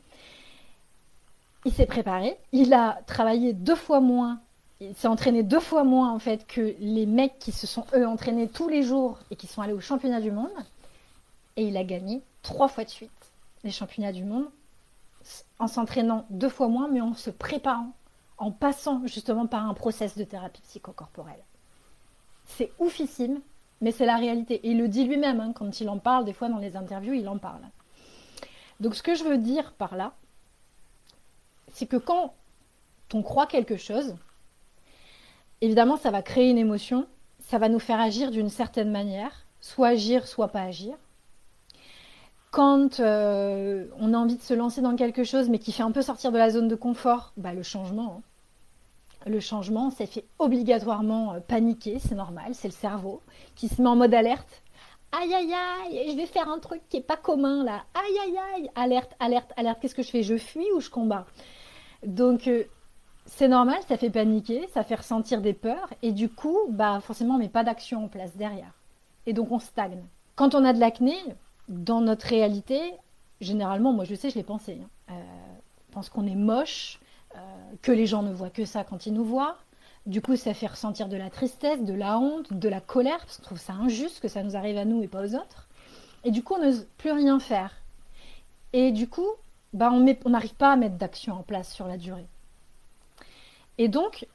Il 1.66 1.72
s'est 1.72 1.86
préparé. 1.86 2.38
Il 2.52 2.72
a 2.72 3.00
travaillé 3.06 3.52
deux 3.52 3.74
fois 3.74 4.00
moins. 4.00 4.40
Il 4.80 4.94
s'est 4.94 5.08
entraîné 5.08 5.42
deux 5.42 5.60
fois 5.60 5.84
moins, 5.84 6.10
en 6.10 6.18
fait, 6.18 6.46
que 6.46 6.74
les 6.80 7.04
mecs 7.04 7.38
qui 7.38 7.52
se 7.52 7.66
sont, 7.66 7.84
eux, 7.94 8.06
entraînés 8.06 8.48
tous 8.48 8.68
les 8.68 8.82
jours 8.82 9.18
et 9.30 9.36
qui 9.36 9.46
sont 9.46 9.60
allés 9.60 9.74
au 9.74 9.80
championnat 9.80 10.22
du 10.22 10.30
monde. 10.30 10.48
Et 11.56 11.64
il 11.64 11.76
a 11.76 11.84
gagné 11.84 12.22
trois 12.42 12.68
fois 12.68 12.84
de 12.84 12.90
suite 12.90 13.10
les 13.62 13.70
championnats 13.70 14.12
du 14.12 14.24
monde 14.24 14.46
en 15.58 15.66
s'entraînant 15.66 16.24
deux 16.30 16.48
fois 16.48 16.68
moins, 16.68 16.88
mais 16.88 17.02
en 17.02 17.12
se 17.12 17.28
préparant 17.28 17.92
en 18.40 18.50
passant 18.50 19.02
justement 19.06 19.46
par 19.46 19.68
un 19.68 19.74
process 19.74 20.16
de 20.16 20.24
thérapie 20.24 20.62
psychocorporelle. 20.62 21.44
C'est 22.46 22.72
oufissime, 22.78 23.40
mais 23.82 23.92
c'est 23.92 24.06
la 24.06 24.16
réalité. 24.16 24.54
Et 24.66 24.70
il 24.70 24.78
le 24.78 24.88
dit 24.88 25.04
lui-même, 25.04 25.40
hein, 25.40 25.52
quand 25.54 25.80
il 25.80 25.88
en 25.90 25.98
parle, 25.98 26.24
des 26.24 26.32
fois 26.32 26.48
dans 26.48 26.58
les 26.58 26.74
interviews, 26.74 27.12
il 27.12 27.28
en 27.28 27.38
parle. 27.38 27.60
Donc 28.80 28.94
ce 28.94 29.02
que 29.02 29.14
je 29.14 29.24
veux 29.24 29.36
dire 29.36 29.74
par 29.74 29.94
là, 29.94 30.14
c'est 31.68 31.86
que 31.86 31.98
quand 31.98 32.32
on 33.12 33.22
croit 33.22 33.46
quelque 33.46 33.76
chose, 33.76 34.16
évidemment, 35.60 35.98
ça 35.98 36.10
va 36.10 36.22
créer 36.22 36.48
une 36.48 36.58
émotion, 36.58 37.06
ça 37.40 37.58
va 37.58 37.68
nous 37.68 37.78
faire 37.78 38.00
agir 38.00 38.30
d'une 38.30 38.48
certaine 38.48 38.90
manière, 38.90 39.44
soit 39.60 39.88
agir, 39.88 40.26
soit 40.26 40.48
pas 40.48 40.62
agir. 40.62 40.96
Quand 42.50 43.00
euh, 43.00 43.86
on 43.98 44.14
a 44.14 44.16
envie 44.16 44.36
de 44.36 44.42
se 44.42 44.54
lancer 44.54 44.80
dans 44.80 44.96
quelque 44.96 45.24
chose, 45.24 45.50
mais 45.50 45.58
qui 45.58 45.72
fait 45.72 45.82
un 45.82 45.92
peu 45.92 46.00
sortir 46.02 46.32
de 46.32 46.38
la 46.38 46.48
zone 46.48 46.68
de 46.68 46.74
confort, 46.74 47.32
bah, 47.36 47.52
le 47.52 47.62
changement, 47.62 48.16
hein 48.18 48.22
le 49.26 49.40
changement, 49.40 49.90
ça 49.90 50.06
fait 50.06 50.24
obligatoirement 50.38 51.34
euh, 51.34 51.40
paniquer, 51.40 51.98
c'est 51.98 52.14
normal, 52.14 52.54
c'est 52.54 52.68
le 52.68 52.74
cerveau 52.74 53.20
qui 53.54 53.68
se 53.68 53.80
met 53.80 53.88
en 53.88 53.96
mode 53.96 54.14
alerte. 54.14 54.62
Aïe 55.12 55.34
aïe 55.34 55.52
aïe, 55.52 56.10
je 56.12 56.16
vais 56.16 56.26
faire 56.26 56.48
un 56.48 56.58
truc 56.58 56.82
qui 56.88 56.98
est 56.98 57.02
pas 57.02 57.16
commun 57.16 57.64
là. 57.64 57.82
Aïe 57.94 58.18
aïe 58.24 58.38
aïe, 58.54 58.70
alerte, 58.76 59.12
alerte, 59.18 59.52
alerte. 59.56 59.80
Qu'est-ce 59.80 59.94
que 59.94 60.02
je 60.02 60.10
fais? 60.10 60.22
Je 60.22 60.36
fuis 60.36 60.66
ou 60.74 60.80
je 60.80 60.88
combats? 60.88 61.26
Donc 62.06 62.46
euh, 62.46 62.64
c'est 63.26 63.48
normal, 63.48 63.78
ça 63.88 63.96
fait 63.96 64.10
paniquer, 64.10 64.68
ça 64.72 64.84
fait 64.84 64.94
ressentir 64.94 65.42
des 65.42 65.52
peurs 65.52 65.90
et 66.02 66.12
du 66.12 66.28
coup, 66.28 66.58
bah 66.70 67.00
forcément, 67.00 67.34
on 67.34 67.38
met 67.38 67.48
pas 67.48 67.64
d'action 67.64 68.04
en 68.04 68.08
place 68.08 68.36
derrière. 68.36 68.72
Et 69.26 69.32
donc 69.32 69.50
on 69.50 69.58
stagne. 69.58 70.04
Quand 70.36 70.54
on 70.54 70.64
a 70.64 70.72
de 70.72 70.78
l'acné, 70.78 71.16
dans 71.68 72.00
notre 72.00 72.26
réalité, 72.26 72.80
généralement, 73.40 73.92
moi 73.92 74.04
je 74.04 74.14
sais, 74.14 74.30
je 74.30 74.36
l'ai 74.36 74.44
pensé. 74.44 74.78
Hein, 74.80 75.12
euh, 75.12 75.50
pense 75.90 76.08
qu'on 76.08 76.26
est 76.26 76.36
moche, 76.36 76.99
que 77.82 77.92
les 77.92 78.06
gens 78.06 78.22
ne 78.22 78.32
voient 78.32 78.50
que 78.50 78.64
ça 78.64 78.84
quand 78.84 79.06
ils 79.06 79.12
nous 79.12 79.24
voient. 79.24 79.56
Du 80.06 80.22
coup, 80.22 80.36
ça 80.36 80.54
fait 80.54 80.66
ressentir 80.66 81.08
de 81.08 81.16
la 81.16 81.30
tristesse, 81.30 81.82
de 81.82 81.94
la 81.94 82.18
honte, 82.18 82.52
de 82.52 82.68
la 82.68 82.80
colère, 82.80 83.18
parce 83.18 83.36
qu'on 83.36 83.42
trouve 83.42 83.60
ça 83.60 83.74
injuste 83.74 84.20
que 84.20 84.28
ça 84.28 84.42
nous 84.42 84.56
arrive 84.56 84.78
à 84.78 84.84
nous 84.84 85.02
et 85.02 85.08
pas 85.08 85.22
aux 85.22 85.34
autres. 85.34 85.68
Et 86.24 86.30
du 86.30 86.42
coup, 86.42 86.54
on 86.54 86.64
n'ose 86.64 86.86
plus 86.98 87.12
rien 87.12 87.38
faire. 87.38 87.74
Et 88.72 88.92
du 88.92 89.08
coup, 89.08 89.28
bah, 89.72 89.90
on 89.92 90.30
n'arrive 90.30 90.54
pas 90.54 90.72
à 90.72 90.76
mettre 90.76 90.96
d'action 90.96 91.34
en 91.34 91.42
place 91.42 91.72
sur 91.72 91.86
la 91.86 91.96
durée. 91.96 92.26
Et 93.78 93.88
donc, 93.88 94.26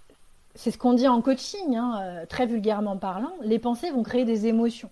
c'est 0.55 0.71
ce 0.71 0.77
qu'on 0.77 0.93
dit 0.93 1.07
en 1.07 1.21
coaching, 1.21 1.75
hein, 1.75 1.99
euh, 2.01 2.25
très 2.25 2.45
vulgairement 2.45 2.97
parlant, 2.97 3.33
les 3.41 3.59
pensées 3.59 3.91
vont 3.91 4.03
créer 4.03 4.25
des 4.25 4.47
émotions 4.47 4.89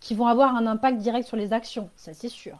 qui 0.00 0.14
vont 0.14 0.26
avoir 0.26 0.56
un 0.56 0.66
impact 0.66 0.98
direct 0.98 1.28
sur 1.28 1.36
les 1.36 1.52
actions, 1.52 1.88
ça 1.96 2.12
c'est 2.12 2.28
sûr. 2.28 2.58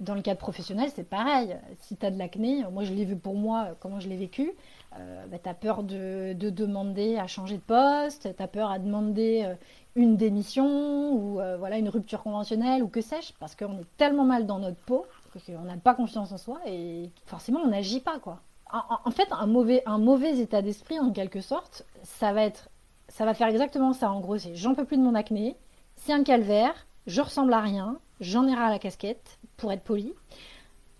Dans 0.00 0.14
le 0.14 0.22
cadre 0.22 0.38
professionnel, 0.38 0.90
c'est 0.94 1.08
pareil. 1.08 1.56
Si 1.82 1.96
tu 1.96 2.06
as 2.06 2.10
de 2.10 2.18
l'acné, 2.18 2.64
moi 2.72 2.84
je 2.84 2.94
l'ai 2.94 3.04
vu 3.04 3.16
pour 3.16 3.34
moi, 3.34 3.76
comment 3.80 4.00
je 4.00 4.08
l'ai 4.08 4.16
vécu, 4.16 4.52
euh, 4.98 5.26
bah, 5.26 5.36
tu 5.42 5.48
as 5.48 5.54
peur 5.54 5.82
de, 5.82 6.32
demander 6.34 7.18
à 7.18 7.26
changer 7.26 7.56
de 7.56 7.62
poste, 7.62 8.34
tu 8.34 8.42
as 8.42 8.48
peur 8.48 8.70
à 8.70 8.78
demander 8.78 9.42
euh, 9.44 9.54
une 9.94 10.16
démission 10.16 11.12
ou 11.12 11.38
euh, 11.38 11.58
voilà 11.58 11.76
une 11.76 11.90
rupture 11.90 12.22
conventionnelle 12.22 12.82
ou 12.82 12.88
que 12.88 13.02
sais-je, 13.02 13.34
parce 13.38 13.54
qu'on 13.54 13.78
est 13.78 13.96
tellement 13.98 14.24
mal 14.24 14.46
dans 14.46 14.58
notre 14.58 14.80
peau 14.80 15.04
qu'on 15.46 15.60
n'a 15.60 15.76
pas 15.76 15.94
confiance 15.94 16.32
en 16.32 16.38
soi 16.38 16.60
et 16.66 17.10
forcément 17.26 17.60
on 17.60 17.68
n'agit 17.68 18.00
pas. 18.00 18.18
quoi. 18.18 18.40
En, 18.72 19.10
fait, 19.10 19.28
un 19.32 19.46
mauvais, 19.46 19.82
un 19.84 19.98
mauvais 19.98 20.38
état 20.38 20.62
d'esprit, 20.62 20.98
en 21.00 21.10
quelque 21.10 21.40
sorte, 21.40 21.84
ça 22.04 22.32
va, 22.32 22.44
être, 22.44 22.70
ça 23.08 23.24
va 23.24 23.34
faire 23.34 23.48
exactement 23.48 23.92
ça. 23.92 24.12
En 24.12 24.20
gros, 24.20 24.38
c'est 24.38 24.54
j'en 24.54 24.74
peux 24.74 24.84
plus 24.84 24.96
de 24.96 25.02
mon 25.02 25.14
acné, 25.14 25.56
c'est 25.96 26.12
un 26.12 26.22
calvaire, 26.22 26.86
je 27.06 27.20
ressemble 27.20 27.52
à 27.52 27.60
rien, 27.60 27.98
j'en 28.20 28.46
ai 28.46 28.54
ras 28.54 28.66
à 28.66 28.70
la 28.70 28.78
casquette, 28.78 29.38
pour 29.56 29.72
être 29.72 29.82
poli. 29.82 30.12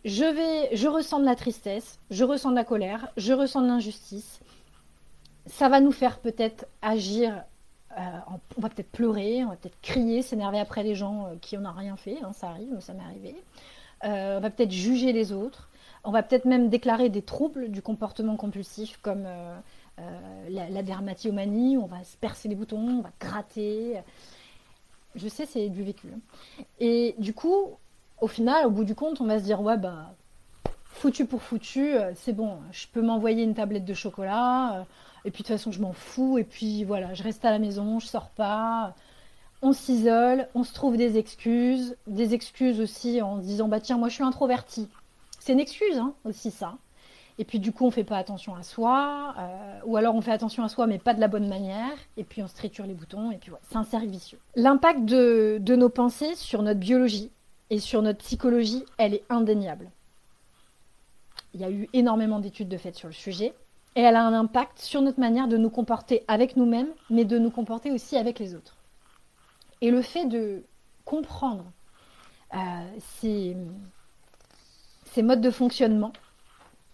Je 0.04 0.24
vais, 0.24 0.74
je 0.74 0.88
ressens 0.88 1.20
de 1.20 1.24
la 1.24 1.36
tristesse, 1.36 1.98
je 2.10 2.24
ressens 2.24 2.50
de 2.50 2.56
la 2.56 2.64
colère, 2.64 3.08
je 3.16 3.32
ressens 3.32 3.62
de 3.62 3.66
l'injustice. 3.66 4.40
Ça 5.46 5.68
va 5.68 5.80
nous 5.80 5.92
faire 5.92 6.20
peut-être 6.20 6.66
agir, 6.80 7.44
euh, 7.98 8.02
on 8.56 8.60
va 8.60 8.70
peut-être 8.70 8.90
pleurer, 8.90 9.44
on 9.44 9.48
va 9.48 9.56
peut-être 9.56 9.80
crier, 9.82 10.22
s'énerver 10.22 10.58
après 10.58 10.82
les 10.82 10.94
gens 10.94 11.26
euh, 11.26 11.36
qui 11.40 11.56
n'ont 11.58 11.72
rien 11.72 11.96
fait, 11.96 12.18
hein, 12.22 12.32
ça 12.32 12.48
arrive, 12.48 12.80
ça 12.80 12.94
m'est 12.94 13.04
arrivé. 13.04 13.36
on 14.02 14.40
va 14.40 14.50
peut-être 14.50 14.70
juger 14.70 15.12
les 15.12 15.32
autres, 15.32 15.68
on 16.04 16.10
va 16.10 16.22
peut-être 16.22 16.46
même 16.46 16.70
déclarer 16.70 17.10
des 17.10 17.22
troubles 17.22 17.70
du 17.70 17.82
comportement 17.82 18.36
compulsif 18.36 18.98
comme 19.02 19.26
la, 20.48 20.70
la, 20.70 20.82
dermatillomanie, 20.82 21.76
on 21.76 21.86
va 21.86 22.02
se 22.04 22.16
percer 22.16 22.48
les 22.48 22.54
boutons, 22.54 23.00
on 23.00 23.02
va 23.02 23.10
gratter. 23.20 24.00
Je 25.14 25.28
sais, 25.28 25.46
c'est 25.46 25.68
du 25.68 25.82
vécu. 25.82 26.08
Et 26.78 27.14
du 27.18 27.34
coup, 27.34 27.76
au 28.20 28.28
final, 28.28 28.66
au 28.66 28.70
bout 28.70 28.84
du 28.84 28.94
compte, 28.94 29.20
on 29.20 29.26
va 29.26 29.38
se 29.38 29.44
dire, 29.44 29.60
ouais, 29.60 29.76
bah, 29.76 30.14
foutu 30.84 31.24
pour 31.24 31.42
foutu, 31.42 31.94
euh, 31.94 32.12
c'est 32.14 32.32
bon, 32.32 32.58
je 32.72 32.86
peux 32.92 33.02
m'envoyer 33.02 33.42
une 33.42 33.54
tablette 33.54 33.84
de 33.84 33.94
chocolat, 33.94 34.74
euh, 34.74 34.82
et 35.24 35.30
puis 35.30 35.42
de 35.42 35.48
toute 35.48 35.56
façon, 35.56 35.72
je 35.72 35.80
m'en 35.80 35.92
fous, 35.92 36.38
et 36.38 36.44
puis 36.44 36.84
voilà, 36.84 37.14
je 37.14 37.22
reste 37.22 37.44
à 37.44 37.50
la 37.50 37.58
maison, 37.58 37.98
je 37.98 38.06
sors 38.06 38.28
pas. 38.30 38.94
On 39.62 39.72
s'isole, 39.72 40.48
on 40.54 40.64
se 40.64 40.72
trouve 40.72 40.96
des 40.96 41.18
excuses, 41.18 41.96
des 42.06 42.32
excuses 42.34 42.80
aussi 42.80 43.20
en 43.20 43.36
disant, 43.38 43.68
bah 43.68 43.80
tiens, 43.80 43.98
moi 43.98 44.08
je 44.08 44.14
suis 44.14 44.24
introverti. 44.24 44.88
C'est 45.38 45.52
une 45.52 45.60
excuse 45.60 45.98
hein, 45.98 46.14
aussi, 46.24 46.50
ça. 46.50 46.76
Et 47.40 47.44
puis 47.44 47.58
du 47.58 47.72
coup, 47.72 47.86
on 47.86 47.90
fait 47.90 48.04
pas 48.04 48.18
attention 48.18 48.54
à 48.54 48.62
soi, 48.62 49.34
euh, 49.38 49.80
ou 49.86 49.96
alors 49.96 50.14
on 50.14 50.20
fait 50.20 50.30
attention 50.30 50.62
à 50.62 50.68
soi, 50.68 50.86
mais 50.86 50.98
pas 50.98 51.14
de 51.14 51.20
la 51.20 51.26
bonne 51.26 51.48
manière, 51.48 51.96
et 52.18 52.22
puis 52.22 52.42
on 52.42 52.46
se 52.46 52.54
triture 52.54 52.84
les 52.84 52.92
boutons, 52.92 53.30
et 53.30 53.38
puis 53.38 53.48
voilà, 53.48 53.64
c'est 53.70 53.78
un 53.78 53.84
cercle 53.84 54.08
vicieux. 54.08 54.38
L'impact 54.56 55.06
de, 55.06 55.74
nos 55.74 55.88
pensées 55.88 56.34
sur 56.34 56.60
notre 56.60 56.80
biologie 56.80 57.30
et 57.70 57.78
sur 57.78 58.02
notre 58.02 58.18
psychologie, 58.18 58.84
elle 58.98 59.14
est 59.14 59.24
indéniable. 59.30 59.88
Il 61.54 61.62
y 61.62 61.64
a 61.64 61.70
eu 61.70 61.88
énormément 61.94 62.40
d'études 62.40 62.68
de 62.68 62.76
fait 62.76 62.94
sur 62.94 63.08
le 63.08 63.14
sujet, 63.14 63.54
et 63.96 64.02
elle 64.02 64.16
a 64.16 64.22
un 64.22 64.34
impact 64.34 64.78
sur 64.78 65.00
notre 65.00 65.18
manière 65.18 65.48
de 65.48 65.56
nous 65.56 65.70
comporter 65.70 66.24
avec 66.28 66.58
nous-mêmes, 66.58 66.90
mais 67.08 67.24
de 67.24 67.38
nous 67.38 67.50
comporter 67.50 67.90
aussi 67.90 68.18
avec 68.18 68.38
les 68.38 68.54
autres. 68.54 68.76
Et 69.80 69.90
le 69.90 70.02
fait 70.02 70.26
de 70.26 70.62
comprendre 71.06 71.64
euh, 72.54 72.58
ces 72.98 73.56
modes 75.22 75.40
de 75.40 75.50
fonctionnement, 75.50 76.12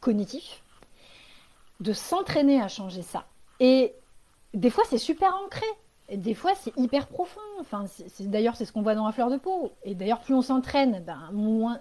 cognitif, 0.07 0.63
de 1.81 1.93
s'entraîner 1.93 2.63
à 2.63 2.69
changer 2.69 3.03
ça. 3.03 3.27
Et 3.59 3.93
des 4.55 4.71
fois, 4.71 4.85
c'est 4.89 4.99
super 4.99 5.35
ancré. 5.45 5.67
Des 6.15 6.35
fois, 6.35 6.53
c'est 6.55 6.73
hyper 6.77 7.09
profond. 7.09 7.41
Enfin, 7.59 7.87
d'ailleurs, 8.21 8.55
c'est 8.55 8.65
ce 8.65 8.73
qu'on 8.73 8.83
voit 8.83 8.95
dans 8.95 9.05
la 9.05 9.11
fleur 9.11 9.31
de 9.31 9.37
peau. 9.37 9.73
Et 9.83 9.97
d'ailleurs, 9.97 10.21
plus 10.21 10.35
on 10.35 10.43
s'entraîne, 10.43 11.03
ben, 11.05 11.31
moins, 11.33 11.81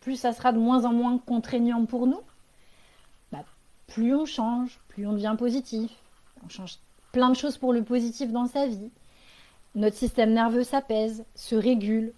plus, 0.00 0.16
ça 0.16 0.32
sera 0.32 0.52
de 0.52 0.58
moins 0.58 0.86
en 0.86 0.94
moins 0.94 1.18
contraignant 1.18 1.84
pour 1.84 2.06
nous. 2.06 2.22
Ben, 3.30 3.44
plus 3.88 4.14
on 4.14 4.24
change, 4.24 4.80
plus 4.88 5.06
on 5.06 5.12
devient 5.12 5.36
positif. 5.38 5.90
On 6.46 6.48
change 6.48 6.78
plein 7.12 7.28
de 7.28 7.36
choses 7.36 7.58
pour 7.58 7.74
le 7.74 7.84
positif 7.84 8.32
dans 8.32 8.46
sa 8.46 8.66
vie. 8.66 8.90
Notre 9.74 9.96
système 9.96 10.32
nerveux 10.32 10.64
s'apaise, 10.64 11.26
se 11.34 11.54
régule, 11.54 12.14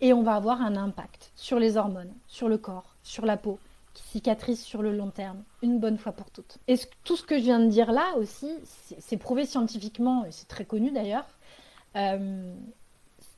et 0.00 0.12
on 0.12 0.22
va 0.22 0.36
avoir 0.36 0.62
un 0.62 0.76
impact 0.76 1.32
sur 1.34 1.58
les 1.58 1.76
hormones, 1.76 2.14
sur 2.28 2.48
le 2.48 2.56
corps, 2.56 2.94
sur 3.02 3.26
la 3.26 3.36
peau, 3.36 3.58
cicatrice 3.98 4.64
sur 4.64 4.82
le 4.82 4.92
long 4.92 5.10
terme, 5.10 5.42
une 5.62 5.78
bonne 5.78 5.98
fois 5.98 6.12
pour 6.12 6.30
toutes. 6.30 6.58
Et 6.68 6.76
tout 7.04 7.16
ce 7.16 7.24
que 7.24 7.36
je 7.36 7.42
viens 7.42 7.60
de 7.60 7.66
dire 7.66 7.92
là 7.92 8.14
aussi, 8.16 8.50
c'est 8.98 9.16
prouvé 9.16 9.44
scientifiquement, 9.44 10.24
et 10.24 10.32
c'est 10.32 10.48
très 10.48 10.64
connu 10.64 10.90
d'ailleurs, 10.90 11.26
euh, 11.96 12.54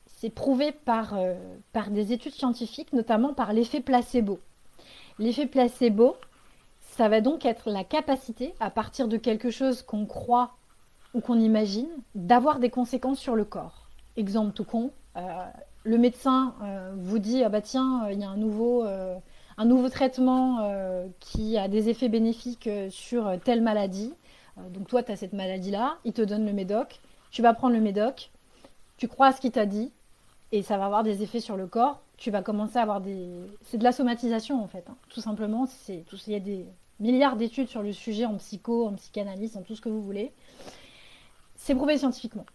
c'est 0.06 0.30
prouvé 0.30 0.72
par, 0.72 1.14
euh, 1.14 1.34
par 1.72 1.90
des 1.90 2.12
études 2.12 2.34
scientifiques, 2.34 2.92
notamment 2.92 3.34
par 3.34 3.52
l'effet 3.52 3.80
placebo. 3.80 4.38
L'effet 5.18 5.46
placebo, 5.46 6.16
ça 6.80 7.08
va 7.08 7.20
donc 7.20 7.44
être 7.44 7.70
la 7.70 7.84
capacité, 7.84 8.54
à 8.60 8.70
partir 8.70 9.08
de 9.08 9.16
quelque 9.16 9.50
chose 9.50 9.82
qu'on 9.82 10.06
croit 10.06 10.52
ou 11.14 11.20
qu'on 11.20 11.38
imagine, 11.38 11.88
d'avoir 12.14 12.58
des 12.58 12.70
conséquences 12.70 13.18
sur 13.18 13.34
le 13.34 13.44
corps. 13.44 13.88
Exemple 14.16 14.52
tout 14.52 14.64
con, 14.64 14.90
euh, 15.16 15.20
le 15.84 15.98
médecin 15.98 16.54
vous 16.98 17.18
dit 17.18 17.42
ah 17.42 17.48
bah 17.48 17.62
tiens 17.62 18.10
il 18.10 18.20
y 18.20 18.24
a 18.24 18.28
un 18.28 18.36
nouveau 18.36 18.84
un 19.60 19.66
nouveau 19.66 19.90
traitement 19.90 20.60
euh, 20.62 21.06
qui 21.20 21.58
a 21.58 21.68
des 21.68 21.90
effets 21.90 22.08
bénéfiques 22.08 22.66
euh, 22.66 22.88
sur 22.88 23.26
euh, 23.26 23.36
telle 23.36 23.60
maladie. 23.60 24.14
donc 24.70 24.88
toi, 24.88 25.02
tu 25.02 25.12
as 25.12 25.16
cette 25.16 25.34
maladie-là, 25.34 25.98
il 26.06 26.14
te 26.14 26.22
donne 26.22 26.46
le 26.46 26.54
médoc, 26.54 26.98
tu 27.30 27.42
vas 27.42 27.52
prendre 27.52 27.74
le 27.74 27.80
médoc, 27.80 28.30
tu 28.96 29.06
crois 29.06 29.26
à 29.26 29.32
ce 29.32 29.40
qu'il 29.42 29.50
t'a 29.50 29.66
dit, 29.66 29.92
et 30.50 30.62
ça 30.62 30.78
va 30.78 30.86
avoir 30.86 31.02
des 31.02 31.22
effets 31.22 31.40
sur 31.40 31.58
le 31.58 31.66
corps. 31.66 32.00
Tu 32.16 32.30
vas 32.30 32.42
commencer 32.42 32.78
à 32.78 32.82
avoir 32.82 33.02
des... 33.02 33.28
C'est 33.62 33.76
de 33.76 33.84
la 33.84 33.92
somatisation 33.92 34.62
en 34.62 34.66
fait, 34.66 34.84
hein. 34.88 34.96
tout 35.10 35.20
simplement. 35.20 35.66
Il 35.88 36.32
y 36.32 36.34
a 36.34 36.40
des 36.40 36.64
milliards 36.98 37.36
d'études 37.36 37.68
sur 37.68 37.82
le 37.82 37.92
sujet 37.92 38.24
en 38.24 38.36
psycho, 38.36 38.86
en 38.86 38.94
psychanalyse, 38.94 39.58
en 39.58 39.62
tout 39.62 39.76
ce 39.76 39.82
que 39.82 39.90
vous 39.90 40.02
voulez. 40.02 40.32
C'est 41.56 41.74
prouvé 41.74 41.98
scientifiquement. 41.98 42.46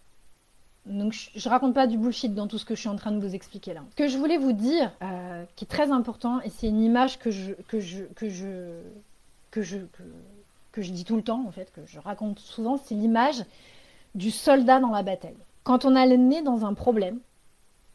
Donc 0.86 1.14
je, 1.14 1.48
ne 1.48 1.50
raconte 1.50 1.74
pas 1.74 1.88
du 1.88 1.98
bullshit 1.98 2.34
dans 2.36 2.48
tout 2.48 2.58
ce 2.58 2.66
que 2.66 2.76
je 2.76 2.82
suis 2.82 2.90
en 2.90 2.96
train 2.96 3.12
de 3.12 3.20
vous 3.20 3.34
expliquer 3.34 3.74
là. 3.74 3.82
Ce 3.92 3.96
que 3.96 4.08
je 4.08 4.18
voulais 4.18 4.38
vous 4.38 4.54
dire, 4.54 4.92
euh, 5.02 5.44
qui 5.56 5.66
est 5.66 5.68
très 5.68 5.92
important, 5.92 6.42
et 6.42 6.50
c'est 6.50 6.68
une 6.68 6.84
image 6.84 7.18
que 7.18 7.32
je, 7.32 7.54
que 7.68 7.80
je, 7.80 8.04
que 8.16 8.30
je, 8.30 8.82
que 9.50 9.62
je, 9.64 9.78
que, 10.72 10.82
je 10.82 10.92
dis 10.92 11.04
tout 11.04 11.16
le 11.16 11.24
temps 11.24 11.44
en 11.48 11.52
fait, 11.52 11.72
que 11.74 11.82
je 11.88 12.00
raconte 12.00 12.40
souvent, 12.40 12.78
c'est 12.78 12.94
l'image 12.94 13.44
du 14.14 14.30
soldat 14.30 14.80
dans 14.80 14.92
la 14.92 15.02
bataille. 15.02 15.38
Quand 15.64 15.86
on 15.86 15.96
a 15.96 16.06
le 16.06 16.18
nez 16.18 16.44
dans 16.44 16.66
un 16.66 16.76
problème, 16.76 17.20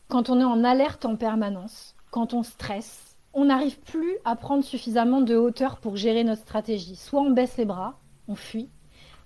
quand 0.08 0.28
on 0.28 0.40
est 0.40 0.44
en 0.44 0.64
alerte 0.64 1.04
en 1.04 1.14
permanence, 1.14 1.94
quand 2.10 2.34
on 2.34 2.42
stresse, 2.42 3.16
on 3.32 3.44
n'arrive 3.44 3.78
plus 3.78 4.16
à 4.24 4.34
prendre 4.34 4.64
suffisamment 4.64 5.20
de 5.20 5.36
hauteur 5.36 5.76
pour 5.76 5.96
gérer 5.96 6.24
notre 6.24 6.42
stratégie. 6.42 6.96
Soit 6.96 7.20
on 7.20 7.30
baisse 7.30 7.56
les 7.56 7.64
bras, 7.64 8.00
on 8.26 8.34
fuit, 8.34 8.68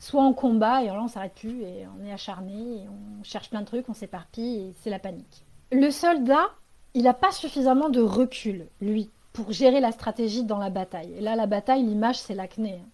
soit 0.05 0.23
en 0.23 0.35
combat 0.35 0.83
et 0.83 0.87
là 0.87 1.01
on 1.03 1.09
s'arrête 1.09 1.35
plus 1.35 1.63
et 1.63 1.87
on 1.99 2.05
est 2.05 2.13
acharné 2.13 2.83
et 2.83 2.89
on 2.89 3.25
cherche 3.25 3.49
plein 3.49 3.61
de 3.61 3.67
trucs, 3.67 3.89
on 3.89 3.95
s'éparpille 3.95 4.57
et 4.59 4.75
c'est 4.81 4.91
la 4.91 4.99
panique. 4.99 5.45
Le 5.73 5.91
soldat, 5.91 6.51
il 6.93 7.05
n'a 7.05 7.15
pas 7.15 7.33
suffisamment 7.33 7.89
de 7.89 8.01
recul, 8.01 8.67
lui, 8.81 9.11
pour 9.33 9.51
gérer 9.53 9.81
la 9.81 9.93
stratégie 9.93 10.45
dans 10.45 10.59
la 10.59 10.71
bataille. 10.71 11.13
Et 11.17 11.21
là, 11.21 11.37
la 11.37 11.47
bataille, 11.47 11.83
l'image, 11.83 12.19
c'est 12.19 12.35
l'acné. 12.35 12.75
Hein. 12.75 12.89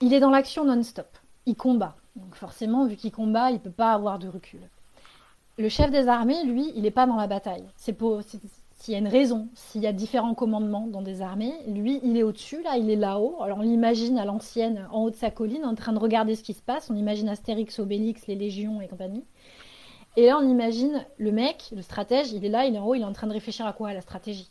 Il 0.00 0.12
est 0.12 0.20
dans 0.20 0.30
l'action 0.30 0.64
non-stop. 0.64 1.08
Il 1.46 1.56
combat. 1.56 1.96
Donc 2.14 2.34
forcément, 2.34 2.86
vu 2.86 2.96
qu'il 2.96 3.10
combat, 3.10 3.50
il 3.50 3.54
ne 3.54 3.58
peut 3.58 3.70
pas 3.70 3.92
avoir 3.92 4.18
de 4.18 4.28
recul. 4.28 4.60
Le 5.58 5.68
chef 5.68 5.90
des 5.90 6.08
armées, 6.08 6.44
lui, 6.44 6.72
il 6.76 6.82
n'est 6.82 6.90
pas 6.90 7.06
dans 7.06 7.16
la 7.16 7.26
bataille. 7.26 7.64
C'est 7.76 7.92
pour, 7.92 8.20
s'il 8.80 8.92
y 8.92 8.94
a 8.94 8.98
une 8.98 9.08
raison, 9.08 9.48
s'il 9.54 9.82
y 9.82 9.86
a 9.86 9.92
différents 9.92 10.34
commandements 10.34 10.86
dans 10.86 11.02
des 11.02 11.20
armées, 11.20 11.52
lui, 11.66 12.00
il 12.02 12.16
est 12.16 12.22
au-dessus, 12.22 12.62
là, 12.62 12.78
il 12.78 12.88
est 12.88 12.96
là-haut. 12.96 13.42
Alors 13.42 13.58
on 13.58 13.62
l'imagine 13.62 14.18
à 14.18 14.24
l'ancienne, 14.24 14.88
en 14.90 15.02
haut 15.02 15.10
de 15.10 15.16
sa 15.16 15.30
colline, 15.30 15.66
en 15.66 15.74
train 15.74 15.92
de 15.92 15.98
regarder 15.98 16.34
ce 16.34 16.42
qui 16.42 16.54
se 16.54 16.62
passe. 16.62 16.88
On 16.88 16.96
imagine 16.96 17.28
Astérix, 17.28 17.78
Obélix, 17.78 18.26
les 18.26 18.36
légions 18.36 18.80
et 18.80 18.88
compagnie. 18.88 19.22
Et 20.16 20.26
là, 20.26 20.38
on 20.38 20.48
imagine 20.48 21.04
le 21.18 21.30
mec, 21.30 21.68
le 21.76 21.82
stratège, 21.82 22.32
il 22.32 22.42
est 22.42 22.48
là, 22.48 22.64
il 22.64 22.74
est 22.74 22.78
en 22.78 22.86
haut, 22.86 22.94
il 22.94 23.02
est 23.02 23.04
en 23.04 23.12
train 23.12 23.26
de 23.26 23.34
réfléchir 23.34 23.66
à 23.66 23.74
quoi? 23.74 23.90
À 23.90 23.94
la 23.94 24.00
stratégie. 24.00 24.50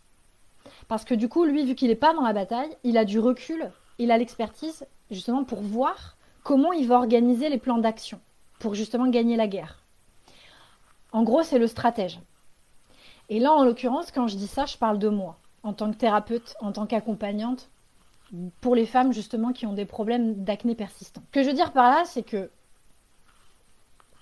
Parce 0.88 1.05
que 1.05 1.15
du 1.15 1.27
coup, 1.27 1.43
lui, 1.43 1.65
vu 1.65 1.73
qu'il 1.73 1.88
n'est 1.88 1.95
pas 1.95 2.13
dans 2.13 2.21
la 2.21 2.34
bataille, 2.34 2.69
il 2.84 2.99
a 2.99 3.05
du 3.05 3.17
recul, 3.17 3.71
il 3.97 4.11
a 4.11 4.17
l'expertise, 4.19 4.86
justement, 5.09 5.43
pour 5.43 5.61
voir 5.61 6.17
comment 6.43 6.71
il 6.71 6.88
va 6.88 6.97
organiser 6.97 7.49
les 7.49 7.57
plans 7.57 7.80
d'action, 7.80 8.19
pour 8.59 8.75
justement 8.75 9.07
gagner 9.07 9.38
la 9.38 9.47
guerre. 9.47 9.84
En 11.11 11.23
gros, 11.23 11.41
c'est 11.41 11.57
le 11.57 11.65
stratège. 11.65 12.19
Et 13.30 13.39
là, 13.39 13.53
en 13.53 13.63
l'occurrence, 13.63 14.11
quand 14.11 14.27
je 14.27 14.36
dis 14.36 14.47
ça, 14.47 14.65
je 14.65 14.77
parle 14.77 14.99
de 14.99 15.09
moi, 15.09 15.39
en 15.63 15.73
tant 15.73 15.91
que 15.91 15.97
thérapeute, 15.97 16.55
en 16.59 16.71
tant 16.71 16.86
qu'accompagnante, 16.88 17.69
pour 18.61 18.75
les 18.75 18.86
femmes 18.86 19.13
justement 19.13 19.53
qui 19.53 19.65
ont 19.65 19.73
des 19.73 19.86
problèmes 19.86 20.43
d'acné 20.43 20.75
persistant. 20.75 21.21
Ce 21.27 21.32
que 21.32 21.43
je 21.43 21.49
veux 21.49 21.55
dire 21.55 21.71
par 21.71 21.89
là, 21.89 22.03
c'est 22.05 22.23
que 22.23 22.49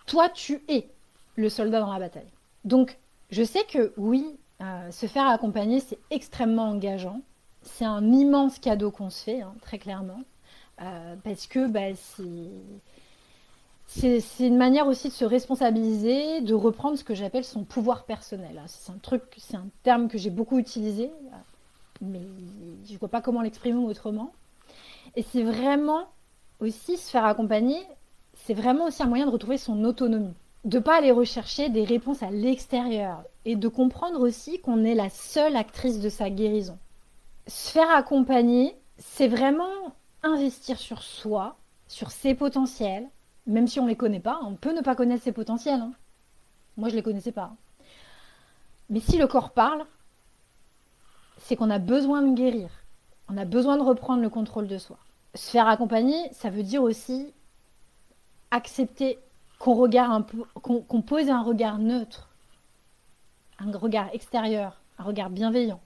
toi, 0.05 0.29
tu 0.29 0.63
es 0.69 0.89
le 1.35 1.49
soldat 1.49 1.79
dans 1.79 1.91
la 1.91 1.99
bataille. 1.99 2.31
Donc, 2.63 2.97
je 3.29 3.43
sais 3.43 3.63
que 3.65 3.93
oui, 3.97 4.37
euh, 4.61 4.91
se 4.91 5.05
faire 5.05 5.27
accompagner, 5.27 5.79
c'est 5.79 5.99
extrêmement 6.09 6.69
engageant. 6.69 7.21
C'est 7.61 7.85
un 7.85 8.11
immense 8.11 8.59
cadeau 8.59 8.91
qu'on 8.91 9.09
se 9.09 9.23
fait, 9.23 9.41
hein, 9.41 9.53
très 9.61 9.77
clairement. 9.77 10.21
Euh, 10.81 11.15
parce 11.23 11.47
que 11.47 11.67
bah, 11.67 11.93
c'est 11.95 12.23
c'est 13.87 14.21
une 14.39 14.57
manière 14.57 14.87
aussi 14.87 15.07
de 15.07 15.13
se 15.13 15.23
responsabiliser, 15.23 16.41
de 16.41 16.53
reprendre 16.53 16.97
ce 16.97 17.05
que 17.05 17.15
j'appelle 17.15 17.45
son 17.45 17.63
pouvoir 17.63 18.03
personnel. 18.03 18.61
C'est 18.67 18.91
un 18.91 18.97
truc, 18.97 19.23
c'est 19.37 19.55
un 19.55 19.67
terme 19.83 20.09
que 20.09 20.17
j'ai 20.17 20.29
beaucoup 20.29 20.59
utilisé, 20.59 21.09
mais 22.01 22.21
je 22.85 22.93
ne 22.93 22.97
vois 22.99 23.07
pas 23.07 23.21
comment 23.21 23.41
l'exprimer 23.41 23.83
autrement. 23.83 24.33
Et 25.15 25.23
c'est 25.23 25.43
vraiment 25.43 26.09
aussi 26.59 26.97
se 26.97 27.09
faire 27.09 27.25
accompagner, 27.25 27.79
c'est 28.33 28.53
vraiment 28.53 28.85
aussi 28.85 29.01
un 29.03 29.07
moyen 29.07 29.25
de 29.25 29.31
retrouver 29.31 29.57
son 29.57 29.83
autonomie. 29.85 30.33
De 30.65 30.79
pas 30.79 30.97
aller 30.97 31.11
rechercher 31.11 31.69
des 31.69 31.85
réponses 31.85 32.23
à 32.23 32.29
l'extérieur 32.29 33.23
et 33.45 33.55
de 33.55 33.67
comprendre 33.69 34.19
aussi 34.19 34.59
qu'on 34.59 34.83
est 34.83 34.95
la 34.95 35.09
seule 35.09 35.55
actrice 35.55 36.01
de 36.01 36.09
sa 36.09 36.29
guérison. 36.29 36.77
Se 37.47 37.71
faire 37.71 37.89
accompagner, 37.91 38.75
c'est 38.97 39.29
vraiment 39.29 39.95
investir 40.23 40.77
sur 40.77 41.03
soi, 41.03 41.55
sur 41.87 42.11
ses 42.11 42.35
potentiels, 42.35 43.07
même 43.47 43.67
si 43.67 43.79
on 43.79 43.83
ne 43.83 43.89
les 43.89 43.95
connaît 43.95 44.19
pas, 44.19 44.39
on 44.43 44.55
peut 44.55 44.73
ne 44.73 44.81
pas 44.81 44.95
connaître 44.95 45.23
ses 45.23 45.31
potentiels. 45.31 45.79
Hein. 45.79 45.93
Moi, 46.75 46.89
je 46.89 46.93
ne 46.93 46.97
les 46.97 47.03
connaissais 47.03 47.31
pas. 47.31 47.53
Mais 48.89 48.99
si 48.99 49.17
le 49.17 49.27
corps 49.27 49.51
parle, 49.51 49.85
c'est 51.37 51.55
qu'on 51.55 51.69
a 51.69 51.79
besoin 51.79 52.21
de 52.21 52.35
guérir. 52.35 52.69
On 53.29 53.37
a 53.37 53.45
besoin 53.45 53.77
de 53.77 53.81
reprendre 53.81 54.21
le 54.21 54.29
contrôle 54.29 54.67
de 54.67 54.77
soi. 54.77 54.97
Se 55.33 55.49
faire 55.49 55.67
accompagner, 55.67 56.31
ça 56.31 56.49
veut 56.49 56.63
dire 56.63 56.83
aussi 56.83 57.33
accepter 58.51 59.19
qu'on 59.59 59.73
regarde 59.73 60.25
pose 61.05 61.29
un 61.29 61.41
regard 61.41 61.79
neutre, 61.79 62.29
un 63.59 63.71
regard 63.71 64.09
extérieur 64.13 64.79
un 64.97 65.03
regard 65.03 65.29
bienveillant 65.29 65.79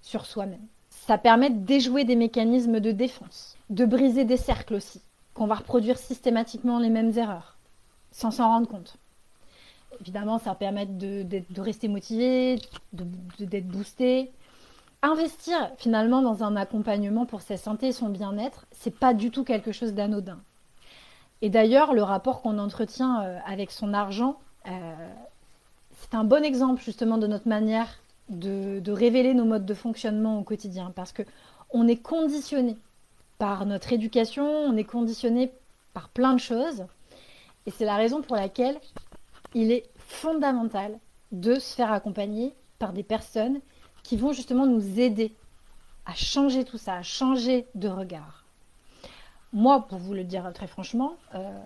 sur 0.00 0.26
soi-même. 0.26 0.66
Ça 0.90 1.18
permet 1.18 1.50
de 1.50 1.64
déjouer 1.64 2.04
des 2.04 2.16
mécanismes 2.16 2.80
de 2.80 2.92
défense, 2.92 3.56
de 3.70 3.84
briser 3.84 4.24
des 4.24 4.36
cercles 4.36 4.74
aussi, 4.74 5.00
qu'on 5.38 5.46
va 5.46 5.54
reproduire 5.54 5.96
systématiquement 5.96 6.80
les 6.80 6.90
mêmes 6.90 7.16
erreurs, 7.16 7.56
sans 8.10 8.32
s'en 8.32 8.48
rendre 8.48 8.66
compte. 8.66 8.96
Évidemment, 10.00 10.38
ça 10.38 10.54
permet 10.54 10.86
de, 10.86 11.22
de 11.22 11.60
rester 11.60 11.86
motivé, 11.88 12.60
d'être 12.92 13.68
boosté. 13.68 14.32
Investir 15.00 15.70
finalement 15.78 16.22
dans 16.22 16.42
un 16.42 16.56
accompagnement 16.56 17.24
pour 17.24 17.40
sa 17.40 17.56
santé 17.56 17.88
et 17.88 17.92
son 17.92 18.08
bien-être, 18.08 18.66
c'est 18.72 18.94
pas 18.94 19.14
du 19.14 19.30
tout 19.30 19.44
quelque 19.44 19.70
chose 19.70 19.94
d'anodin. 19.94 20.40
Et 21.40 21.50
d'ailleurs, 21.50 21.94
le 21.94 22.02
rapport 22.02 22.42
qu'on 22.42 22.58
entretient 22.58 23.22
euh, 23.22 23.38
avec 23.46 23.70
son 23.70 23.94
argent, 23.94 24.40
euh, 24.66 24.70
c'est 26.00 26.16
un 26.16 26.24
bon 26.24 26.44
exemple 26.44 26.82
justement 26.82 27.16
de 27.16 27.28
notre 27.28 27.48
manière 27.48 28.00
de, 28.28 28.90
révéler 28.90 29.34
nos 29.34 29.44
modes 29.44 29.64
de 29.64 29.74
fonctionnement 29.74 30.40
au 30.40 30.42
quotidien, 30.42 30.92
parce 30.94 31.12
que 31.12 31.22
on 31.70 31.86
est 31.86 32.02
conditionné 32.02 32.76
par 33.38 33.66
notre 33.66 33.92
éducation, 33.92 34.44
on 34.44 34.76
est 34.76 34.84
conditionné 34.84 35.52
par 35.94 36.08
plein 36.08 36.34
de 36.34 36.40
choses, 36.40 36.84
et 37.66 37.70
c'est 37.70 37.84
la 37.84 37.96
raison 37.96 38.22
pour 38.22 38.36
laquelle 38.36 38.78
il 39.54 39.72
est 39.72 39.88
fondamental 39.96 40.98
de 41.32 41.54
se 41.56 41.74
faire 41.74 41.92
accompagner 41.92 42.54
par 42.78 42.92
des 42.92 43.02
personnes 43.02 43.60
qui 44.02 44.16
vont 44.16 44.32
justement 44.32 44.66
nous 44.66 45.00
aider 45.00 45.34
à 46.06 46.14
changer 46.14 46.64
tout 46.64 46.78
ça, 46.78 46.94
à 46.94 47.02
changer 47.02 47.66
de 47.74 47.88
regard. 47.88 48.44
Moi, 49.52 49.86
pour 49.88 49.98
vous 49.98 50.14
le 50.14 50.24
dire 50.24 50.50
très 50.54 50.66
franchement, 50.66 51.14
euh, 51.34 51.58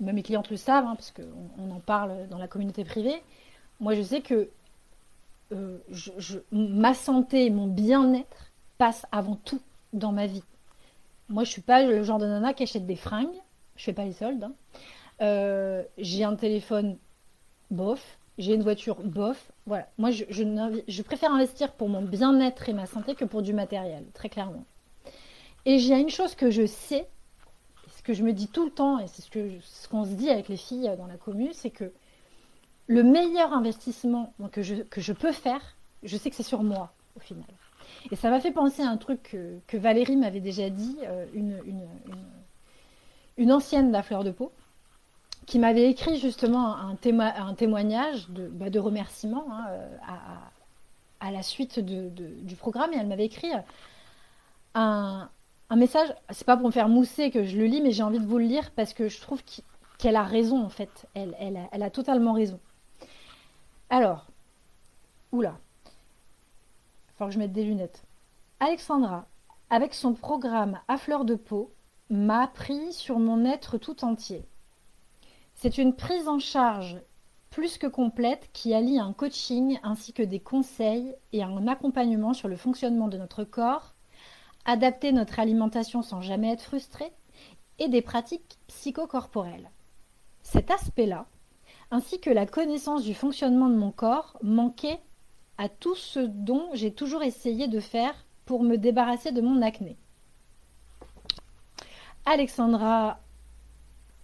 même 0.00 0.16
mes 0.16 0.22
clientes 0.22 0.50
le 0.50 0.56
savent, 0.56 0.86
hein, 0.86 0.94
parce 0.94 1.12
qu'on 1.12 1.70
en 1.70 1.80
parle 1.80 2.28
dans 2.28 2.38
la 2.38 2.48
communauté 2.48 2.84
privée, 2.84 3.22
moi 3.80 3.94
je 3.94 4.02
sais 4.02 4.20
que 4.20 4.48
euh, 5.52 5.78
ma 6.52 6.94
santé 6.94 7.46
et 7.46 7.50
mon 7.50 7.66
bien-être 7.66 8.52
passent 8.76 9.06
avant 9.12 9.36
tout 9.36 9.60
dans 9.92 10.12
ma 10.12 10.26
vie. 10.26 10.42
Moi, 11.28 11.44
je 11.44 11.50
suis 11.50 11.62
pas 11.62 11.82
le 11.82 12.02
genre 12.02 12.18
de 12.18 12.26
nana 12.26 12.54
qui 12.54 12.62
achète 12.62 12.86
des 12.86 12.96
fringues. 12.96 13.36
Je 13.76 13.84
fais 13.84 13.92
pas 13.92 14.04
les 14.04 14.12
soldes. 14.12 14.44
Hein. 14.44 14.52
Euh, 15.20 15.82
j'ai 15.98 16.24
un 16.24 16.36
téléphone 16.36 16.96
bof. 17.70 18.18
J'ai 18.38 18.54
une 18.54 18.62
voiture 18.62 18.96
bof. 19.02 19.50
Voilà. 19.66 19.88
Moi, 19.98 20.10
je, 20.10 20.24
je, 20.30 21.02
préfère 21.02 21.32
investir 21.32 21.72
pour 21.72 21.88
mon 21.88 22.02
bien-être 22.02 22.68
et 22.68 22.72
ma 22.72 22.86
santé 22.86 23.14
que 23.14 23.24
pour 23.24 23.42
du 23.42 23.52
matériel, 23.52 24.04
très 24.14 24.28
clairement. 24.28 24.64
Et 25.66 25.78
j'ai 25.78 25.98
une 25.98 26.08
chose 26.08 26.34
que 26.34 26.50
je 26.50 26.64
sais, 26.64 27.08
ce 27.96 28.02
que 28.02 28.14
je 28.14 28.22
me 28.22 28.32
dis 28.32 28.48
tout 28.48 28.64
le 28.64 28.70
temps, 28.70 29.00
et 29.00 29.08
c'est 29.08 29.22
ce 29.22 29.88
qu'on 29.88 30.04
se 30.04 30.10
dit 30.10 30.30
avec 30.30 30.48
les 30.48 30.56
filles 30.56 30.90
dans 30.96 31.06
la 31.06 31.16
commune, 31.16 31.50
c'est 31.52 31.70
que 31.70 31.92
le 32.86 33.02
meilleur 33.02 33.52
investissement 33.52 34.32
que 34.52 34.62
je 34.62 35.12
peux 35.12 35.32
faire, 35.32 35.76
je 36.04 36.16
sais 36.16 36.30
que 36.30 36.36
c'est 36.36 36.42
sur 36.44 36.62
moi, 36.62 36.92
au 37.16 37.20
final. 37.20 37.44
Et 38.10 38.16
ça 38.16 38.30
m'a 38.30 38.40
fait 38.40 38.52
penser 38.52 38.82
à 38.82 38.88
un 38.88 38.96
truc 38.96 39.36
que, 39.66 39.76
Valérie 39.76 40.16
m'avait 40.16 40.40
déjà 40.40 40.70
dit, 40.70 40.96
euh, 41.04 41.26
une, 41.34 41.58
une, 43.36 43.52
ancienne 43.52 43.88
de 43.88 43.92
la 43.92 44.02
fleur 44.02 44.24
de 44.24 44.30
peau, 44.30 44.52
qui 45.46 45.58
m'avait 45.58 45.90
écrit 45.90 46.18
justement 46.18 46.76
un, 46.76 46.96
un 47.12 47.54
témoignage 47.54 48.28
de, 48.30 48.48
bah, 48.48 48.70
de 48.70 48.78
remerciement 48.78 49.46
hein, 49.50 49.64
euh, 49.70 49.96
à, 51.20 51.30
la 51.30 51.42
suite 51.42 51.80
du 51.80 52.56
programme, 52.56 52.92
et 52.92 52.96
elle 52.96 53.06
m'avait 53.06 53.26
écrit 53.26 53.50
un, 54.74 55.28
un 55.70 55.76
message, 55.76 56.08
c'est 56.30 56.46
pas 56.46 56.56
pour 56.56 56.66
me 56.66 56.72
faire 56.72 56.88
mousser 56.88 57.30
que 57.30 57.44
je 57.44 57.56
le 57.56 57.66
lis, 57.66 57.80
mais 57.82 57.92
j'ai 57.92 58.02
envie 58.02 58.20
de 58.20 58.26
vous 58.26 58.38
le 58.38 58.44
lire 58.44 58.70
parce 58.70 58.94
que 58.94 59.08
je 59.08 59.20
trouve 59.20 59.42
qu'elle 59.98 60.16
a 60.16 60.22
raison 60.22 60.64
en 60.64 60.70
fait, 60.70 61.06
elle, 61.14 61.36
elle, 61.38 61.58
elle 61.72 61.82
a 61.82 61.90
totalement 61.90 62.32
raison. 62.32 62.58
Alors, 63.90 64.26
oula, 65.32 65.58
faut 67.18 67.26
que 67.26 67.32
je 67.32 67.38
mette 67.38 67.52
des 67.52 67.64
lunettes. 67.64 68.04
Alexandra, 68.60 69.26
avec 69.70 69.92
son 69.92 70.14
programme 70.14 70.78
à 70.86 70.96
fleur 70.96 71.24
de 71.24 71.34
peau, 71.34 71.74
m'a 72.10 72.42
appris 72.42 72.92
sur 72.92 73.18
mon 73.18 73.44
être 73.44 73.76
tout 73.76 74.04
entier. 74.04 74.46
C'est 75.54 75.78
une 75.78 75.94
prise 75.94 76.28
en 76.28 76.38
charge 76.38 77.00
plus 77.50 77.76
que 77.76 77.88
complète 77.88 78.50
qui 78.52 78.72
allie 78.72 79.00
un 79.00 79.12
coaching 79.12 79.80
ainsi 79.82 80.12
que 80.12 80.22
des 80.22 80.38
conseils 80.38 81.14
et 81.32 81.42
un 81.42 81.66
accompagnement 81.66 82.34
sur 82.34 82.46
le 82.46 82.56
fonctionnement 82.56 83.08
de 83.08 83.18
notre 83.18 83.42
corps, 83.42 83.94
adapter 84.64 85.12
notre 85.12 85.40
alimentation 85.40 86.02
sans 86.02 86.20
jamais 86.20 86.52
être 86.52 86.62
frustré 86.62 87.12
et 87.80 87.88
des 87.88 88.02
pratiques 88.02 88.58
psychocorporelles. 88.68 89.70
Cet 90.42 90.70
aspect-là, 90.70 91.26
ainsi 91.90 92.20
que 92.20 92.30
la 92.30 92.46
connaissance 92.46 93.02
du 93.02 93.14
fonctionnement 93.14 93.68
de 93.68 93.76
mon 93.76 93.90
corps 93.90 94.38
manquait 94.42 95.00
à 95.58 95.68
tout 95.68 95.96
ce 95.96 96.20
dont 96.20 96.70
j'ai 96.72 96.92
toujours 96.92 97.22
essayé 97.22 97.68
de 97.68 97.80
faire 97.80 98.14
pour 98.46 98.62
me 98.62 98.76
débarrasser 98.76 99.32
de 99.32 99.40
mon 99.40 99.60
acné. 99.60 99.96
Alexandra 102.24 103.20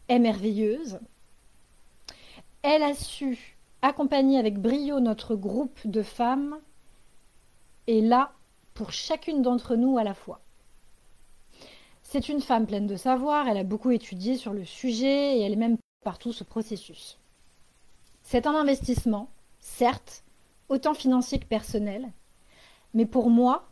est 0.09 0.19
merveilleuse. 0.19 1.01
Elle 2.63 2.83
a 2.83 2.95
su 2.95 3.59
accompagner 3.83 4.39
avec 4.39 4.59
brio 4.59 5.01
notre 5.01 5.35
groupe 5.35 5.79
de 5.85 6.03
femmes 6.03 6.59
et 7.87 8.01
là 8.01 8.33
pour 8.73 8.93
chacune 8.93 9.43
d'entre 9.43 9.77
nous 9.77 9.99
à 9.99 10.05
la 10.05 10.15
fois. 10.15 10.41
C'est 12.03 12.29
une 12.29 12.41
femme 12.41 12.67
pleine 12.67 12.87
de 12.87 12.97
savoir, 12.97 13.49
elle 13.49 13.59
a 13.59 13.65
beaucoup 13.65 13.91
étudié 13.91 14.37
sur 14.37 14.53
le 14.53 14.65
sujet 14.65 15.39
et 15.39 15.43
elle 15.43 15.53
est 15.53 15.57
même 15.57 15.79
partout 16.05 16.33
ce 16.33 16.45
processus. 16.45 17.19
C'est 18.23 18.47
un 18.47 18.55
investissement, 18.55 19.29
certes, 19.61 20.24
autant 20.69 20.95
financier 20.95 21.39
que 21.39 21.47
personnel, 21.47 22.13
mais 22.95 23.07
pour 23.07 23.31
moi, 23.31 23.69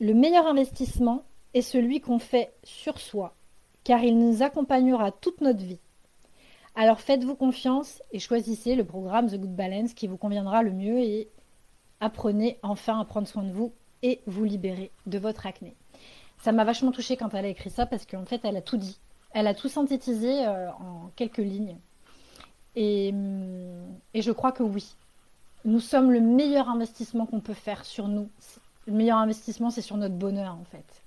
le 0.00 0.14
meilleur 0.14 0.46
investissement 0.46 1.24
est 1.54 1.62
celui 1.62 2.00
qu'on 2.00 2.18
fait 2.18 2.52
sur 2.64 2.98
soi, 2.98 3.34
car 3.84 4.02
il 4.02 4.18
nous 4.18 4.42
accompagnera 4.42 5.12
toute 5.12 5.40
notre 5.40 5.64
vie. 5.64 5.80
Alors 6.74 7.00
faites-vous 7.00 7.34
confiance 7.34 8.02
et 8.12 8.18
choisissez 8.18 8.74
le 8.74 8.84
programme 8.84 9.28
The 9.28 9.36
Good 9.36 9.54
Balance 9.54 9.94
qui 9.94 10.06
vous 10.06 10.16
conviendra 10.16 10.62
le 10.62 10.72
mieux 10.72 10.98
et 10.98 11.28
apprenez 12.00 12.58
enfin 12.62 12.98
à 12.98 13.04
prendre 13.04 13.28
soin 13.28 13.42
de 13.42 13.52
vous 13.52 13.72
et 14.02 14.20
vous 14.26 14.44
libérer 14.44 14.90
de 15.06 15.18
votre 15.18 15.46
acné. 15.46 15.76
Ça 16.38 16.50
m'a 16.50 16.64
vachement 16.64 16.90
touchée 16.90 17.16
quand 17.16 17.34
elle 17.34 17.44
a 17.44 17.48
écrit 17.48 17.70
ça 17.70 17.86
parce 17.86 18.06
qu'en 18.06 18.24
fait 18.24 18.40
elle 18.44 18.56
a 18.56 18.62
tout 18.62 18.78
dit. 18.78 18.98
Elle 19.34 19.46
a 19.46 19.54
tout 19.54 19.68
synthétisé 19.68 20.46
euh, 20.46 20.70
en 20.72 21.10
quelques 21.14 21.38
lignes. 21.38 21.78
Et, 22.74 23.12
je 24.14 24.32
crois 24.32 24.52
que 24.52 24.62
oui. 24.62 24.96
Nous 25.64 25.80
sommes 25.80 26.10
le 26.10 26.20
meilleur 26.20 26.68
investissement 26.68 27.26
qu'on 27.26 27.40
peut 27.40 27.54
faire 27.54 27.84
sur 27.84 28.08
nous. 28.08 28.28
Le 28.86 28.92
meilleur 28.92 29.18
investissement, 29.18 29.70
c'est 29.70 29.82
sur 29.82 29.96
notre 29.96 30.14
bonheur, 30.14 30.54
en 30.54 30.64
fait. 30.64 31.02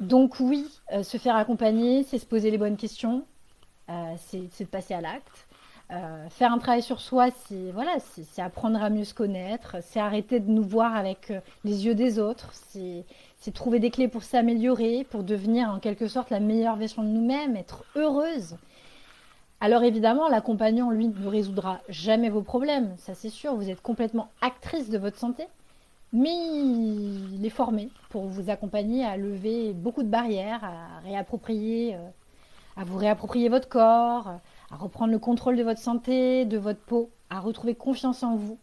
Donc 0.00 0.40
oui, 0.40 0.66
euh, 0.92 1.02
se 1.02 1.18
faire 1.18 1.36
accompagner, 1.36 2.04
c'est 2.04 2.18
se 2.18 2.24
poser 2.24 2.50
les 2.50 2.56
bonnes 2.56 2.78
questions, 2.78 3.22
euh, 3.90 4.14
c'est 4.16 4.64
de 4.64 4.68
passer 4.68 4.94
à 4.94 5.02
l'acte. 5.02 5.46
Euh, 5.90 6.28
faire 6.30 6.52
un 6.52 6.58
travail 6.58 6.82
sur 6.82 7.00
soi, 7.00 7.28
c'est 7.46 7.72
voilà, 7.72 7.96
c'est 8.00 8.40
apprendre 8.40 8.82
à 8.82 8.90
mieux 8.90 9.04
se 9.04 9.12
connaître, 9.12 9.76
c'est 9.82 10.00
arrêter 10.00 10.40
de 10.40 10.48
nous 10.50 10.62
voir 10.62 10.94
avec 10.96 11.32
les 11.64 11.84
yeux 11.84 11.96
des 11.96 12.18
autres, 12.18 12.50
c'est 12.52 13.04
trouver 13.52 13.80
des 13.80 13.90
clés 13.90 14.06
pour 14.08 14.22
s'améliorer, 14.22 15.04
pour 15.10 15.24
devenir 15.24 15.68
en 15.68 15.80
quelque 15.80 16.06
sorte 16.06 16.30
la 16.30 16.40
meilleure 16.40 16.76
version 16.76 17.02
de 17.02 17.08
nous-mêmes, 17.08 17.56
être 17.56 17.84
heureuse. 17.96 18.56
Alors 19.60 19.82
évidemment, 19.82 20.28
l'accompagnant, 20.28 20.90
lui, 20.90 21.08
ne 21.08 21.26
résoudra 21.26 21.80
jamais 21.90 22.30
vos 22.30 22.40
problèmes, 22.40 22.94
ça 22.96 23.14
c'est 23.14 23.28
sûr, 23.28 23.54
vous 23.54 23.68
êtes 23.68 23.82
complètement 23.82 24.28
actrice 24.40 24.88
de 24.88 24.96
votre 24.96 25.18
santé, 25.18 25.46
mais 26.14 26.30
il 26.32 27.44
est 27.44 27.50
formé 27.50 27.90
pour 28.08 28.24
vous 28.24 28.48
accompagner 28.48 29.04
à 29.04 29.18
lever 29.18 29.74
beaucoup 29.74 30.02
de 30.02 30.08
barrières, 30.08 30.64
à 30.64 31.00
réapproprier, 31.00 31.94
euh, 31.94 32.08
à 32.78 32.84
vous 32.84 32.96
réapproprier 32.96 33.50
votre 33.50 33.68
corps, 33.68 34.28
à 34.70 34.76
reprendre 34.76 35.12
le 35.12 35.18
contrôle 35.18 35.56
de 35.56 35.62
votre 35.62 35.80
santé, 35.80 36.46
de 36.46 36.56
votre 36.56 36.80
peau, 36.80 37.10
à 37.28 37.38
retrouver 37.38 37.74
confiance 37.74 38.22
en 38.22 38.36
vous, 38.36 38.58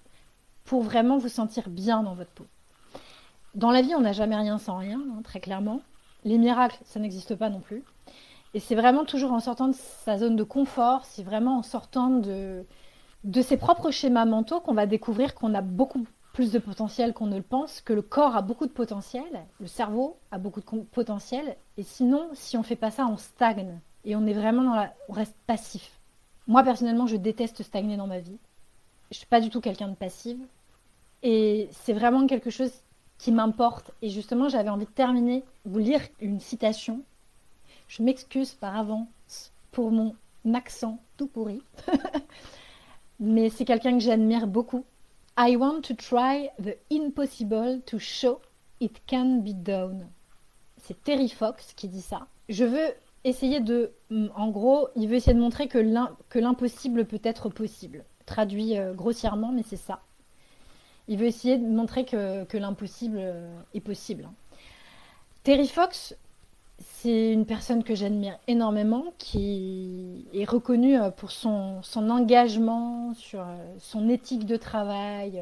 pour 0.65 0.81
vraiment 0.81 1.19
vous 1.19 1.29
sentir 1.29 1.69
bien 1.69 2.01
dans 2.01 2.15
votre 2.15 2.31
peau. 2.31 2.47
Dans 3.53 3.69
la 3.71 3.83
vie, 3.83 3.93
on 3.95 4.01
n'a 4.01 4.13
jamais 4.13 4.35
rien 4.35 4.57
sans 4.57 4.77
rien, 4.77 4.99
hein, 4.99 5.21
très 5.23 5.39
clairement. 5.39 5.81
Les 6.25 6.39
miracles, 6.39 6.79
ça 6.85 6.99
n'existe 6.99 7.35
pas 7.35 7.49
non 7.49 7.59
plus. 7.59 7.83
Et 8.53 8.59
c'est 8.59 8.75
vraiment 8.75 9.05
toujours 9.05 9.33
en 9.33 9.39
sortant 9.39 9.67
de 9.67 9.75
sa 9.75 10.17
zone 10.17 10.35
de 10.35 10.43
confort, 10.43 11.05
c'est 11.05 11.23
vraiment 11.23 11.57
en 11.57 11.63
sortant 11.63 12.09
de, 12.09 12.65
de 13.23 13.41
ses 13.41 13.57
propres 13.57 13.91
schémas 13.91 14.25
mentaux 14.25 14.59
qu'on 14.61 14.73
va 14.73 14.85
découvrir 14.85 15.35
qu'on 15.35 15.53
a 15.53 15.61
beaucoup 15.61 16.05
plus 16.33 16.51
de 16.51 16.59
potentiel 16.59 17.13
qu'on 17.13 17.25
ne 17.25 17.37
le 17.37 17.41
pense, 17.41 17.81
que 17.81 17.93
le 17.93 18.03
corps 18.03 18.35
a 18.35 18.43
beaucoup 18.43 18.67
de 18.67 18.71
potentiel, 18.71 19.25
le 19.59 19.67
cerveau 19.67 20.17
a 20.31 20.37
beaucoup 20.37 20.61
de 20.61 20.81
potentiel, 20.91 21.57
et 21.77 21.83
sinon, 21.83 22.29
si 22.33 22.57
on 22.57 22.63
fait 22.63 22.75
pas 22.75 22.91
ça, 22.91 23.07
on 23.07 23.17
stagne 23.17 23.79
et 24.05 24.15
on 24.15 24.25
est 24.27 24.33
vraiment 24.33 24.63
dans 24.63 24.75
la, 24.75 24.93
on 25.09 25.13
reste 25.13 25.35
passif. 25.47 25.99
Moi 26.45 26.63
personnellement, 26.63 27.07
je 27.07 27.17
déteste 27.17 27.63
stagner 27.63 27.97
dans 27.97 28.07
ma 28.07 28.19
vie. 28.19 28.37
Je 29.11 29.17
suis 29.17 29.25
pas 29.25 29.41
du 29.41 29.49
tout 29.49 29.61
quelqu'un 29.61 29.87
de 29.87 29.95
passive, 29.95 30.39
et 31.23 31.69
c'est 31.71 31.93
vraiment 31.93 32.27
quelque 32.27 32.51
chose 32.51 32.71
qui 33.17 33.31
m'importe. 33.31 33.91
Et 34.01 34.09
justement, 34.09 34.47
j'avais 34.47 34.69
envie 34.69 34.85
de 34.85 34.91
terminer, 34.91 35.43
vous 35.65 35.79
lire 35.79 36.01
une 36.21 36.39
citation 36.39 37.01
je 37.87 38.03
m'excuse 38.03 38.53
par 38.53 38.75
avance 38.75 39.51
pour 39.71 39.91
mon 39.91 40.15
accent 40.53 40.99
tout 41.17 41.27
pourri. 41.27 41.61
Mais 43.19 43.49
c'est 43.49 43.65
quelqu'un 43.65 43.93
que 43.93 44.03
j'admire 44.03 44.47
beaucoup 44.47 44.85
I 45.39 45.55
want 45.55 45.81
to 45.83 45.93
try 45.93 46.49
the 46.59 46.77
impossible 46.91 47.81
to 47.85 47.99
show 47.99 48.41
it 48.79 49.01
can 49.07 49.41
be 49.43 49.53
done. 49.53 50.07
C'est 50.81 51.03
Terry 51.03 51.29
Fox 51.29 51.73
qui 51.75 51.87
dit 51.87 52.01
ça. 52.01 52.27
Je 52.49 52.63
veux 52.63 52.93
essayer 53.23 53.59
de. 53.59 53.91
En 54.35 54.49
gros, 54.49 54.89
il 54.95 55.07
veut 55.07 55.15
essayer 55.15 55.35
de 55.35 55.39
montrer 55.39 55.67
que 55.67 56.39
l'impossible 56.39 57.05
peut 57.05 57.21
être 57.23 57.49
possible. 57.49 58.03
Traduit 58.25 58.77
euh, 58.77 58.93
grossièrement, 58.93 59.51
mais 59.51 59.63
c'est 59.63 59.77
ça. 59.77 60.01
Il 61.07 61.17
veut 61.17 61.27
essayer 61.27 61.57
de 61.57 61.65
montrer 61.65 62.03
que, 62.03 62.57
l'impossible 62.57 63.17
euh, 63.19 63.59
est 63.73 63.79
possible. 63.79 64.27
Terry 65.43 65.67
Fox, 65.67 66.15
c'est 66.79 67.31
une 67.31 67.45
personne 67.45 67.83
que 67.83 67.95
j'admire 67.95 68.37
énormément, 68.47 69.05
qui 69.17 70.27
est 70.33 70.45
reconnue 70.45 70.99
euh, 70.99 71.09
pour 71.09 71.31
son, 71.31 71.81
engagement, 71.95 73.13
sur 73.15 73.41
euh, 73.41 73.55
son 73.79 74.09
éthique 74.09 74.45
de 74.45 74.57
travail. 74.57 75.41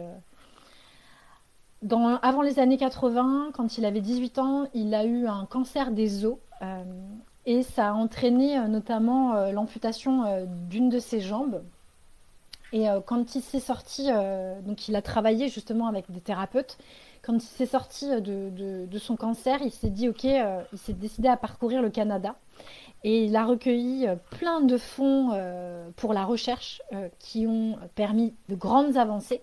Dans, 1.81 2.17
avant 2.17 2.41
les 2.41 2.59
années 2.59 2.77
80, 2.77 3.51
quand 3.53 3.77
il 3.77 3.85
avait 3.85 4.01
18 4.01 4.39
ans, 4.39 4.67
il 4.73 4.93
a 4.93 5.05
eu 5.05 5.27
un 5.27 5.45
cancer 5.45 5.91
des 5.91 6.25
os 6.25 6.37
et 7.45 7.61
ça 7.61 7.89
a 7.89 7.93
entraîné 7.93 8.57
notamment 8.67 9.51
l'amputation 9.51 10.47
d'une 10.67 10.89
de 10.89 10.97
ses 10.97 11.19
jambes. 11.21 11.61
Et 12.75 12.89
euh, 12.89 12.99
quand 12.99 13.35
il 13.35 13.41
s'est 13.41 13.61
sorti, 13.61 14.09
euh, 14.09 14.59
donc 14.61 14.89
il 14.89 14.97
a 14.97 15.01
travaillé 15.01 15.47
justement 15.47 15.87
avec 15.87 16.11
des 16.11 16.19
thérapeutes, 16.19 16.77
quand 17.25 17.35
il 17.35 17.41
s'est 17.41 17.65
sorti 17.65 18.09
de, 18.21 18.97
son 18.99 19.15
cancer, 19.15 19.59
il 19.61 19.71
s'est 19.71 19.89
dit, 19.89 20.09
ok, 20.09 20.25
euh, 20.25 20.61
il 20.73 20.79
s'est 20.79 20.93
décidé 20.93 21.27
à 21.27 21.37
parcourir 21.37 21.81
le 21.81 21.89
Canada. 21.89 22.35
Et 23.03 23.25
il 23.25 23.35
a 23.35 23.45
recueilli 23.45 24.07
plein 24.31 24.61
de 24.61 24.77
fonds 24.77 25.29
pour 25.95 26.11
la 26.11 26.25
recherche 26.25 26.81
qui 27.19 27.45
ont 27.45 27.77
permis 27.93 28.33
de 28.49 28.55
grandes 28.55 28.97
avancées 28.97 29.41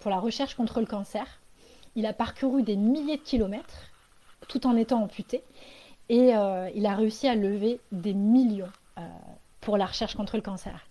pour 0.00 0.10
la 0.10 0.18
recherche 0.18 0.56
contre 0.56 0.80
le 0.80 0.86
cancer. 0.86 1.24
Il 1.94 2.06
a 2.06 2.12
parcouru 2.12 2.64
des 2.64 2.74
milliers 2.74 3.18
de 3.18 3.22
kilomètres 3.22 3.92
tout 4.48 4.66
en 4.66 4.74
étant 4.74 5.00
amputé. 5.00 5.44
Et 6.08 6.32
il 6.74 6.86
a 6.86 6.96
réussi 6.96 7.28
à 7.28 7.36
lever 7.36 7.78
des 7.92 8.14
millions 8.14 8.72
pour 9.60 9.78
la 9.78 9.86
recherche 9.86 10.16
contre 10.16 10.34
le 10.34 10.42
cancer. 10.42 10.84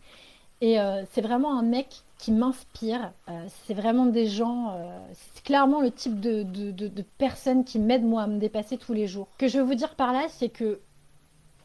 Et 0.61 0.79
euh, 0.79 1.03
c'est 1.11 1.21
vraiment 1.21 1.57
un 1.57 1.63
mec 1.63 2.03
qui 2.21 2.31
m'inspire. 2.31 3.11
Euh, 3.29 3.45
c'est 3.65 3.73
vraiment 3.73 4.05
des 4.05 4.27
gens, 4.27 4.75
euh, 4.75 4.97
c'est 5.13 5.43
clairement 5.43 5.81
le 5.81 5.91
type 5.91 6.19
de, 6.19 6.43
de, 6.43 7.01
personnes 7.17 7.65
qui 7.65 7.79
m'aident 7.79 8.05
moi 8.05 8.21
à 8.21 8.27
me 8.27 8.39
dépasser 8.39 8.77
tous 8.77 8.93
les 8.93 9.07
jours. 9.07 9.27
Ce 9.33 9.37
que 9.39 9.47
je 9.47 9.57
veux 9.57 9.63
vous 9.63 9.75
dire 9.75 9.95
par 9.95 10.13
là, 10.13 10.27
c'est 10.29 10.49
que 10.49 10.79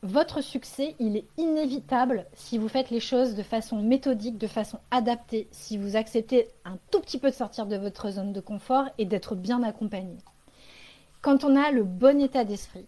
votre 0.03 0.41
succès, 0.41 0.95
il 0.99 1.17
est 1.17 1.27
inévitable 1.37 2.27
si 2.33 2.57
vous 2.57 2.69
faites 2.69 2.91
les 2.91 3.01
choses 3.01 3.35
de 3.35 3.43
façon 3.43 3.83
méthodique, 3.83 4.39
de 4.39 4.47
façon 4.47 4.79
adaptée, 4.91 5.47
si 5.51 5.77
vous 5.77 5.95
acceptez 5.95 6.49
un 6.65 6.79
tout 6.91 7.01
petit 7.01 7.19
peu 7.19 7.31
de 7.31 7.35
sortir 7.35 7.67
de 7.67 7.77
votre 7.77 8.11
zone 8.11 8.33
de 8.33 8.41
confort 8.41 8.87
et 8.97 9.05
d'être 9.05 9.35
bien 9.35 9.63
accompagné. 9.63 10.17
Quand 11.21 11.45
on 11.45 11.55
a 11.55 11.71
le 11.71 11.85
bon 11.85 12.21
état 12.21 12.45
d'esprit, 12.45 12.87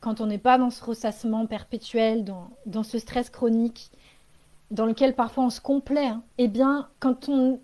quand 0.00 0.22
on 0.22 0.26
n'est 0.26 0.38
pas 0.38 0.56
dans 0.56 0.70
ce 0.70 0.82
ressassement 0.82 1.44
perpétuel, 1.46 2.24
dans 2.24 2.82
ce 2.82 2.98
stress 2.98 3.28
chronique, 3.28 3.90
dans 4.70 4.86
lequel 4.86 5.14
parfois 5.14 5.44
on 5.44 5.50
se 5.50 5.60
complaît, 5.60 6.06
hein, 6.06 6.22
eh 6.36 6.48
bien, 6.48 6.88
quand 7.00 7.28
on, 7.28 7.60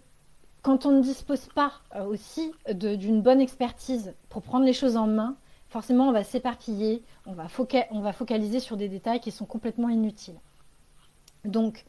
quand 0.62 0.86
on 0.86 0.92
ne 0.92 1.02
dispose 1.02 1.46
pas 1.54 1.72
euh, 1.94 2.04
aussi 2.04 2.52
d'une 2.72 3.20
bonne 3.20 3.40
expertise 3.40 4.14
pour 4.30 4.42
prendre 4.42 4.64
les 4.64 4.72
choses 4.72 4.96
en 4.96 5.06
main, 5.06 5.36
forcément 5.68 6.08
on 6.08 6.12
va 6.12 6.24
s'éparpiller, 6.24 7.02
on, 7.26 7.34
va 7.34 8.12
focaliser 8.12 8.60
sur 8.60 8.76
des 8.76 8.88
détails 8.88 9.20
qui 9.20 9.30
sont 9.30 9.44
complètement 9.44 9.88
inutiles. 9.88 10.38
Donc, 11.44 11.84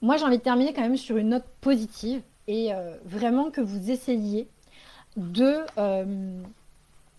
moi 0.00 0.16
j'ai 0.16 0.24
envie 0.24 0.38
de 0.38 0.42
terminer 0.42 0.72
quand 0.72 0.82
même 0.82 0.96
sur 0.96 1.18
une 1.18 1.30
note 1.30 1.46
positive 1.60 2.22
et 2.48 2.72
euh, 2.72 2.96
vraiment 3.04 3.50
que 3.50 3.60
vous 3.60 3.90
essayiez 3.90 4.48
de 5.16 5.58
euh, 5.76 6.42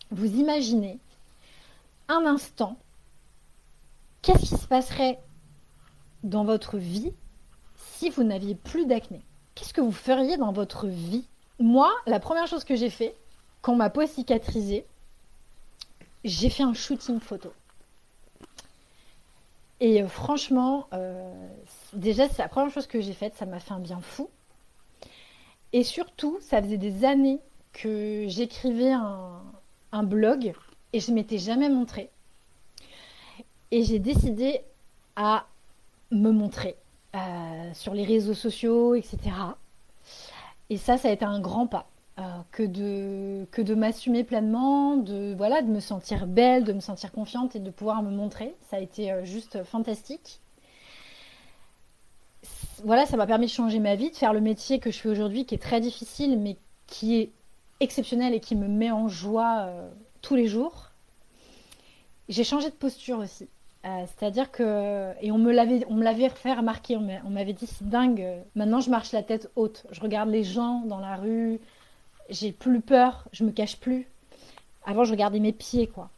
vous 0.09 0.39
imaginer 0.39 0.99
un 2.07 2.25
instant 2.25 2.77
qu'est-ce 4.23 4.39
qui 4.39 4.57
se 4.57 4.67
passerait 4.67 5.19
dans 6.23 6.43
votre 6.43 6.77
vie 6.77 7.13
si 7.75 8.09
vous 8.09 8.23
n'aviez 8.23 8.55
plus 8.55 8.85
d'acné? 8.85 9.21
Qu'est-ce 9.55 9.73
que 9.73 9.81
vous 9.81 9.91
feriez 9.91 10.37
dans 10.37 10.51
votre 10.51 10.87
vie? 10.87 11.25
Moi, 11.59 11.91
la 12.07 12.19
première 12.19 12.47
chose 12.47 12.63
que 12.63 12.75
j'ai 12.75 12.89
fait, 12.89 13.15
quand 13.61 13.75
ma 13.75 13.89
peau 13.89 14.05
cicatrisée, 14.05 14.85
j'ai 16.23 16.49
fait 16.49 16.63
un 16.63 16.73
shooting 16.73 17.19
photo. 17.19 17.53
Et 19.79 20.01
euh, 20.01 20.07
franchement, 20.07 20.87
euh, 20.93 21.33
déjà, 21.93 22.29
c'est 22.29 22.41
la 22.41 22.47
première 22.47 22.71
chose 22.71 22.87
que 22.87 23.01
j'ai 23.01 23.13
faite, 23.13 23.35
ça 23.35 23.45
m'a 23.45 23.59
fait 23.59 23.73
un 23.73 23.79
bien 23.79 23.99
fou. 24.01 24.29
Et 25.73 25.83
surtout, 25.83 26.37
ça 26.41 26.61
faisait 26.61 26.77
des 26.77 27.03
années 27.03 27.39
que 27.73 28.25
j'écrivais 28.27 28.91
un, 28.91 29.41
un 29.91 30.03
blog 30.03 30.53
et 30.93 30.99
je 30.99 31.11
ne 31.11 31.15
m'étais 31.15 31.37
jamais 31.37 31.69
montrée. 31.69 32.09
Et 33.71 33.83
j'ai 33.83 33.99
décidé 33.99 34.61
à 35.15 35.45
me 36.13 36.31
montrer 36.31 36.75
euh, 37.15 37.73
sur 37.73 37.93
les 37.93 38.05
réseaux 38.05 38.33
sociaux, 38.33 38.95
etc. 38.95 39.17
Et 40.69 40.77
ça, 40.77 40.97
ça 40.97 41.09
a 41.09 41.11
été 41.11 41.25
un 41.25 41.39
grand 41.39 41.67
pas. 41.67 41.87
Euh, 42.19 42.41
que 42.51 43.61
de, 43.61 43.73
m'assumer 43.73 44.23
pleinement, 44.23 44.97
de, 44.97 45.33
voilà, 45.35 45.63
de 45.63 45.67
me 45.67 45.79
sentir 45.79 46.27
belle, 46.27 46.63
de 46.63 46.73
me 46.73 46.79
sentir 46.79 47.11
confiante 47.11 47.55
et 47.55 47.59
de 47.59 47.71
pouvoir 47.71 48.03
me 48.03 48.11
montrer. 48.11 48.55
Ça 48.69 48.77
a 48.77 48.79
été 48.79 49.11
euh, 49.11 49.25
juste 49.25 49.63
fantastique. 49.63 50.39
Voilà, 52.83 53.05
ça 53.05 53.17
m'a 53.17 53.25
permis 53.25 53.47
de 53.47 53.51
changer 53.51 53.79
ma 53.79 53.95
vie, 53.95 54.11
de 54.11 54.15
faire 54.15 54.33
le 54.33 54.41
métier 54.41 54.79
que 54.79 54.91
je 54.91 54.99
fais 54.99 55.09
aujourd'hui, 55.09 55.45
qui 55.45 55.55
est 55.55 55.61
très 55.61 55.81
difficile, 55.81 56.37
mais 56.37 56.57
qui 56.87 57.15
est 57.15 57.31
exceptionnel 57.79 58.33
et 58.33 58.39
qui 58.39 58.55
me 58.55 58.67
met 58.67 58.91
en 58.91 59.07
joie 59.07 59.69
tous 60.21 60.35
les 60.35 60.47
jours. 60.47 60.91
J'ai 62.27 62.43
changé 62.43 62.69
de 62.69 62.75
posture 62.75 63.19
aussi. 63.19 63.47
Euh, 63.85 64.05
c'est-à-dire 64.05 64.49
que, 64.49 65.11
et 65.21 65.31
on 65.33 65.37
me 65.37 65.51
l'avait, 65.51 66.29
fait 66.29 66.53
remarquer, 66.53 66.95
on 66.95 67.29
m'avait 67.29 67.51
dit 67.51 67.67
c'est 67.67 67.87
dingue, 67.87 68.25
maintenant 68.55 68.79
je 68.79 68.89
marche 68.89 69.11
la 69.11 69.23
tête 69.23 69.51
haute, 69.57 69.85
je 69.91 69.99
regarde 69.99 70.29
les 70.29 70.45
gens 70.45 70.83
dans 70.85 70.99
la 70.99 71.17
rue, 71.17 71.59
j'ai 72.29 72.53
plus 72.53 72.79
peur, 72.79 73.25
je 73.33 73.43
me 73.43 73.51
cache 73.51 73.77
plus. 73.77 74.07
Avant 74.85 75.03
je 75.03 75.11
regardais 75.11 75.39
mes 75.39 75.51
pieds 75.51 75.87
quoi. 75.87 76.09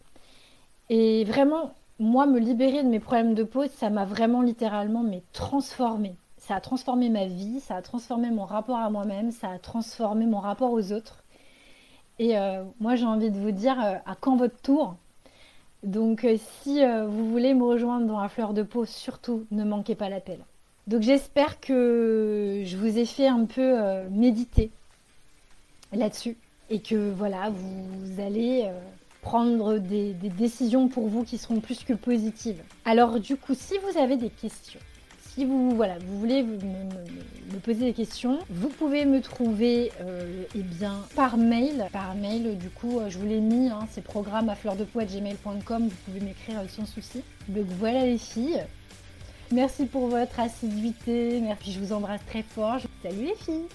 Et 0.92 1.24
vraiment, 1.24 1.74
moi 1.98 2.28
me 2.28 2.40
libérer 2.40 2.84
de 2.84 2.88
mes 2.88 3.00
problèmes 3.00 3.34
de 3.34 3.44
peau, 3.44 3.64
ça 3.68 3.90
m'a 3.90 4.06
vraiment 4.06 4.44
littéralement 4.44 5.02
mais 5.02 5.24
transformé. 5.34 6.16
Ça 6.38 6.56
a 6.56 6.62
transformé 6.62 7.10
ma 7.10 7.26
vie, 7.26 7.62
ça 7.62 7.78
a 7.78 7.82
transformé 7.82 8.30
mon 8.30 8.46
rapport 8.46 8.78
à 8.78 8.92
moi-même, 8.92 9.32
ça 9.32 9.50
a 9.50 9.58
transformé 9.58 10.28
mon 10.28 10.40
rapport 10.40 10.72
aux 10.72 10.92
autres. 10.92 11.24
Et 12.20 12.38
euh, 12.38 12.64
moi 12.80 12.96
j'ai 12.96 13.06
envie 13.06 13.32
de 13.32 13.40
vous 13.40 13.50
dire, 13.50 13.84
euh, 13.84 13.96
à 14.06 14.14
quand 14.14 14.36
votre 14.36 14.62
tour 14.62 14.98
donc 15.86 16.26
euh, 16.26 16.38
si 16.64 16.84
euh, 16.84 17.06
vous 17.06 17.30
voulez 17.30 17.54
me 17.54 17.64
rejoindre 17.64 18.08
dans 18.08 18.20
la 18.20 18.28
fleur 18.28 18.54
de 18.54 18.64
peau, 18.64 18.86
surtout 18.86 19.46
ne 19.52 19.64
manquez 19.64 19.96
pas 19.96 20.10
l'appel. 20.10 20.40
Donc 20.88 21.04
j'espère 21.04 21.60
que 21.60 22.64
je 22.66 22.78
vous 22.78 22.98
ai 22.98 23.06
fait 23.06 23.28
un 23.28 23.46
peu 23.46 23.62
euh, 23.62 24.08
méditer 24.10 24.72
là-dessus 25.94 26.38
et 26.70 26.80
que 26.80 27.12
voilà, 27.12 27.52
vous 27.52 28.20
allez 28.20 28.68
prendre 29.22 29.78
des, 29.78 30.14
décisions 30.14 30.88
pour 30.88 31.08
vous 31.08 31.24
qui 31.24 31.38
seront 31.38 31.60
plus 31.60 31.84
que 31.84 31.94
positives. 31.94 32.62
Alors 32.86 33.20
du 33.20 33.38
coup, 33.38 33.54
si 33.54 33.76
vous 33.78 34.00
avez 34.00 34.18
des 34.18 34.30
questions, 34.30 34.80
si 35.36 35.44
vous, 35.44 35.76
voilà, 35.76 35.98
vous 36.00 36.18
voulez 36.18 36.44
me, 36.44 37.60
poser 37.60 37.86
des 37.86 37.94
questions, 37.94 38.40
vous 38.50 38.70
pouvez 38.70 39.06
me 39.06 39.22
trouver 39.22 39.92
euh, 40.02 40.44
eh 40.56 40.62
bien, 40.62 41.02
par 41.16 41.38
mail. 41.38 41.88
Par 41.92 42.16
mail, 42.16 42.58
du 42.58 42.70
coup, 42.70 43.00
euh, 43.00 43.10
je 43.10 43.18
vous 43.18 43.26
l'ai 43.26 43.40
mis, 43.40 43.70
hein, 43.70 43.88
c'est 43.92 44.04
programme 44.04 44.50
à 44.50 44.56
fleur 44.56 44.76
de 44.76 44.86
gmail.com, 44.86 45.88
vous 45.88 45.96
pouvez 46.06 46.20
m'écrire 46.22 46.62
sans 46.70 46.86
souci. 46.86 47.22
Donc 47.50 47.66
voilà 47.80 48.06
les 48.06 48.18
filles. 48.18 48.64
Merci 49.52 49.86
pour 49.86 50.08
votre 50.08 50.40
assiduité, 50.40 51.40
merci, 51.42 51.72
je 51.72 51.80
vous 51.80 51.94
embrasse 51.94 52.22
très 52.28 52.44
fort. 52.44 52.80
Salut 53.04 53.26
les 53.26 53.36
filles 53.36 53.68